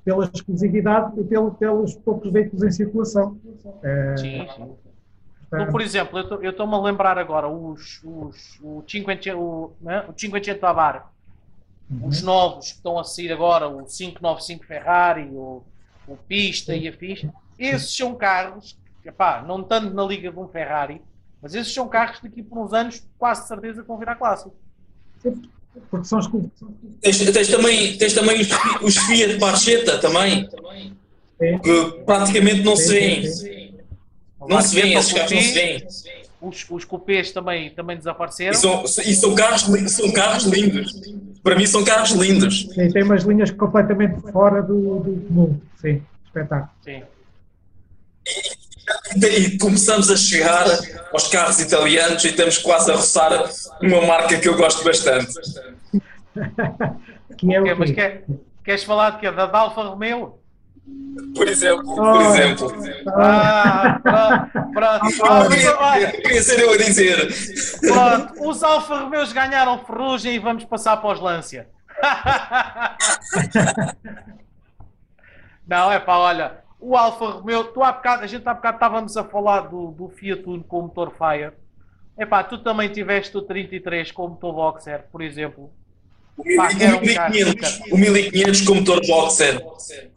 pela 0.05 0.25
exclusividade 0.27 1.19
e 1.19 1.25
pelo, 1.25 1.53
pelos 1.53 1.95
poucos 1.95 2.31
veículos 2.31 2.63
em 2.65 2.71
circulação. 2.71 3.39
É, 3.83 4.17
sim, 4.19 4.47
sim. 4.55 4.90
Então, 5.53 5.67
por 5.67 5.81
exemplo, 5.81 6.19
eu 6.41 6.51
estou-me 6.51 6.75
a 6.75 6.79
lembrar 6.79 7.19
agora 7.19 7.49
os, 7.49 8.01
os, 8.05 8.59
o 8.63 8.83
500, 8.87 9.35
o, 9.35 9.73
né, 9.81 10.05
o 10.09 10.13
500 10.13 10.63
Abar, 10.63 11.11
uhum. 11.91 12.07
os 12.07 12.23
novos 12.23 12.69
que 12.69 12.77
estão 12.77 12.99
a 12.99 13.05
sair 13.05 13.33
agora, 13.33 13.69
o 13.69 13.85
595 13.85 14.65
Ferrari, 14.65 15.29
o, 15.33 15.65
o 16.07 16.17
Pista 16.17 16.75
e 16.75 16.87
a 16.87 16.93
Ficha, 16.93 17.33
esses 17.59 17.97
são 17.97 18.15
carros, 18.15 18.79
epá, 19.05 19.43
não 19.43 19.63
tanto 19.63 19.93
na 19.93 20.05
liga 20.05 20.31
de 20.31 20.39
um 20.39 20.47
Ferrari, 20.47 21.03
mas 21.43 21.55
esses 21.55 21.75
são 21.75 21.89
carros 21.89 22.21
que 22.21 22.29
daqui 22.29 22.45
por 22.45 22.59
uns 22.59 22.73
anos 22.73 23.05
quase 23.19 23.49
certeza 23.49 23.83
que 23.83 23.89
vão 23.89 23.99
virar 23.99 24.15
clássico. 24.15 24.55
Porque 25.91 26.07
são 26.07 26.21
os 26.21 26.29
tens, 27.01 27.19
tens 27.33 27.49
também, 27.49 27.99
tens 27.99 28.15
também 28.15 28.41
os, 28.41 28.49
os 28.83 28.97
Fiat 28.99 29.37
Barchetta 29.39 29.99
também, 29.99 30.49
que 31.39 32.03
praticamente 32.05 32.63
não 32.63 32.77
se 32.77 32.93
vêem. 32.93 33.60
Não 34.49 34.61
se 34.63 34.75
vêem, 34.75 34.95
esses 34.95 35.13
carros 35.13 35.33
não 35.33 35.41
se 35.41 35.53
vêem. 35.53 35.87
Os, 36.41 36.67
os 36.71 36.85
cupês 36.85 37.33
também, 37.33 37.71
também 37.71 37.97
desapareceram. 37.97 38.53
E 38.53 38.57
são, 38.57 38.85
e 38.85 39.15
são, 39.15 39.35
carros, 39.35 39.63
são 39.93 40.11
carros 40.11 40.45
lindos. 40.45 40.93
Para 41.43 41.57
mim 41.57 41.67
são 41.67 41.85
carros 41.85 42.13
lindos. 42.13 42.69
Sim, 42.73 42.91
tem 42.91 43.03
umas 43.03 43.25
linhas 43.25 43.51
completamente 43.51 44.21
fora 44.33 44.63
do, 44.63 45.01
do 45.01 45.33
mundo. 45.33 45.61
Sim, 45.81 46.03
espetáculo. 46.25 46.71
Sim. 46.83 47.03
E 49.17 49.59
começamos 49.59 50.11
a 50.11 50.17
chegar 50.17 50.67
aos 51.13 51.29
carros 51.29 51.61
italianos 51.61 52.25
e 52.25 52.29
estamos 52.29 52.59
quase 52.59 52.91
a 52.91 52.97
roçar 52.97 53.51
uma 53.83 54.01
marca 54.07 54.39
que 54.39 54.49
eu 54.49 54.57
gosto 54.57 54.83
bastante. 54.83 55.33
que 57.37 57.55
é 57.55 57.61
o 57.61 57.79
mas 57.79 57.91
quer, 57.91 58.25
queres 58.65 58.85
falar 58.85 59.11
de 59.11 59.19
quê? 59.21 59.31
Da, 59.31 59.47
da 59.47 59.59
Alfa 59.59 59.83
Romeo? 59.83 60.40
Por 61.35 61.49
exemplo, 61.49 61.95
por 61.95 62.21
exemplo. 62.23 62.73
Ah, 63.15 64.01
pronto, 64.03 65.19
pronto. 65.19 65.53
Eu 65.55 66.73
a 66.73 66.77
dizer. 66.77 67.29
pronto. 67.81 68.49
Os 68.49 68.63
Alfa 68.63 69.01
Romeos 69.01 69.33
ganharam 69.33 69.79
ferrugem 69.85 70.35
e 70.35 70.39
vamos 70.39 70.65
passar 70.65 70.97
para 70.99 71.13
os 71.13 71.21
Lancia. 71.21 71.69
Não, 75.67 75.93
é 75.93 76.01
pá, 76.01 76.17
olha, 76.17 76.61
o 76.81 76.97
Alfa 76.97 77.27
Romeo, 77.27 77.65
tu 77.65 77.83
há 77.83 77.93
bocado, 77.93 78.25
a 78.25 78.27
gente 78.27 78.49
há 78.49 78.55
bocado 78.55 78.77
estávamos 78.77 79.17
a 79.17 79.23
falar 79.23 79.69
do, 79.69 79.93
do 79.93 80.09
Fiat 80.09 80.43
Uno 80.47 80.65
com 80.65 80.81
o 80.81 80.83
motor 80.83 81.13
Fire. 81.13 81.53
É 82.17 82.27
pá, 82.27 82.43
tu 82.43 82.59
também 82.59 82.89
tiveste 82.89 83.37
o 83.37 83.43
33 83.43 84.11
com 84.11 84.25
o 84.25 84.29
motor 84.31 84.53
Boxer, 84.55 85.05
por 85.13 85.23
exemplo. 85.23 85.71
Pá, 86.57 86.69
que 86.69 86.83
era 86.83 86.97
um 86.97 87.15
carro, 87.15 87.33
1500, 87.33 87.81
o 87.93 87.99
1500 87.99 88.61
com 88.63 88.75
motor 88.75 89.01
boxer. 89.07 89.61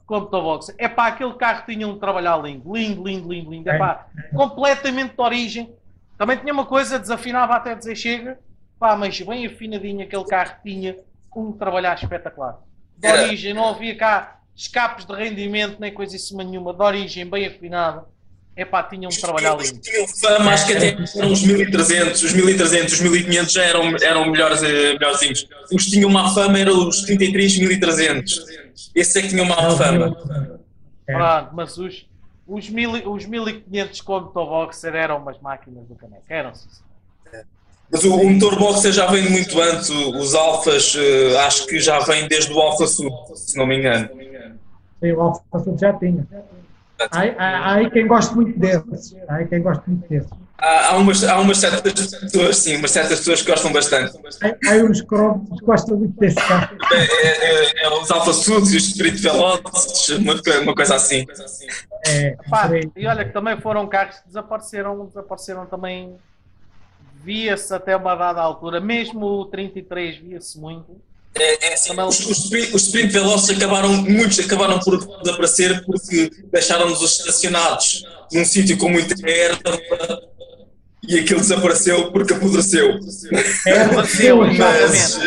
com 0.06 0.20
motor 0.20 0.44
Boxer. 0.44 0.76
É 0.78 0.88
pá, 0.88 1.08
aquele 1.08 1.34
carro 1.34 1.64
tinha 1.66 1.88
um 1.88 1.98
trabalhar 1.98 2.38
lindo, 2.38 2.76
lindo, 2.76 3.04
lindo, 3.04 3.32
lindo, 3.32 3.52
lindo. 3.52 3.70
É 3.70 3.78
pá, 3.78 4.08
completamente 4.34 5.16
de 5.16 5.22
origem. 5.22 5.74
Também 6.18 6.38
tinha 6.38 6.54
uma 6.54 6.66
coisa, 6.66 7.00
desafinava 7.00 7.56
até 7.56 7.76
dizer 7.76 7.96
chega. 7.96 8.40
Pá, 8.80 8.96
mas 8.96 9.20
bem 9.20 9.46
afinadinho 9.46 10.04
aquele 10.04 10.26
carro 10.26 10.56
tinha 10.64 10.98
um 11.36 11.52
trabalhar 11.52 11.96
espetacular. 11.96 12.60
De 12.98 13.08
origem, 13.08 13.54
não 13.54 13.68
havia 13.68 13.96
cá 13.96 14.40
escapes 14.56 15.06
de 15.06 15.14
rendimento 15.14 15.80
nem 15.80 15.94
coisa 15.94 16.16
assim 16.16 16.38
nenhuma. 16.38 16.74
De 16.74 16.82
origem, 16.82 17.26
bem 17.26 17.48
afinada. 17.48 18.06
É 18.56 18.64
pá, 18.66 18.84
tinha 18.84 19.08
um 19.08 19.12
trabalhar 19.12 19.56
lindo. 19.58 19.80
Tinham 19.80 20.08
fama, 20.08 20.52
acho 20.52 20.68
que 20.68 20.74
até 20.74 20.90
eram 21.18 21.32
os 21.32 21.42
1300, 21.44 22.22
os 22.24 22.34
1300, 22.34 22.94
os 22.94 23.00
1500 23.02 23.52
já 23.52 23.64
eram, 23.64 23.96
eram 24.02 24.30
melhores, 24.30 24.62
eh, 24.62 24.94
melhorzinhos. 24.94 25.48
Os 25.74 25.86
que 25.86 25.92
tinham 25.92 26.10
má 26.10 26.32
fama 26.34 26.60
eram 26.60 26.88
os 26.88 27.02
33, 27.02 27.58
1300. 27.58 28.46
Esse 28.94 29.18
é 29.20 29.22
que 29.24 29.30
tinham 29.30 29.46
má 29.48 29.56
fama. 29.76 30.16
É. 31.08 31.14
Pronto, 31.14 31.50
mas 31.56 31.78
os, 31.80 32.06
os, 32.48 32.70
mil, 32.70 32.92
os 33.12 33.26
1500 33.26 34.02
com 34.02 34.18
o 34.18 34.22
motor 34.22 34.46
Boxer 34.46 34.94
eram 34.96 35.18
umas 35.18 35.40
máquinas 35.42 35.88
do 35.88 35.96
caneco. 35.96 36.22
Eram, 36.30 36.54
sim. 36.54 36.70
senhor. 36.70 37.46
Mas 37.92 38.04
o, 38.06 38.16
o 38.16 38.30
motor 38.30 38.58
boxer 38.58 38.92
já 38.92 39.06
vem 39.08 39.24
de 39.24 39.30
muito 39.30 39.60
antes. 39.62 39.90
o- 39.90 40.18
Os 40.18 40.34
alfas, 40.34 40.96
eh, 40.98 41.38
acho 41.40 41.66
que 41.68 41.80
já 41.80 42.00
vem 42.00 42.28
desde 42.28 42.52
o 42.54 42.60
Alfa 42.60 42.88
Sul, 42.88 43.12
se 43.36 43.56
não 43.58 43.66
me 43.68 43.78
engano. 43.78 44.10
Sim, 45.00 45.12
o 45.12 45.22
Alfa 45.22 45.60
Sul 45.64 45.78
já 45.80 45.94
tinha. 45.94 46.26
Há, 47.12 47.74
há, 47.76 47.90
quem 47.90 48.08
gosta 48.08 48.36
muito 48.36 48.58
desses. 48.60 49.16
Há 49.28 49.36
aí 49.36 49.48
quem 49.48 49.62
gosta 49.62 49.84
muito 49.88 50.08
desses. 50.08 50.30
Há, 50.58 50.90
há, 50.90 50.98
umas, 50.98 51.24
há 51.24 51.40
umas 51.40 51.58
certas 51.58 52.16
pessoas, 52.16 52.58
sim, 52.58 52.78
umas 52.78 52.92
certas 52.92 53.20
pessoas 53.20 53.42
que 53.42 53.52
gostam 53.52 53.74
bastante. 53.74 54.18
Há, 54.42 54.72
há 54.72 54.76
uns 54.84 55.02
cromos 55.02 55.60
que 55.60 55.66
gostam 55.66 55.98
muito 55.98 56.18
desse 56.20 56.36
carro. 56.36 56.78
É, 56.92 56.96
é- 56.98 57.66
é- 57.82 57.84
é 57.86 57.90
os 57.90 58.10
Alfa 58.10 58.32
Suds 58.34 58.72
e 58.72 58.78
os 58.78 58.90
Spirit 58.90 59.22
Veloces, 59.22 60.10
uma, 60.10 60.34
uma 60.62 60.76
coisa 60.76 60.96
assim. 60.96 61.26
É, 62.08 62.36
Pá, 62.50 62.70
e 62.96 63.08
olha 63.08 63.26
que 63.26 63.32
também 63.32 63.60
foram 63.60 63.88
carros 63.88 64.20
que 64.20 64.28
desapareceram, 64.28 65.06
desapareceram 65.06 65.66
também. 65.66 66.16
Via-se 67.24 67.74
até 67.74 67.96
uma 67.96 68.16
dada 68.16 68.42
altura, 68.42 68.82
mesmo 68.82 69.26
o 69.26 69.46
33 69.46 70.18
via-se 70.18 70.60
muito. 70.60 71.02
É, 71.36 71.70
é 71.70 71.74
assim, 71.74 71.90
Também- 71.90 72.06
os, 72.06 72.20
os, 72.26 72.44
sprint, 72.46 72.76
os 72.76 72.84
sprint 72.84 73.12
velozes 73.12 73.50
acabaram, 73.58 73.92
muitos 74.04 74.40
acabaram 74.40 74.80
por 74.80 74.98
desaparecer 75.22 75.84
porque 75.86 76.30
deixaram-nos 76.52 77.02
estacionados 77.02 78.06
num 78.32 78.46
sítio 78.46 78.78
com 78.78 78.90
muita 78.90 79.16
erva 79.28 79.80
e 81.08 81.20
aquilo 81.20 81.40
desapareceu 81.40 82.12
porque 82.12 82.34
apodreceu. 82.34 83.00
É, 83.66 83.82
Apareceu, 83.84 84.38
mas, 84.38 85.18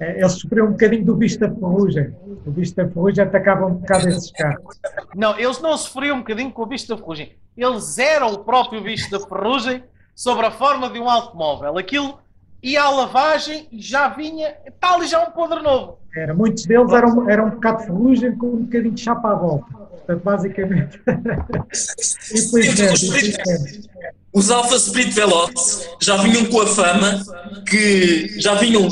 é, 0.00 0.20
eles 0.20 0.32
sofreram 0.32 0.68
um 0.68 0.70
bocadinho 0.72 1.04
do 1.04 1.16
bicho 1.16 1.38
da 1.38 1.48
ferrugem. 1.48 2.14
O 2.46 2.50
bicho 2.50 2.74
da 2.74 2.88
ferrugem 2.88 3.24
atacava 3.24 3.66
um 3.66 3.74
bocado 3.74 4.08
esses 4.08 4.30
carros. 4.30 4.78
Não, 5.14 5.38
eles 5.38 5.60
não 5.60 5.76
sofriam 5.76 6.16
um 6.16 6.20
bocadinho 6.20 6.52
com 6.52 6.62
o 6.62 6.66
bicho 6.66 6.86
da 6.88 6.96
ferrugem. 6.96 7.36
Eles 7.56 7.98
eram 7.98 8.32
o 8.32 8.38
próprio 8.38 8.80
bicho 8.80 9.10
da 9.10 9.18
ferrugem 9.18 9.82
sobre 10.18 10.44
a 10.44 10.50
forma 10.50 10.90
de 10.90 10.98
um 10.98 11.08
automóvel. 11.08 11.78
Aquilo 11.78 12.18
ia 12.60 12.82
à 12.82 12.90
lavagem 12.90 13.68
e 13.70 13.80
já 13.80 14.08
vinha, 14.08 14.52
tal 14.80 15.00
e 15.04 15.06
já 15.06 15.22
um 15.22 15.30
podre 15.30 15.62
novo. 15.62 16.00
Era, 16.16 16.34
muitos 16.34 16.64
deles 16.66 16.92
eram, 16.92 17.30
eram 17.30 17.46
um 17.46 17.50
bocado 17.50 17.78
de 17.78 17.86
ferrugem 17.86 18.36
com 18.36 18.46
um 18.48 18.64
bocadinho 18.64 18.94
de 18.94 19.00
chapa 19.00 19.30
à 19.30 19.34
volta. 19.36 19.72
Portanto, 19.72 20.24
basicamente. 20.24 21.00
infelizmente. 22.34 23.88
Os 24.32 24.50
Alfa 24.50 24.76
Spirit 24.80 25.12
Veloz 25.12 25.88
já 26.00 26.16
vinham 26.16 26.46
com 26.46 26.62
a 26.62 26.66
fama 26.66 27.22
que 27.64 28.40
já 28.40 28.54
vinham 28.54 28.88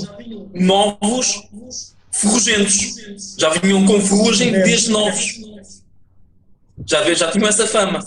novos 0.55 1.43
ferrugentos. 2.13 3.35
Já 3.37 3.51
vinham 3.51 3.85
com 3.85 4.01
ferrugem 4.01 4.53
desde 4.53 4.91
novos. 4.93 5.41
Já, 6.87 7.03
já 7.15 7.33
tinham 7.33 7.49
essa 7.49 7.67
fama. 7.67 7.99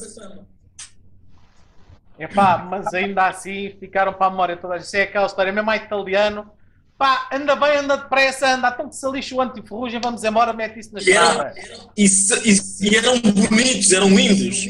Epá, 2.20 2.58
mas 2.70 2.94
ainda 2.94 3.28
assim 3.28 3.74
ficaram 3.80 4.12
para 4.14 4.28
a 4.28 4.30
memória 4.30 4.58
toda. 4.58 4.78
Isso 4.78 4.96
é 4.98 5.04
aquela 5.04 5.26
história, 5.26 5.52
mesmo 5.54 5.70
a 5.72 5.76
italiano. 5.78 6.50
Pá, 6.98 7.30
anda 7.32 7.56
bem, 7.56 7.78
anda 7.78 7.96
depressa, 7.96 8.56
anda, 8.56 8.68
então 8.74 8.90
que 8.90 8.96
se 8.98 9.10
lixe 9.10 9.34
o 9.34 9.40
anti-ferrugem, 9.40 10.02
vamos 10.04 10.22
embora, 10.26 10.52
mete 10.52 10.80
isso 10.82 10.92
na 10.94 11.00
estrada. 11.00 11.54
e, 11.96 12.06
e- 12.06 12.90
e 12.90 12.96
eram 12.98 13.18
bonitos, 13.22 13.94
eram 13.94 14.10
lindos. 14.10 14.66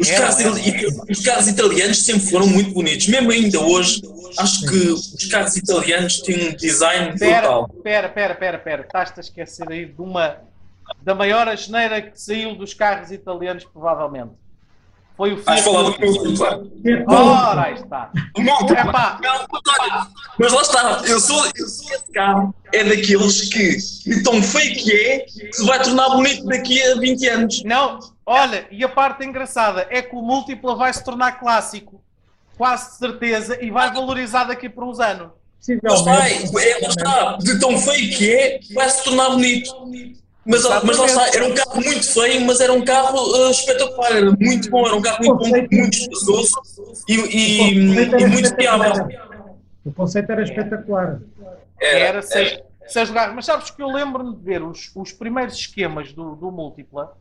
Os 0.00 0.08
Eram, 0.08 0.22
carros, 0.26 0.40
itali- 0.40 0.86
os 1.10 1.20
carros 1.24 1.46
italianos 1.46 2.04
sempre 2.04 2.22
foram 2.30 2.46
muito 2.46 2.72
bonitos. 2.72 3.06
Mesmo 3.06 3.30
ainda 3.30 3.60
hoje, 3.60 4.00
acho 4.38 4.66
que 4.66 4.76
os 4.88 5.26
carros 5.26 5.56
italianos 5.56 6.20
têm 6.22 6.48
um 6.48 6.56
design 6.56 7.16
Pera, 7.18 7.40
brutal. 7.42 7.68
pera, 7.82 8.08
pera, 8.08 8.34
pera, 8.34 8.58
pera. 8.58 8.82
Estás-te 8.82 9.18
a 9.18 9.20
esquecer 9.20 9.70
aí 9.70 9.84
de 9.84 10.00
uma 10.00 10.38
da 11.02 11.14
maior 11.14 11.46
asneira 11.48 12.00
que 12.02 12.18
saiu 12.20 12.54
dos 12.56 12.72
carros 12.74 13.12
italianos, 13.12 13.62
provavelmente. 13.64 14.32
Foi 15.16 15.32
o 15.32 15.42
Vais 15.42 15.60
Fiat 15.60 15.62
falar 15.62 15.90
do 15.90 15.96
Uno. 15.96 16.12
Múltipla. 16.12 16.64
Ora, 17.06 17.62
aí 17.62 17.74
está. 17.74 18.10
Múltipla. 18.36 18.80
Epá, 18.80 19.20
Não, 19.22 19.46
mas 19.50 19.62
olha, 19.80 20.06
Mas 20.38 20.52
lá 20.52 20.62
está, 20.62 21.02
eu 21.06 21.20
sou, 21.20 21.44
eu 21.54 21.68
sou 21.68 21.94
esse 21.94 22.12
carro. 22.12 22.54
É 22.72 22.82
daqueles 22.82 23.48
que, 23.48 23.76
de 24.10 24.22
tão 24.24 24.42
feio 24.42 24.74
que 24.74 24.92
é, 24.92 25.18
que 25.20 25.52
se 25.52 25.64
vai 25.64 25.80
tornar 25.80 26.10
bonito 26.10 26.44
daqui 26.46 26.82
a 26.82 26.96
20 26.96 27.28
anos. 27.28 27.62
não, 27.64 28.00
olha, 28.26 28.66
e 28.70 28.82
a 28.82 28.88
parte 28.88 29.24
engraçada 29.24 29.86
é 29.88 30.02
que 30.02 30.16
o 30.16 30.22
múltipla 30.22 30.74
vai 30.74 30.92
se 30.92 31.04
tornar 31.04 31.38
clássico. 31.38 32.02
Quase 32.56 32.92
de 32.92 32.98
certeza, 32.98 33.58
e 33.64 33.70
vai 33.70 33.92
valorizar 33.92 34.44
daqui 34.44 34.68
por 34.68 34.84
uns 34.84 35.00
anos. 35.00 35.28
Mas 35.82 36.02
vai, 36.02 36.32
é, 36.32 36.78
lá 36.82 36.88
está, 36.88 37.36
de 37.38 37.58
tão 37.58 37.78
feio 37.78 38.16
que 38.16 38.30
é, 38.30 38.60
vai 38.74 38.88
se 38.90 39.02
tornar 39.02 39.30
bonito. 39.30 39.70
Mas, 40.46 40.62
mas 40.84 40.98
lá 40.98 41.06
está, 41.06 41.28
era 41.28 41.46
um 41.46 41.54
carro 41.54 41.76
muito 41.76 42.12
feio, 42.12 42.44
mas 42.44 42.60
era 42.60 42.72
um 42.72 42.84
carro 42.84 43.18
uh, 43.18 43.50
espetacular, 43.50 44.12
era 44.12 44.30
muito 44.30 44.70
bom, 44.70 44.86
era 44.86 44.94
um 44.94 45.00
carro 45.00 45.24
muito 45.24 45.38
bom, 45.38 45.48
muito 45.48 45.94
espaçoso 45.94 46.60
e, 47.08 47.14
e, 47.14 47.72
e 47.72 48.26
muito 48.26 48.54
fiável. 48.54 49.08
O 49.84 49.92
conceito 49.92 50.30
era 50.30 50.42
espetacular. 50.42 51.20
Era 51.80 52.22
seis, 52.22 52.58
seis 52.86 53.08
lugares. 53.08 53.34
Mas 53.34 53.46
sabes 53.46 53.70
que 53.70 53.82
eu 53.82 53.88
lembro-me 53.88 54.36
de 54.36 54.42
ver 54.42 54.62
os, 54.62 54.90
os 54.94 55.12
primeiros 55.12 55.54
esquemas 55.54 56.12
do, 56.12 56.34
do 56.36 56.50
múltipla 56.50 57.16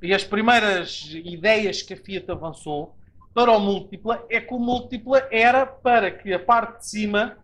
e 0.00 0.12
as 0.12 0.24
primeiras 0.24 1.08
ideias 1.12 1.80
que 1.80 1.94
a 1.94 1.96
Fiat 1.96 2.30
avançou 2.30 2.94
para 3.32 3.50
o 3.52 3.60
múltipla 3.60 4.24
é 4.28 4.40
que 4.40 4.52
o 4.52 4.58
múltipla 4.58 5.26
era 5.30 5.64
para 5.64 6.10
que 6.10 6.32
a 6.32 6.38
parte 6.38 6.80
de 6.80 6.86
cima 6.86 7.36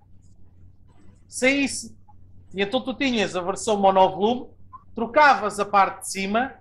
saísse. 1.26 1.96
E 2.54 2.62
então 2.62 2.80
tu 2.80 2.94
tinhas 2.94 3.36
a 3.36 3.40
versão 3.40 3.76
monovolume, 3.76 4.46
trocavas 4.94 5.60
a 5.60 5.64
parte 5.64 6.00
de 6.00 6.10
cima, 6.10 6.52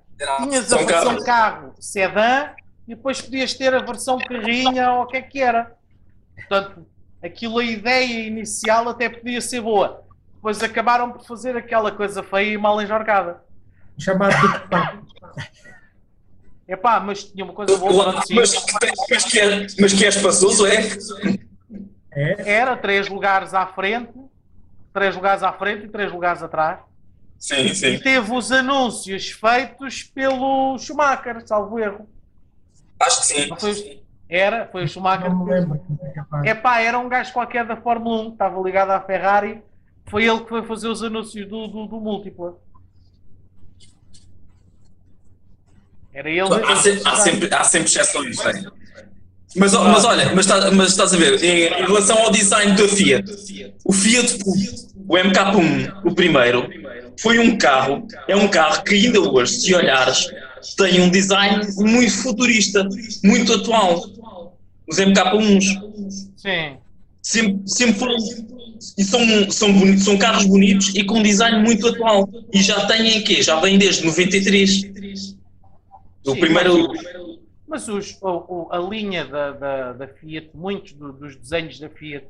tinhas 0.42 0.72
a 0.72 0.78
São 0.78 0.86
versão 0.86 1.04
carros. 1.06 1.24
carro 1.24 1.74
sedã 1.80 2.50
e 2.88 2.96
depois 2.96 3.22
podias 3.22 3.54
ter 3.54 3.74
a 3.74 3.80
versão 3.80 4.18
carrinha 4.18 4.92
ou 4.94 5.04
o 5.04 5.06
que 5.08 5.18
é 5.18 5.22
que 5.22 5.40
era. 5.40 5.76
Portanto, 6.36 6.86
aquilo, 7.24 7.60
a 7.60 7.64
ideia 7.64 8.28
inicial 8.28 8.90
até 8.90 9.10
podia 9.10 9.42
ser 9.42 9.62
boa. 9.62 10.04
Depois 10.36 10.62
acabaram 10.62 11.12
por 11.12 11.26
fazer 11.26 11.58
aquela 11.58 11.92
coisa 11.92 12.22
feia 12.24 12.54
e 12.54 12.58
mal 12.58 12.82
enjorgada. 12.82 13.44
Chamado 13.98 14.36
de 14.36 14.68
pá. 14.68 15.00
Epá, 16.68 17.00
mas 17.00 17.24
tinha 17.24 17.44
uma 17.46 17.54
coisa 17.54 17.78
boa. 17.78 18.14
Mas, 18.30 18.54
mas, 19.10 19.26
que 19.26 19.40
é, 19.40 19.66
mas 19.80 19.94
que 19.94 20.06
é 20.06 20.10
espaçoso, 20.10 20.66
é? 20.68 20.82
É, 22.12 22.56
Era 22.56 22.76
três 22.76 23.08
lugares 23.08 23.54
à 23.54 23.66
frente, 23.66 24.12
três 24.98 25.16
lugares 25.16 25.44
à 25.44 25.54
frente 25.54 25.86
e 25.86 25.90
três 25.90 26.12
lugares 26.12 26.42
atrás. 26.42 26.80
Sim, 27.38 27.66
E 27.68 27.76
sim. 27.76 28.00
teve 28.00 28.34
os 28.34 28.52
anúncios 28.52 29.30
feitos 29.30 30.02
pelo 30.02 30.76
Schumacher, 30.80 31.46
salvo 31.48 31.78
erro. 31.78 32.10
Acho 33.00 33.20
que 33.22 33.28
sim. 33.28 33.46
Não 33.48 33.58
foi, 33.58 34.02
era, 34.28 34.68
foi 34.72 34.86
o 34.86 34.88
Schumacher. 34.88 35.30
não 35.30 35.46
me 35.46 35.52
lembro. 35.54 35.80
é 36.44 36.50
é 36.50 36.56
pá. 36.56 36.80
Era 36.82 36.98
um 36.98 37.08
gajo 37.08 37.32
qualquer 37.32 37.64
da 37.68 37.78
Fórmula 37.78 38.22
1 38.22 38.26
que 38.26 38.32
estava 38.32 38.60
ligado 38.60 38.90
à 38.90 39.00
Ferrari. 39.00 39.62
Foi 40.08 40.24
ele 40.26 40.40
que 40.40 40.50
foi 40.50 40.64
fazer 40.64 40.88
os 40.88 41.04
anúncios 41.04 41.48
do, 41.48 41.68
do, 41.68 41.86
do 41.86 42.00
múltipla. 42.00 42.58
Era 46.12 46.30
ele. 46.30 46.42
Há, 46.42 46.76
se- 46.78 47.02
há 47.06 47.16
sempre, 47.18 47.54
há 47.54 47.64
sempre 47.64 47.88
exceções. 47.90 48.38
sim. 48.40 48.68
Mas, 49.56 49.74
mas 49.74 50.06
olha, 50.06 50.34
mas, 50.36 50.46
tá- 50.46 50.72
mas 50.72 50.90
estás 50.90 51.14
a 51.14 51.18
ver, 51.18 51.42
em, 51.44 51.68
em 51.68 51.86
relação 51.86 52.18
ao 52.18 52.32
design 52.32 52.76
da 52.76 52.88
Fiat, 52.88 53.32
o 53.86 53.94
Fiat 53.94 54.38
Punto 54.44 54.87
o 55.08 55.14
MK1, 55.16 56.02
o 56.06 56.14
primeiro, 56.14 56.68
foi 57.20 57.40
um 57.40 57.58
carro, 57.58 58.06
é 58.28 58.36
um 58.36 58.48
carro 58.48 58.84
que 58.84 58.94
ainda 58.96 59.20
hoje, 59.22 59.54
se 59.54 59.74
olhares, 59.74 60.28
tem 60.78 61.02
um 61.02 61.10
design 61.10 61.66
muito 61.78 62.12
futurista, 62.22 62.88
muito 63.24 63.54
atual. 63.54 64.04
Os 64.88 64.98
MK1s. 65.00 65.64
Sim. 66.38 66.78
Sempre, 67.22 67.62
sempre 67.70 67.96
foram. 68.00 68.16
E 68.98 69.04
são, 69.04 69.20
são, 69.52 69.74
bonitos, 69.74 70.04
são 70.06 70.18
carros 70.18 70.46
bonitos 70.46 70.94
e 70.96 71.04
com 71.04 71.22
design 71.22 71.62
muito 71.64 71.88
atual. 71.88 72.30
E 72.54 72.62
já 72.62 72.86
têm 72.86 73.18
em 73.18 73.24
quê? 73.24 73.42
Já 73.42 73.60
vem 73.60 73.78
desde 73.78 74.06
93. 74.06 75.36
O 76.26 76.32
Sim, 76.32 76.40
primeiro. 76.40 76.88
Mas 77.68 77.88
os, 77.90 78.18
o, 78.22 78.30
o- 78.30 78.68
a 78.72 78.78
linha 78.78 79.26
da, 79.26 79.52
da, 79.52 79.94
da 79.94 80.08
Fiat, 80.08 80.50
muitos 80.54 80.94
do- 80.94 81.12
dos 81.12 81.36
desenhos 81.36 81.80
da 81.80 81.90
Fiat, 81.90 82.26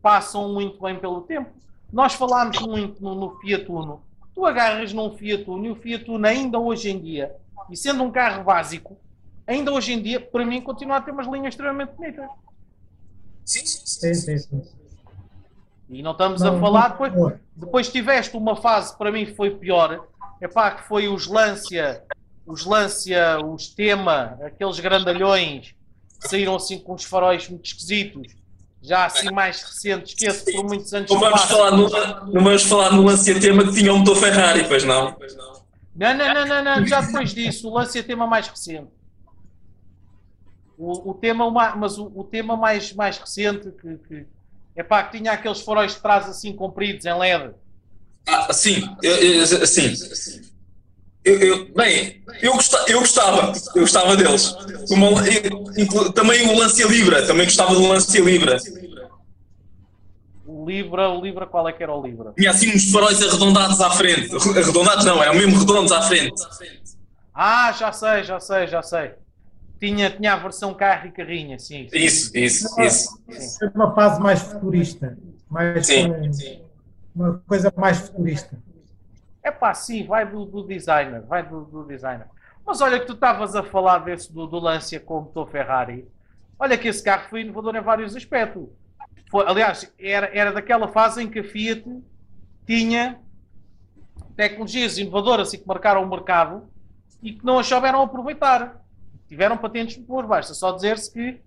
passam 0.00 0.52
muito 0.52 0.80
bem 0.80 0.96
pelo 0.96 1.20
tempo. 1.22 1.50
Nós 1.92 2.14
falámos 2.14 2.60
muito 2.60 3.02
no, 3.02 3.14
no 3.14 3.38
Fiat 3.40 3.70
Uno. 3.70 4.02
Tu 4.34 4.44
agarras 4.44 4.92
num 4.92 5.16
Fiat 5.16 5.48
Uno 5.48 5.66
e 5.66 5.70
o 5.70 5.76
Fiat 5.76 6.10
Uno 6.10 6.26
ainda 6.26 6.58
hoje 6.58 6.90
em 6.90 6.98
dia, 6.98 7.34
e 7.70 7.76
sendo 7.76 8.02
um 8.02 8.10
carro 8.10 8.44
básico, 8.44 8.96
ainda 9.46 9.72
hoje 9.72 9.92
em 9.92 10.02
dia, 10.02 10.20
para 10.20 10.44
mim, 10.44 10.60
continua 10.60 10.96
a 10.96 11.00
ter 11.00 11.10
umas 11.10 11.26
linhas 11.26 11.48
extremamente 11.48 11.92
bonitas. 11.94 12.28
Sim, 13.44 13.64
sim, 13.64 14.14
sim. 14.14 14.38
Sim. 14.38 14.62
E 15.88 16.02
não 16.02 16.12
estamos 16.12 16.42
Não, 16.42 16.56
a 16.56 16.60
falar 16.60 16.88
depois. 16.88 17.34
Depois 17.54 17.88
tiveste 17.88 18.36
uma 18.36 18.56
fase, 18.56 18.96
para 18.96 19.12
mim 19.12 19.26
foi 19.34 19.50
pior, 19.50 20.06
epá, 20.40 20.72
que 20.72 20.82
foi 20.88 21.08
os 21.08 21.26
Lancia, 21.26 22.02
os 22.44 22.66
Lancia, 22.66 23.38
os 23.44 23.68
Tema, 23.68 24.38
aqueles 24.44 24.78
grandalhões 24.80 25.74
que 26.20 26.28
saíram 26.28 26.56
assim 26.56 26.78
com 26.78 26.94
os 26.94 27.04
faróis 27.04 27.48
muito 27.48 27.66
esquisitos, 27.66 28.34
já 28.86 29.06
assim 29.06 29.30
mais 29.32 29.60
recentes, 29.62 30.14
que 30.14 30.26
esse 30.26 30.52
por 30.52 30.64
muitos 30.64 30.94
anos 30.94 31.10
Não 31.10 31.18
vamos, 31.18 31.42
falar 31.42 31.72
no, 31.72 31.88
não 32.32 32.44
vamos 32.44 32.62
falar 32.62 32.92
no 32.92 33.02
Lancia 33.02 33.38
tema 33.40 33.64
que 33.64 33.72
tinha 33.72 33.92
um 33.92 33.98
motor 33.98 34.16
Ferrari, 34.16 34.64
pois 34.68 34.84
não? 34.84 35.16
Não, 35.96 36.14
não, 36.14 36.34
não, 36.34 36.46
não, 36.46 36.64
não, 36.64 36.86
já 36.86 37.00
depois 37.00 37.34
disso, 37.34 37.68
o 37.68 37.74
Lancia 37.74 38.02
Tema 38.02 38.26
mais 38.26 38.46
recente. 38.46 38.88
O, 40.78 41.14
tema, 41.14 41.50
mas 41.74 41.98
o, 41.98 42.22
tema 42.22 42.54
mais, 42.54 42.92
mais 42.92 43.16
recente, 43.16 43.70
que, 43.70 43.96
que, 44.06 44.26
epá, 44.76 45.02
que 45.04 45.16
tinha 45.16 45.32
aqueles 45.32 45.62
faróis 45.62 45.94
de 45.94 46.00
trás 46.00 46.28
assim 46.28 46.52
compridos 46.52 47.06
em 47.06 47.18
LED. 47.18 47.54
Ah, 48.28 48.52
sim, 48.52 48.82
sim. 49.64 50.42
Eu, 51.26 51.38
eu- 51.40 51.74
bem, 51.74 52.22
eu 52.40 52.52
gostava, 52.52 52.84
eu 52.88 53.00
gostava, 53.00 53.52
eu 53.74 53.80
gostava 53.80 54.16
deles. 54.16 54.54
Uma- 54.88 55.08
eu- 55.26 56.12
também 56.12 56.46
o 56.48 56.56
Lancia 56.56 56.86
Libra, 56.86 57.26
também 57.26 57.46
gostava 57.46 57.74
do 57.74 57.84
Lancia 57.84 58.20
Libra. 58.20 58.58
Libra, 60.64 61.10
o 61.10 61.20
Libra, 61.20 61.44
qual 61.46 61.68
é 61.68 61.72
que 61.72 61.82
era 61.82 61.92
o 61.92 62.00
Libra? 62.00 62.32
Tinha 62.38 62.50
assim 62.50 62.70
uns 62.70 62.92
faróis 62.92 63.20
arredondados 63.20 63.80
à 63.80 63.90
frente. 63.90 64.32
Arredondados 64.36 65.04
não, 65.04 65.20
eram 65.20 65.34
mesmo 65.34 65.58
redondos 65.58 65.90
à 65.90 66.02
frente. 66.02 66.40
Ah, 67.34 67.72
já 67.72 67.90
sei, 67.92 68.22
já 68.22 68.38
sei, 68.38 68.68
já 68.68 68.80
sei. 68.80 69.10
Tinha, 69.80 70.08
tinha 70.08 70.34
a 70.34 70.36
versão 70.36 70.72
carro 70.74 71.08
e 71.08 71.10
carrinha, 71.10 71.58
sim. 71.58 71.88
sim. 71.90 71.98
Isso, 71.98 72.30
isso, 72.38 72.68
isso. 72.80 73.64
É 73.64 73.68
uma 73.74 73.92
fase 73.96 74.20
mais 74.20 74.40
futurista. 74.40 75.18
Mais 75.50 75.84
Sim, 75.86 76.32
sim. 76.32 76.60
Uma 77.14 77.42
coisa 77.48 77.72
mais 77.76 77.98
futurista. 77.98 78.56
É 79.46 79.50
pá, 79.52 79.72
sim, 79.72 80.04
vai 80.04 80.28
do, 80.28 80.44
do 80.44 80.64
designer, 80.64 81.22
vai 81.22 81.48
do, 81.48 81.64
do 81.66 81.84
designer. 81.84 82.26
Mas 82.66 82.80
olha 82.80 82.98
que 82.98 83.06
tu 83.06 83.12
estavas 83.12 83.54
a 83.54 83.62
falar 83.62 83.98
desse 83.98 84.32
do, 84.32 84.44
do 84.44 84.58
Lancia 84.58 84.98
com 84.98 85.18
o 85.18 85.20
motor 85.20 85.48
Ferrari. 85.48 86.04
Olha 86.58 86.76
que 86.76 86.88
esse 86.88 87.00
carro 87.00 87.28
foi 87.30 87.42
inovador 87.42 87.76
em 87.76 87.80
vários 87.80 88.16
aspectos. 88.16 88.68
Foi, 89.30 89.46
aliás, 89.46 89.94
era, 90.00 90.36
era 90.36 90.50
daquela 90.50 90.88
fase 90.88 91.22
em 91.22 91.30
que 91.30 91.38
a 91.38 91.44
Fiat 91.44 91.84
tinha 92.66 93.20
tecnologias 94.34 94.98
inovadoras 94.98 95.52
e 95.52 95.58
que 95.58 95.68
marcaram 95.68 96.02
o 96.02 96.10
mercado 96.10 96.68
e 97.22 97.32
que 97.32 97.46
não 97.46 97.60
as 97.60 97.68
souberam 97.68 98.02
aproveitar. 98.02 98.82
Tiveram 99.28 99.56
patentes 99.56 99.96
muito 99.96 100.08
boas. 100.08 100.26
Basta 100.26 100.54
só 100.54 100.72
dizer-se 100.72 101.12
que 101.12 101.40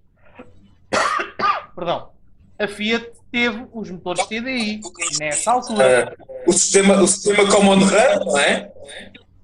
perdão, 1.76 2.14
a 2.60 2.68
Fiat 2.68 3.10
teve 3.32 3.66
os 3.74 3.90
motores 3.90 4.26
TDI 4.26 4.82
nessa 5.18 5.52
altura. 5.52 6.14
Ah, 6.20 6.44
o, 6.46 6.52
sistema, 6.54 7.02
o 7.02 7.08
sistema 7.08 7.48
Common 7.50 7.76
Run, 7.80 8.26
não 8.26 8.38
é? 8.38 8.72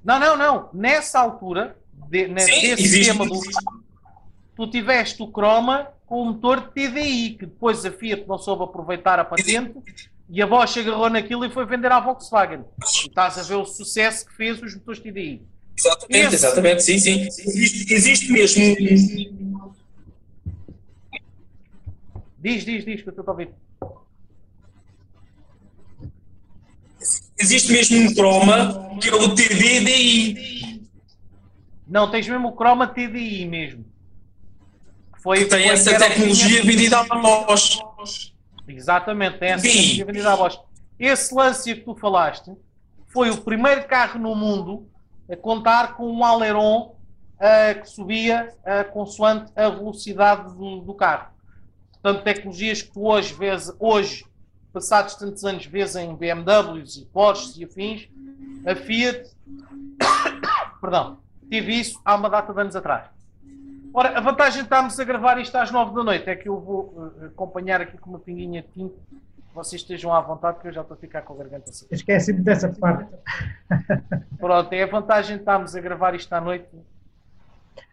Não, 0.04 0.20
não, 0.20 0.38
não. 0.38 0.70
Nessa 0.74 1.20
altura, 1.20 1.78
de, 2.10 2.28
ne- 2.28 2.42
Sim, 2.42 2.62
desse 2.62 2.88
sistema 2.90 3.26
do. 3.26 3.40
Tu 4.56 4.68
tiveste 4.70 5.22
o 5.24 5.28
Chroma 5.32 5.88
com 6.06 6.22
o 6.22 6.26
motor 6.26 6.70
TDI, 6.70 7.32
que 7.40 7.46
depois 7.46 7.86
a 7.86 7.92
Fiat 7.92 8.26
não 8.28 8.38
soube 8.38 8.64
aproveitar 8.64 9.18
a 9.20 9.26
patente 9.26 9.74
e 10.30 10.42
a 10.42 10.48
Bosch 10.48 10.78
agarrou 10.78 11.10
naquilo 11.10 11.46
e 11.46 11.50
foi 11.50 11.66
vender 11.66 11.92
à 11.92 12.00
Volkswagen. 12.00 12.64
Estás 12.84 13.38
a 13.38 13.44
ver 13.44 13.56
o 13.56 13.66
sucesso 13.66 14.26
que 14.26 14.34
fez 14.36 14.62
os 14.62 14.74
motores 14.76 15.00
TDI. 15.02 15.42
Exatamente, 15.78 16.26
Esse- 16.26 16.36
exatamente, 16.36 16.84
sim, 16.84 17.00
sim. 17.00 17.22
Existe, 17.28 17.94
existe 17.94 18.32
mesmo. 18.32 19.55
Diz, 22.46 22.64
diz, 22.64 22.86
diz, 22.86 23.02
que 23.02 23.10
eu 23.10 23.12
estou 23.12 23.26
a 23.28 23.32
ouvir. 23.32 23.50
Existe 27.40 27.72
mesmo 27.72 27.98
um 27.98 28.14
croma 28.14 29.00
que 29.02 29.10
é 29.10 29.16
o 29.16 29.34
TDDI. 29.34 30.88
Não, 31.88 32.12
tens 32.12 32.28
mesmo 32.28 32.50
o 32.50 32.56
Chroma 32.56 32.86
TDI 32.88 33.48
mesmo. 33.48 33.84
Foi, 35.24 35.40
Que 35.40 35.46
tem 35.46 35.64
foi- 35.64 35.74
essa 35.74 35.98
tecnologia 35.98 36.48
tinha- 36.62 36.64
vendida 36.64 37.00
à 37.00 37.04
Bosch. 37.04 37.80
Exatamente, 38.68 39.40
tem 39.40 39.50
essa 39.50 39.64
Sim. 39.64 39.72
tecnologia 39.72 40.06
vendida 40.06 40.34
à 40.34 40.38
Bosch. 40.38 40.60
Esse 41.00 41.34
Lancia 41.34 41.74
que 41.76 41.82
tu 41.82 41.96
falaste 41.96 42.52
foi 43.08 43.32
o 43.32 43.38
primeiro 43.42 43.88
carro 43.88 44.20
no 44.20 44.36
mundo 44.36 44.88
a 45.28 45.36
contar 45.36 45.96
com 45.96 46.12
um 46.12 46.24
aileron 46.24 46.94
ah, 47.40 47.74
que 47.74 47.90
subia 47.90 48.54
ah, 48.64 48.84
consoante 48.84 49.52
a 49.56 49.68
velocidade 49.70 50.54
do, 50.56 50.82
do 50.82 50.94
carro. 50.94 51.34
Portanto, 52.06 52.24
tecnologias 52.24 52.84
que 52.84 52.92
tu 52.92 53.08
hoje 53.08 53.34
vês, 53.34 53.76
hoje, 53.80 54.28
passados 54.72 55.16
tantos 55.16 55.44
anos, 55.44 55.66
vês 55.66 55.96
em 55.96 56.16
BMWs 56.16 56.98
e 56.98 57.06
Porsches 57.06 57.58
e 57.58 57.64
afins, 57.64 58.08
a 58.64 58.76
Fiat, 58.76 59.28
perdão, 60.80 61.18
tive 61.50 61.80
isso 61.80 62.00
há 62.06 62.14
uma 62.14 62.30
data 62.30 62.54
de 62.54 62.62
anos 62.62 62.76
atrás. 62.76 63.08
Ora, 63.92 64.20
a 64.20 64.22
vantagem 64.22 64.60
de 64.60 64.66
estarmos 64.68 65.00
a 65.00 65.04
gravar 65.04 65.40
isto 65.40 65.56
às 65.56 65.72
9 65.72 65.96
da 65.96 66.04
noite 66.04 66.30
é 66.30 66.36
que 66.36 66.48
eu 66.48 66.60
vou 66.60 67.12
eh, 67.24 67.26
acompanhar 67.26 67.82
aqui 67.82 67.98
com 67.98 68.12
uma 68.12 68.20
pinguinha 68.20 68.62
de 68.62 68.68
tinta. 68.68 68.96
Vocês 69.56 69.82
estejam 69.82 70.14
à 70.14 70.22
vontade, 70.22 70.58
porque 70.58 70.68
eu 70.68 70.74
já 70.74 70.82
estou 70.82 70.94
a 70.94 71.00
ficar 71.00 71.24
com 71.24 71.34
a 71.34 71.38
garganta 71.38 71.72
assim. 71.72 71.88
Esqueci-me 71.90 72.42
dessa 72.42 72.70
parte. 72.70 73.10
Pronto, 74.38 74.72
é 74.72 74.84
a 74.84 74.88
vantagem 74.88 75.38
de 75.38 75.42
estarmos 75.42 75.76
a 75.76 75.82
gravar 75.82 76.14
isto 76.14 76.32
à 76.32 76.40
noite. 76.40 76.68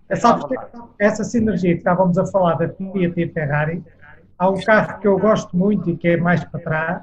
É 0.07 0.17
só 0.17 0.37
porque 0.37 0.55
essa 0.99 1.25
sinergia 1.25 1.73
que 1.73 1.79
estávamos 1.79 2.19
a 2.19 2.27
falar 2.27 2.57
da 2.57 2.69
Fiat 2.69 3.19
e 3.19 3.29
Ferrari, 3.29 3.83
há 4.43 4.51
um 4.51 4.61
carro 4.61 5.01
que 5.01 5.07
eu 5.07 5.19
gosto 5.19 5.57
muito 5.57 5.89
e 5.89 5.97
que 5.97 6.09
é 6.09 6.17
mais 6.17 6.43
para 6.45 6.61
trás, 6.61 7.03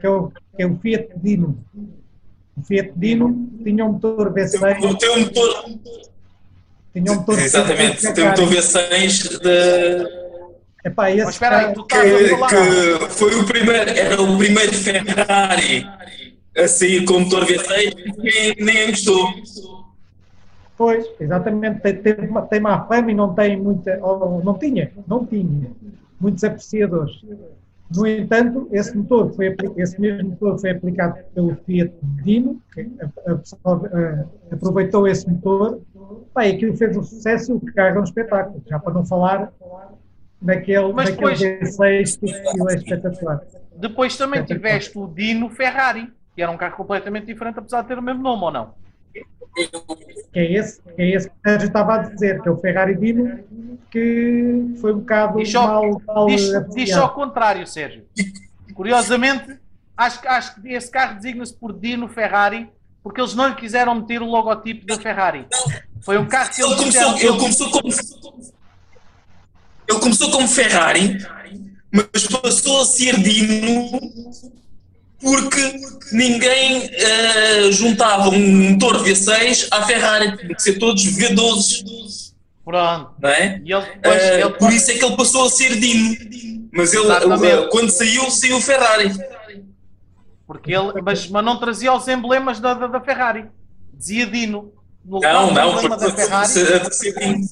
que, 0.00 0.06
é 0.06 0.10
o, 0.10 0.28
que 0.56 0.62
é 0.62 0.66
o 0.66 0.76
Fiat 0.78 1.08
Dino. 1.16 1.64
O 2.56 2.62
Fiat 2.64 2.92
Dino 2.96 3.48
tinha 3.62 3.84
um 3.84 3.92
motor 3.92 4.28
O 4.28 4.34
V6, 4.34 4.98
teu 4.98 5.18
motor. 5.20 5.64
tinha 6.92 7.12
um 7.12 7.14
motor 7.14 7.38
Exatamente, 7.38 8.02
V6 8.04 8.10
o 8.10 8.14
teu 8.14 8.26
motor 8.26 8.48
V6 8.48 9.38
de. 9.40 10.20
Epá, 10.84 11.10
esse 11.10 11.24
Mas 11.24 11.34
espera 11.34 11.58
aí, 11.58 11.62
carro- 11.62 11.74
tu 11.74 11.82
estás 11.82 12.14
a 12.14 12.18
que, 12.18 12.28
falar. 12.28 12.48
que 12.48 13.14
foi 13.14 13.34
o 13.34 13.44
primeiro, 13.44 13.90
era 13.90 14.22
o 14.22 14.38
primeiro 14.38 14.72
Ferrari 14.74 15.86
a 16.56 16.66
sair 16.66 17.04
com 17.04 17.20
motor 17.20 17.44
V6 17.46 17.94
e 18.24 18.64
ninguém 18.64 18.90
gostou. 18.90 19.28
Pois, 20.80 21.06
exatamente, 21.20 21.80
tem, 21.82 21.94
tem, 22.00 22.14
tem 22.48 22.58
má 22.60 22.86
fama 22.86 23.10
e 23.10 23.14
não 23.14 23.34
tem 23.34 23.54
muita, 23.60 23.98
ou 24.02 24.42
não 24.42 24.54
tinha, 24.56 24.90
não 25.06 25.26
tinha 25.26 25.70
muitos 26.18 26.42
apreciadores. 26.42 27.20
No 27.94 28.06
entanto, 28.06 28.66
esse 28.72 28.96
motor 28.96 29.30
foi, 29.34 29.54
esse 29.76 30.00
mesmo 30.00 30.30
motor 30.30 30.58
foi 30.58 30.70
aplicado 30.70 31.18
pelo 31.34 31.54
Fiat 31.66 31.92
Dino, 32.24 32.62
que 32.72 32.80
a- 33.02 33.10
eh, 33.92 34.24
aproveitou 34.52 35.06
esse 35.06 35.28
motor, 35.28 35.82
pá, 36.32 36.46
e 36.46 36.52
aquilo 36.54 36.74
fez 36.74 36.96
um 36.96 37.02
sucesso 37.02 37.52
e 37.52 37.56
o 37.56 37.74
carro 37.74 37.98
é 37.98 38.00
um 38.00 38.04
espetáculo, 38.04 38.62
já 38.66 38.78
para 38.78 38.94
não 38.94 39.04
falar 39.04 39.52
daquele, 40.40 40.94
Mas 40.94 41.10
daquele 41.10 41.34
depois- 41.36 41.76
V6 41.76 42.16
que 42.16 42.30
é 42.70 42.74
espetacular. 42.74 43.42
Depois 43.76 44.16
também 44.16 44.42
tiveste 44.46 44.96
o 44.96 45.06
Dino 45.06 45.50
Ferrari, 45.50 46.10
que 46.34 46.40
era 46.40 46.50
um 46.50 46.56
carro 46.56 46.76
completamente 46.76 47.26
diferente, 47.26 47.58
apesar 47.58 47.82
de 47.82 47.88
ter 47.88 47.98
o 47.98 48.02
mesmo 48.02 48.22
nome 48.22 48.44
ou 48.44 48.50
não. 48.50 48.80
Que 49.12 50.38
é 50.38 50.52
esse, 50.52 50.80
que 50.82 51.02
é 51.02 51.10
esse 51.16 51.28
que 51.28 51.34
eu 51.48 51.56
estava 51.56 51.94
a 51.96 51.98
dizer, 51.98 52.40
que 52.40 52.48
é 52.48 52.52
o 52.52 52.56
Ferrari 52.56 52.96
Dino, 52.96 53.40
que 53.90 54.74
foi 54.80 54.92
um 54.94 54.98
bocado 55.00 55.38
Diz 55.38 55.50
só- 55.50 55.66
mal, 55.66 56.02
mal 56.06 56.26
Diz, 56.26 56.52
diz 56.74 56.90
só 56.90 57.06
o 57.06 57.10
contrário, 57.10 57.66
Sérgio. 57.66 58.04
Curiosamente, 58.74 59.58
acho, 59.96 60.20
que- 60.20 60.28
acho 60.28 60.60
que 60.60 60.68
esse 60.68 60.90
carro 60.90 61.16
designa-se 61.16 61.54
por 61.54 61.72
Dino 61.72 62.08
Ferrari 62.08 62.68
porque 63.02 63.20
eles 63.20 63.34
não 63.34 63.48
lhe 63.48 63.54
quiseram 63.54 63.94
meter 63.94 64.20
o 64.22 64.26
logotipo 64.26 64.84
da 64.86 64.96
Ferrari. 65.00 65.46
Foi 66.02 66.18
um 66.18 66.26
carro 66.26 66.50
que 66.50 66.60
Ele 66.62 66.76
começou, 66.76 67.14
disseram. 67.14 67.18
ele 67.18 67.38
começou 67.40 67.70
como. 67.70 67.88
Ele 69.88 69.98
começou 69.98 70.30
como 70.30 70.46
Ferrari, 70.46 71.18
mas 71.90 72.26
passou 72.26 72.82
a 72.82 72.84
ser 72.84 73.18
Dino 73.20 73.90
porque 75.20 75.80
ninguém 76.12 76.86
uh, 76.86 77.72
juntava 77.72 78.30
um 78.30 78.70
motor 78.70 79.04
V6 79.04 79.68
à 79.70 79.82
Ferrari, 79.82 80.36
tinha 80.36 80.54
que 80.54 80.62
ser 80.62 80.78
todos 80.78 81.02
V12. 81.04 82.32
Pronto. 82.64 83.12
Não 83.20 83.30
é? 83.30 83.60
E 83.64 83.72
ele 83.72 83.84
depois, 83.84 84.22
Uh, 84.22 84.34
ele 84.34 84.50
por 84.50 84.72
isso 84.72 84.90
é 84.90 84.94
que 84.94 85.04
ele 85.04 85.16
passou 85.16 85.46
a 85.46 85.50
ser 85.50 85.78
Dino. 85.78 86.16
Mas 86.72 86.94
ele, 86.94 87.06
uh, 87.06 87.68
quando 87.70 87.90
saiu, 87.90 88.30
saiu 88.30 88.60
Ferrari. 88.60 89.12
Porque 90.46 90.72
ele, 90.72 91.00
mas, 91.02 91.28
mas 91.28 91.44
não 91.44 91.58
trazia 91.58 91.92
os 91.92 92.06
emblemas 92.08 92.60
da, 92.60 92.74
da, 92.74 92.86
da 92.86 93.00
Ferrari. 93.00 93.46
Dizia 93.92 94.26
Dino. 94.26 94.72
No 95.04 95.20
Não, 95.20 95.52
não, 95.52 95.72
porque 95.72 95.88
da 95.88 96.10
Ferrari 96.10 96.44
a 96.44 96.90
ser 96.90 97.18
Dino. 97.18 97.48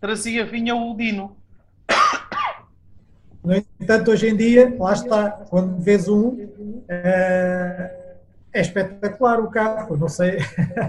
trazia, 0.00 0.44
vinha 0.44 0.74
o 0.74 0.96
Dino. 0.96 1.36
No 3.48 3.54
entanto, 3.56 4.10
hoje 4.10 4.28
em 4.28 4.36
dia, 4.36 4.76
lá 4.78 4.92
está, 4.92 5.30
quando 5.48 5.80
vês 5.80 6.06
um, 6.06 6.36
eh, 6.86 8.16
é 8.52 8.60
espetacular 8.60 9.40
o 9.40 9.50
carro. 9.50 9.96
Não 9.96 10.06
sei, 10.06 10.36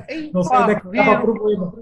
Ei, 0.10 0.30
não 0.36 0.44
sei 0.44 0.58
onde 0.58 0.72
é 0.74 0.76
que 0.82 0.88
estava 0.90 1.20
o 1.20 1.22
problema. 1.22 1.74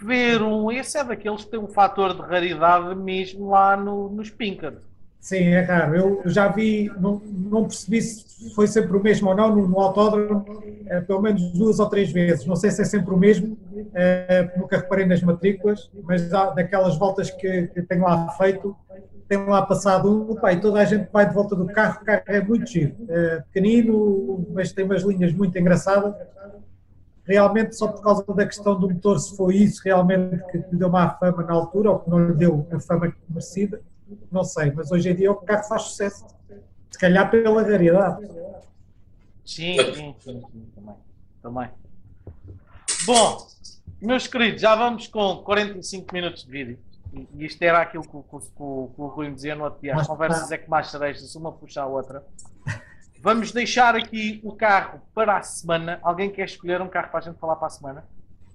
ver 0.00 0.40
um, 0.40 0.70
esse 0.70 0.96
é 0.98 1.02
daqueles 1.02 1.44
que 1.44 1.50
tem 1.50 1.58
um 1.58 1.66
fator 1.66 2.14
de 2.14 2.22
raridade 2.22 2.94
mesmo 2.94 3.50
lá 3.50 3.76
no, 3.76 4.08
nos 4.08 4.30
Pinkard. 4.30 4.78
Sim, 5.18 5.48
é 5.48 5.62
raro. 5.62 5.96
Eu 5.96 6.22
já 6.26 6.46
vi, 6.46 6.88
não, 7.00 7.20
não 7.24 7.64
percebi 7.64 8.00
se 8.00 8.54
foi 8.54 8.68
sempre 8.68 8.96
o 8.96 9.02
mesmo 9.02 9.28
ou 9.28 9.34
não 9.34 9.52
no, 9.52 9.66
no 9.66 9.80
autódromo, 9.80 10.62
eh, 10.86 11.00
pelo 11.00 11.20
menos 11.20 11.42
duas 11.54 11.80
ou 11.80 11.88
três 11.88 12.12
vezes. 12.12 12.46
Não 12.46 12.54
sei 12.54 12.70
se 12.70 12.82
é 12.82 12.84
sempre 12.84 13.12
o 13.12 13.16
mesmo, 13.16 13.58
eh, 13.92 14.48
nunca 14.56 14.76
reparei 14.76 15.06
nas 15.06 15.20
matrículas, 15.22 15.90
mas 16.04 16.28
daquelas 16.28 16.96
voltas 16.96 17.32
que, 17.32 17.66
que 17.66 17.82
tenho 17.82 18.02
lá 18.02 18.28
feito, 18.38 18.76
tenho 19.28 19.46
lá 19.46 19.64
passado 19.64 20.36
pá, 20.40 20.52
e 20.52 20.60
toda 20.60 20.80
a 20.80 20.84
gente 20.84 21.10
vai 21.12 21.28
de 21.28 21.34
volta 21.34 21.54
do 21.54 21.66
carro, 21.66 22.00
o 22.00 22.04
carro 22.04 22.22
é 22.26 22.40
muito 22.40 22.66
giro. 22.66 22.96
Eh, 23.08 23.42
pequenino, 23.52 24.46
mas 24.52 24.72
tem 24.72 24.84
umas 24.84 25.02
linhas 25.02 25.32
muito 25.34 25.56
engraçadas. 25.58 26.14
Realmente, 27.24 27.76
só 27.76 27.88
por 27.88 28.02
causa 28.02 28.24
da 28.34 28.46
questão 28.46 28.80
do 28.80 28.88
motor, 28.88 29.20
se 29.20 29.36
foi 29.36 29.56
isso 29.56 29.82
realmente 29.84 30.42
que 30.50 30.56
lhe 30.56 30.78
deu 30.78 30.88
má 30.88 31.10
fama 31.10 31.42
na 31.42 31.52
altura, 31.52 31.90
ou 31.90 31.98
que 31.98 32.08
não 32.08 32.26
lhe 32.26 32.34
deu 32.34 32.66
a 32.72 32.80
fama 32.80 33.14
merecida, 33.28 33.82
não 34.32 34.42
sei, 34.42 34.72
mas 34.72 34.90
hoje 34.90 35.10
em 35.10 35.14
dia 35.14 35.30
o 35.30 35.36
carro 35.36 35.64
faz 35.64 35.82
sucesso. 35.82 36.26
Se 36.90 36.98
calhar 36.98 37.30
pela 37.30 37.62
raridade. 37.62 38.26
Sim, 39.44 39.76
sim, 39.94 40.14
sim, 40.20 40.42
sim, 40.50 40.68
também. 40.74 40.94
também. 41.42 41.68
Bom, 43.04 43.46
meus 44.00 44.26
queridos, 44.26 44.62
já 44.62 44.74
vamos 44.74 45.06
com 45.06 45.36
45 45.38 46.14
minutos 46.14 46.44
de 46.44 46.50
vídeo. 46.50 46.78
E 47.12 47.28
e 47.34 47.44
isto 47.46 47.62
era 47.62 47.80
aquilo 47.80 48.02
que, 48.02 48.16
o- 48.16 48.22
que, 48.22 48.36
o- 48.36 48.40
que 48.40 48.52
o- 48.58 48.90
que 48.94 49.00
o 49.00 49.06
Rui 49.06 49.28
me 49.28 49.34
dizia 49.34 49.54
no 49.54 49.64
outro 49.64 49.80
dia. 49.80 49.94
As 49.96 50.06
conversas 50.06 50.50
é 50.52 50.58
que 50.58 50.68
mais 50.68 50.90
cerejas, 50.90 51.34
uma 51.34 51.50
puxa 51.52 51.82
a 51.82 51.86
outra. 51.86 52.24
Vamos 53.20 53.50
deixar 53.50 53.96
aqui 53.96 54.40
o 54.44 54.52
carro 54.54 55.00
para 55.14 55.36
a 55.38 55.42
semana. 55.42 55.98
Alguém 56.02 56.30
quer 56.30 56.44
escolher 56.44 56.80
um 56.80 56.88
carro 56.88 57.08
para 57.10 57.18
a 57.18 57.22
gente 57.22 57.38
falar 57.38 57.56
para 57.56 57.66
a 57.66 57.70
semana? 57.70 58.04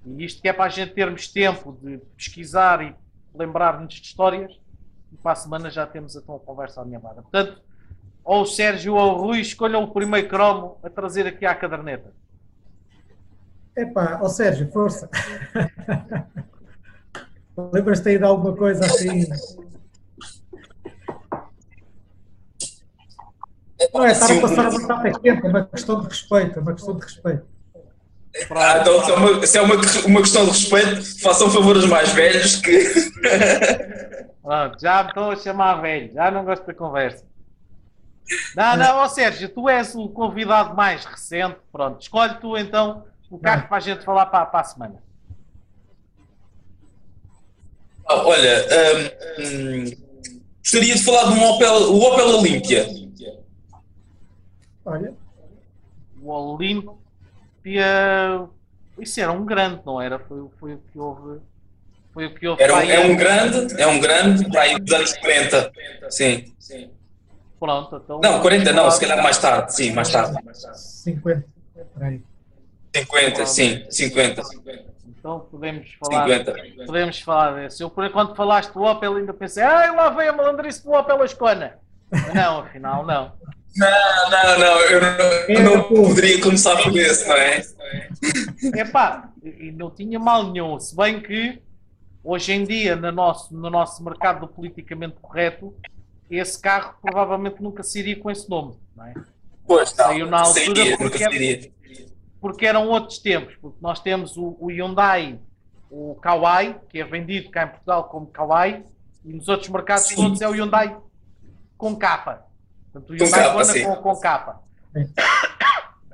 E 0.05 0.23
isto 0.23 0.41
que 0.41 0.47
é 0.47 0.53
para 0.53 0.65
a 0.65 0.69
gente 0.69 0.93
termos 0.93 1.27
tempo 1.27 1.77
de 1.81 1.97
pesquisar 2.15 2.81
e 2.81 2.95
lembrar-nos 3.35 3.93
de 3.93 4.01
histórias. 4.01 4.53
E 5.11 5.17
para 5.17 5.33
a 5.33 5.35
semana 5.35 5.69
já 5.69 5.85
temos 5.85 6.15
então 6.15 6.35
a 6.35 6.39
conversa 6.39 6.81
alinhavada. 6.81 7.21
Portanto, 7.21 7.61
ou 8.23 8.43
o 8.43 8.45
Sérgio 8.45 8.95
ou 8.95 9.13
o 9.15 9.21
Rui 9.21 9.41
escolham 9.41 9.83
o 9.83 9.91
primeiro 9.91 10.29
cromo 10.29 10.77
a 10.81 10.89
trazer 10.89 11.27
aqui 11.27 11.45
à 11.45 11.53
caderneta. 11.53 12.13
Epá, 13.75 14.19
ó 14.21 14.27
Sérgio, 14.29 14.71
força. 14.71 15.09
Lembras-te 17.57 18.09
aí 18.09 18.17
de 18.17 18.23
alguma 18.23 18.55
coisa 18.55 18.85
assim? 18.85 19.27
Não 23.93 24.05
é 24.05 24.11
estar 24.11 24.31
a 24.31 24.41
passar 24.41 24.69
uma 24.69 24.79
batata 24.79 25.19
quente, 25.19 25.45
é 25.45 25.49
uma 25.49 25.65
questão 25.65 26.01
de 26.01 26.07
respeito, 26.07 26.59
é 26.59 26.61
uma 26.61 26.73
questão 26.73 26.95
de 26.95 27.03
respeito. 27.03 27.45
Ah, 28.49 28.79
então, 28.81 29.03
se 29.03 29.11
é, 29.11 29.15
uma, 29.15 29.47
se 29.47 29.57
é 29.57 29.61
uma, 29.61 29.75
uma 30.07 30.21
questão 30.21 30.45
de 30.45 30.51
respeito, 30.51 31.21
façam 31.21 31.51
favor 31.51 31.75
aos 31.75 31.85
mais 31.85 32.11
velhos 32.13 32.55
que. 32.55 32.89
Pronto, 34.41 34.81
já 34.81 35.03
me 35.03 35.09
estou 35.09 35.31
a 35.31 35.35
chamar 35.35 35.75
velho, 35.75 36.11
já 36.11 36.31
não 36.31 36.43
gosto 36.43 36.65
da 36.65 36.73
conversa. 36.73 37.23
Não, 38.55 38.75
não, 38.75 38.97
ó 38.97 39.07
Sérgio, 39.07 39.47
tu 39.49 39.69
és 39.69 39.95
o 39.95 40.09
convidado 40.09 40.75
mais 40.75 41.05
recente, 41.05 41.57
pronto, 41.71 42.01
escolhe 42.01 42.35
tu 42.39 42.57
então 42.57 43.05
o 43.29 43.37
carro 43.37 43.67
para 43.67 43.77
a 43.77 43.79
gente 43.79 44.03
falar 44.03 44.25
para, 44.27 44.45
para 44.45 44.59
a 44.61 44.63
semana. 44.63 45.03
Ah, 48.07 48.25
olha, 48.25 48.65
hum, 49.39 49.43
hum, 49.43 49.91
gostaria 50.59 50.95
de 50.95 51.03
falar 51.03 51.31
de 51.31 51.39
um 51.39 51.43
Opel, 51.43 51.73
o 51.73 51.99
Opel 52.01 52.27
Olympia. 52.37 52.85
Olha, 54.85 55.13
O 56.21 56.29
Olímpia, 56.31 57.85
isso 58.99 59.19
era 59.19 59.31
um 59.31 59.45
grande, 59.45 59.81
não 59.85 60.01
era? 60.01 60.19
Foi, 60.19 60.45
foi 60.59 60.73
o 60.73 60.81
que 60.91 60.99
houve. 60.99 61.39
Foi 62.13 62.25
o 62.25 62.35
que 62.35 62.47
houve. 62.47 62.61
Era 62.61 62.75
um, 62.75 62.79
é 62.81 62.99
um 62.99 63.15
grande, 63.15 63.81
é 63.81 63.87
um 63.87 63.99
grande, 63.99 64.49
para 64.49 64.61
aí 64.61 64.79
dos 64.79 64.93
anos 64.93 65.13
40. 65.17 65.71
Sim. 66.09 66.53
Pronto, 67.59 68.01
então. 68.03 68.19
Não, 68.21 68.41
40 68.41 68.73
não, 68.73 68.91
se 68.91 68.99
calhar 68.99 69.23
mais 69.23 69.37
tarde, 69.37 69.73
sim, 69.73 69.91
mais 69.93 70.09
tarde. 70.09 70.37
50. 70.75 71.45
por 71.93 72.03
aí. 72.03 72.21
50, 72.93 73.45
sim, 73.45 73.85
50. 73.89 74.43
Então 75.23 75.39
podemos 75.49 75.89
falar. 75.93 76.27
50. 76.27 76.55
Podemos 76.85 77.21
falar 77.21 77.51
desse. 77.53 77.81
Eu, 77.81 77.89
por 77.89 78.03
enquanto 78.03 78.35
falaste 78.35 78.73
do 78.73 78.81
Opel, 78.83 79.15
ainda 79.15 79.33
pensei, 79.33 79.63
ai 79.63 79.95
lá 79.95 80.09
vem 80.09 80.27
a 80.27 80.33
malandrice 80.33 80.83
do 80.83 80.91
Opel 80.91 81.23
Ascona. 81.23 81.79
Não, 82.35 82.59
afinal, 82.59 83.05
não. 83.05 83.31
Não, 83.77 84.29
não, 84.29 84.59
não, 84.59 84.79
eu 84.81 85.01
não, 85.01 85.25
eu 85.47 85.63
não 85.63 85.83
poderia 85.83 86.41
começar 86.41 86.75
por 86.83 86.93
esse, 86.97 87.25
não 87.25 87.35
é? 87.37 87.61
Epá, 88.81 89.29
não 89.75 89.89
tinha 89.89 90.19
mal 90.19 90.43
nenhum. 90.51 90.77
Se 90.77 90.93
bem 90.93 91.21
que 91.21 91.61
hoje 92.21 92.51
em 92.51 92.65
dia, 92.65 92.93
no 92.97 93.09
nosso, 93.13 93.55
no 93.55 93.69
nosso 93.69 94.03
mercado 94.03 94.41
do 94.41 94.47
politicamente 94.49 95.15
correto, 95.21 95.73
esse 96.29 96.61
carro 96.61 96.95
provavelmente 97.01 97.63
nunca 97.63 97.81
sairia 97.81 98.19
com 98.19 98.29
esse 98.29 98.47
nome, 98.49 98.75
não 98.93 99.05
é? 99.07 99.13
Pois, 99.65 99.95
não, 99.95 100.05
Saiu 100.05 100.27
na 100.27 100.39
altura 100.41 100.65
seria, 100.65 100.83
nunca 100.91 100.97
porque- 100.97 101.23
é- 101.23 101.29
seria. 101.31 101.71
Porque 102.43 102.65
eram 102.65 102.89
outros 102.89 103.19
tempos. 103.19 103.55
Porque 103.55 103.77
nós 103.81 104.01
temos 104.01 104.35
o, 104.35 104.57
o 104.59 104.67
Hyundai, 104.69 105.39
o 105.89 106.15
Kauai, 106.15 106.77
que 106.89 106.99
é 106.99 107.05
vendido 107.05 107.49
cá 107.49 107.63
em 107.63 107.67
Portugal 107.69 108.03
como 108.09 108.27
Kauai, 108.27 108.83
e 109.23 109.31
nos 109.31 109.47
outros 109.47 109.69
mercados 109.69 110.07
Sim. 110.07 110.15
todos 110.17 110.41
é 110.41 110.49
o 110.49 110.51
Hyundai 110.51 110.93
com 111.77 111.95
capa. 111.95 112.45
Portanto, 112.91 113.13
o 113.13 113.17
Com 113.17 113.23
Hyundai 113.23 113.43
capa, 113.43 113.53
Kona 113.53 113.65
sim. 113.65 113.85
com, 113.85 113.95
com 113.95 114.15
capa. 114.17 114.61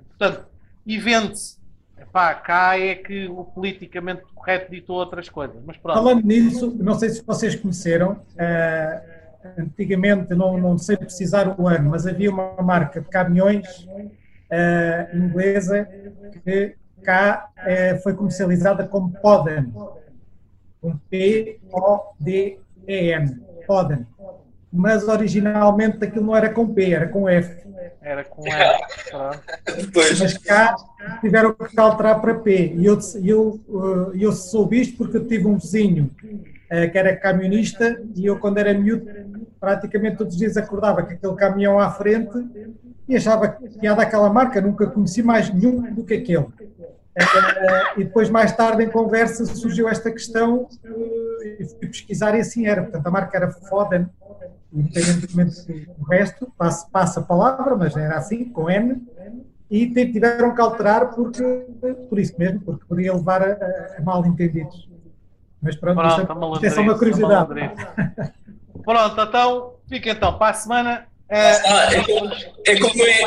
Portanto, 0.09 0.45
e 0.85 0.99
vende-se. 0.99 1.57
Epá, 1.97 2.35
cá 2.35 2.79
é 2.79 2.93
que 2.93 3.27
o 3.27 3.43
politicamente 3.43 4.21
correto 4.35 4.69
ditou 4.69 4.97
outras 4.97 5.29
coisas. 5.29 5.59
Mas 5.65 5.77
pronto. 5.77 5.97
Falando 5.97 6.23
nisso, 6.23 6.77
não 6.79 6.93
sei 6.93 7.09
se 7.09 7.23
vocês 7.25 7.55
conheceram, 7.55 8.21
eh, 8.37 9.29
antigamente, 9.57 10.35
não, 10.35 10.59
não 10.59 10.77
sei 10.77 10.95
precisar 10.95 11.59
o 11.59 11.67
ano, 11.67 11.89
mas 11.89 12.05
havia 12.05 12.29
uma 12.29 12.61
marca 12.61 13.01
de 13.01 13.09
caminhões 13.09 13.87
eh, 14.51 15.09
inglesa 15.13 15.87
que 16.43 16.75
cá 17.03 17.49
eh, 17.57 17.99
foi 18.01 18.15
comercializada 18.15 18.87
como 18.87 19.11
Poden, 19.21 19.71
com 20.81 20.97
P-O-D-E-N, 21.09 22.59
Poden. 23.67 24.07
Mas 24.71 25.07
originalmente 25.07 26.03
aquilo 26.03 26.25
não 26.25 26.35
era 26.35 26.49
com 26.49 26.67
P, 26.67 26.91
era 26.91 27.07
com 27.07 27.29
F. 27.29 27.67
Era 28.01 28.23
com. 28.23 28.41
Pronto. 29.09 29.39
Depois, 29.77 30.19
Mas 30.19 30.37
cá 30.37 30.75
tiveram 31.21 31.53
que 31.53 31.79
alterar 31.79 32.19
para 32.21 32.35
P. 32.35 32.73
E 32.75 32.85
eu, 32.85 32.97
eu, 33.23 33.59
eh, 33.69 34.17
eu 34.19 34.31
soube 34.31 34.81
isto 34.81 34.97
porque 34.97 35.17
eu 35.17 35.27
tive 35.27 35.45
um 35.47 35.57
vizinho 35.57 36.09
que 36.91 36.97
era 36.99 37.15
camionista 37.15 37.99
e 38.15 38.27
eu, 38.27 38.37
quando 38.37 38.59
era 38.59 38.71
miúdo, 38.75 39.03
praticamente 39.59 40.17
todos 40.17 40.35
os 40.35 40.39
dias 40.39 40.55
acordava 40.55 41.01
com 41.01 41.13
aquele 41.13 41.35
caminhão 41.35 41.79
à 41.79 41.89
frente 41.89 42.37
e 43.09 43.15
achava 43.17 43.47
que 43.49 43.63
ia 43.85 43.95
daquela 43.95 44.29
marca, 44.31 44.61
nunca 44.61 44.85
conheci 44.85 45.23
mais 45.23 45.51
nenhum 45.51 45.81
do 45.93 46.03
que 46.03 46.13
aquele. 46.13 46.45
Eh, 47.15 47.23
e 47.97 48.03
depois, 48.03 48.29
mais 48.29 48.51
tarde, 48.55 48.83
em 48.83 48.89
conversa, 48.89 49.43
surgiu 49.45 49.89
esta 49.89 50.11
questão 50.11 50.67
eh, 50.85 51.57
e 51.59 51.65
fui 51.65 51.87
pesquisar 51.87 52.35
e 52.35 52.39
assim 52.41 52.67
era. 52.67 52.83
Portanto, 52.83 53.07
a 53.07 53.11
marca 53.11 53.35
era 53.35 53.49
Foden, 53.49 54.05
independentemente 54.71 55.89
do 55.97 56.05
resto, 56.05 56.53
passa, 56.55 56.87
passa 56.91 57.19
a 57.19 57.23
palavra, 57.23 57.75
mas 57.75 57.97
era 57.97 58.15
assim, 58.15 58.45
com 58.45 58.69
N, 58.69 59.01
e 59.71 59.87
tiveram 60.11 60.53
que 60.53 60.61
alterar 60.61 61.09
porque, 61.15 61.43
por 62.07 62.19
isso 62.19 62.33
mesmo, 62.37 62.59
porque 62.61 62.85
poderia 62.87 63.13
levar 63.13 63.41
a, 63.41 63.53
a- 63.97 64.01
mal 64.03 64.23
entendidos. 64.25 64.87
Mas 65.61 65.75
pronto, 65.75 65.95
Pronto, 65.97 66.09
isto, 66.21 66.21
é- 66.21 66.53
isto 66.53 66.65
é 66.65 66.69
só 66.69 66.81
uma 66.81 66.93
a 66.93 66.97
curiosidade. 66.97 67.71
Pronto, 68.85 69.21
então, 69.21 69.73
fica 69.87 70.11
então 70.11 70.37
para 70.37 70.51
a 70.51 70.53
semana. 70.53 71.08
Eh, 71.29 71.61
ah, 71.65 71.93
é, 71.93 72.03
como, 72.03 72.33
é, 72.65 72.79
como 72.79 73.03
é, 73.03 73.21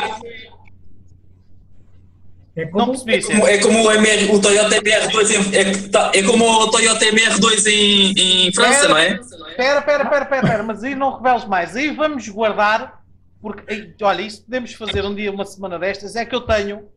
É 2.55 2.65
não 2.65 2.71
como, 2.71 3.05
percebi, 3.05 3.23
como, 3.33 3.47
é 3.47 3.57
como 3.59 3.83
o, 3.83 3.91
MR, 3.91 4.31
o 4.31 4.39
Toyota 4.39 4.75
MR2 4.75 5.31
em, 5.31 5.55
é, 5.57 5.89
tá- 5.89 6.11
é 6.13 6.21
como 6.21 6.45
o 6.45 6.69
Toyota 6.69 7.05
MR2 7.05 7.65
em, 7.65 8.13
em 8.47 8.53
França, 8.53 8.87
não 8.87 8.97
é? 8.97 9.13
Espera, 9.15 9.79
espera, 9.79 10.03
espera, 10.03 10.03
espera, 10.23 10.41
espera, 10.43 10.63
mas 10.63 10.83
aí 10.83 10.93
não 10.93 11.15
reveles 11.15 11.45
mais. 11.45 11.75
Aí 11.75 11.89
vamos 11.95 12.27
guardar, 12.29 13.01
porque, 13.41 13.95
olha, 14.01 14.21
isso 14.21 14.43
podemos 14.43 14.73
fazer 14.73 15.03
um 15.03 15.15
dia, 15.15 15.31
uma 15.31 15.45
semana 15.45 15.79
destas. 15.79 16.15
É 16.15 16.25
que 16.25 16.35
eu 16.35 16.41
tenho, 16.41 16.87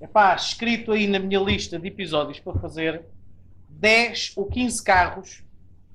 epá, 0.00 0.34
escrito 0.36 0.92
aí 0.92 1.08
na 1.08 1.18
minha 1.18 1.40
lista 1.40 1.76
de 1.78 1.88
episódios 1.88 2.38
para 2.38 2.54
fazer 2.60 3.02
10 3.68 4.32
ou 4.36 4.46
15 4.46 4.84
carros 4.84 5.42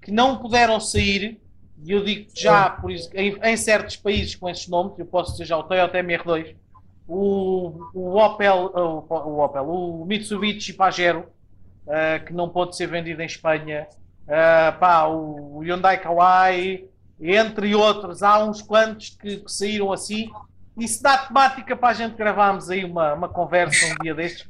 que 0.01 0.11
não 0.11 0.37
puderam 0.39 0.79
sair, 0.79 1.39
e 1.83 1.91
eu 1.91 2.03
digo 2.03 2.29
já, 2.33 2.69
por 2.69 2.91
isso, 2.91 3.09
em, 3.13 3.37
em 3.43 3.57
certos 3.57 3.95
países 3.95 4.35
com 4.35 4.49
esses 4.49 4.67
nomes, 4.67 4.97
eu 4.97 5.05
posso 5.05 5.31
dizer 5.33 5.45
já 5.45 5.57
o 5.57 5.63
Toyota 5.63 5.97
MR2, 5.97 6.55
o, 7.07 7.89
o 7.93 8.17
Opel, 8.17 8.71
o, 8.73 9.13
o 9.13 9.43
Opel, 9.43 9.69
o 9.69 10.05
Mitsubishi 10.05 10.73
Pajero, 10.73 11.25
uh, 11.85 12.25
que 12.25 12.33
não 12.33 12.49
pode 12.49 12.75
ser 12.75 12.87
vendido 12.87 13.21
em 13.21 13.25
Espanha, 13.25 13.87
uh, 14.23 14.79
pá, 14.79 15.05
o 15.05 15.59
Hyundai 15.59 15.99
Kauai, 15.99 16.85
entre 17.19 17.75
outros, 17.75 18.23
há 18.23 18.43
uns 18.43 18.61
quantos 18.61 19.09
que, 19.09 19.37
que, 19.37 19.51
saíram 19.51 19.91
assim. 19.91 20.29
Isso 20.77 21.01
dá 21.01 21.17
temática 21.17 21.75
para 21.75 21.89
a 21.89 21.93
gente 21.93 22.15
gravarmos 22.15 22.69
aí 22.69 22.83
uma, 22.83 23.13
uma 23.13 23.29
conversa 23.29 23.85
um 23.85 23.95
dia 24.03 24.13
destes, 24.13 24.47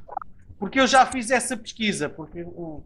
porque 0.57 0.79
eu 0.79 0.87
já 0.87 1.05
fiz 1.05 1.29
essa 1.29 1.55
pesquisa, 1.55 2.09
porque 2.09 2.41
o, 2.41 2.83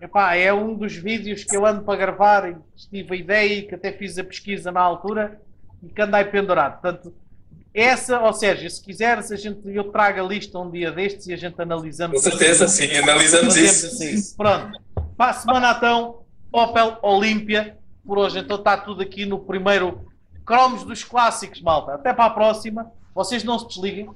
epá, 0.00 0.34
é 0.34 0.52
um 0.52 0.74
dos 0.74 0.94
vídeos 0.94 1.44
que 1.44 1.56
eu 1.56 1.66
ando 1.66 1.82
para 1.82 1.98
gravar 1.98 2.48
e 2.48 2.56
tive 2.90 3.14
a 3.14 3.18
ideia 3.18 3.54
e 3.54 3.62
que 3.62 3.74
até 3.74 3.92
fiz 3.92 4.18
a 4.18 4.24
pesquisa 4.24 4.70
na 4.70 4.80
altura 4.80 5.40
e 5.82 5.88
que 5.88 6.00
andei 6.00 6.24
pendurado. 6.24 6.80
Portanto, 6.80 7.14
essa, 7.74 8.18
ou 8.20 8.32
seja, 8.32 8.68
se 8.68 8.82
quiseres, 8.82 9.30
a 9.30 9.36
gente, 9.36 9.60
eu 9.66 9.84
trago 9.84 10.20
a 10.20 10.22
lista 10.22 10.58
um 10.58 10.70
dia 10.70 10.90
destes 10.90 11.26
e 11.28 11.32
a 11.32 11.36
gente 11.36 11.60
analisamos. 11.60 12.16
Com 12.16 12.30
certeza, 12.30 12.64
assim, 12.64 12.88
sim, 12.88 12.96
analisamos 12.96 13.56
isso. 13.56 13.86
Assim. 13.86 14.36
Pronto, 14.36 14.80
para 15.16 15.30
a 15.30 15.34
semana 15.34 15.74
então, 15.76 16.22
Opel 16.52 16.98
Olímpia. 17.02 17.76
Por 18.04 18.18
hoje, 18.18 18.38
então 18.38 18.56
está 18.56 18.74
tudo 18.76 19.02
aqui 19.02 19.26
no 19.26 19.38
primeiro 19.38 20.06
Cromos 20.46 20.82
dos 20.82 21.04
Clássicos, 21.04 21.60
malta. 21.60 21.94
Até 21.94 22.14
para 22.14 22.24
a 22.24 22.30
próxima. 22.30 22.90
Vocês 23.14 23.44
não 23.44 23.58
se 23.58 23.68
desliguem. 23.68 24.08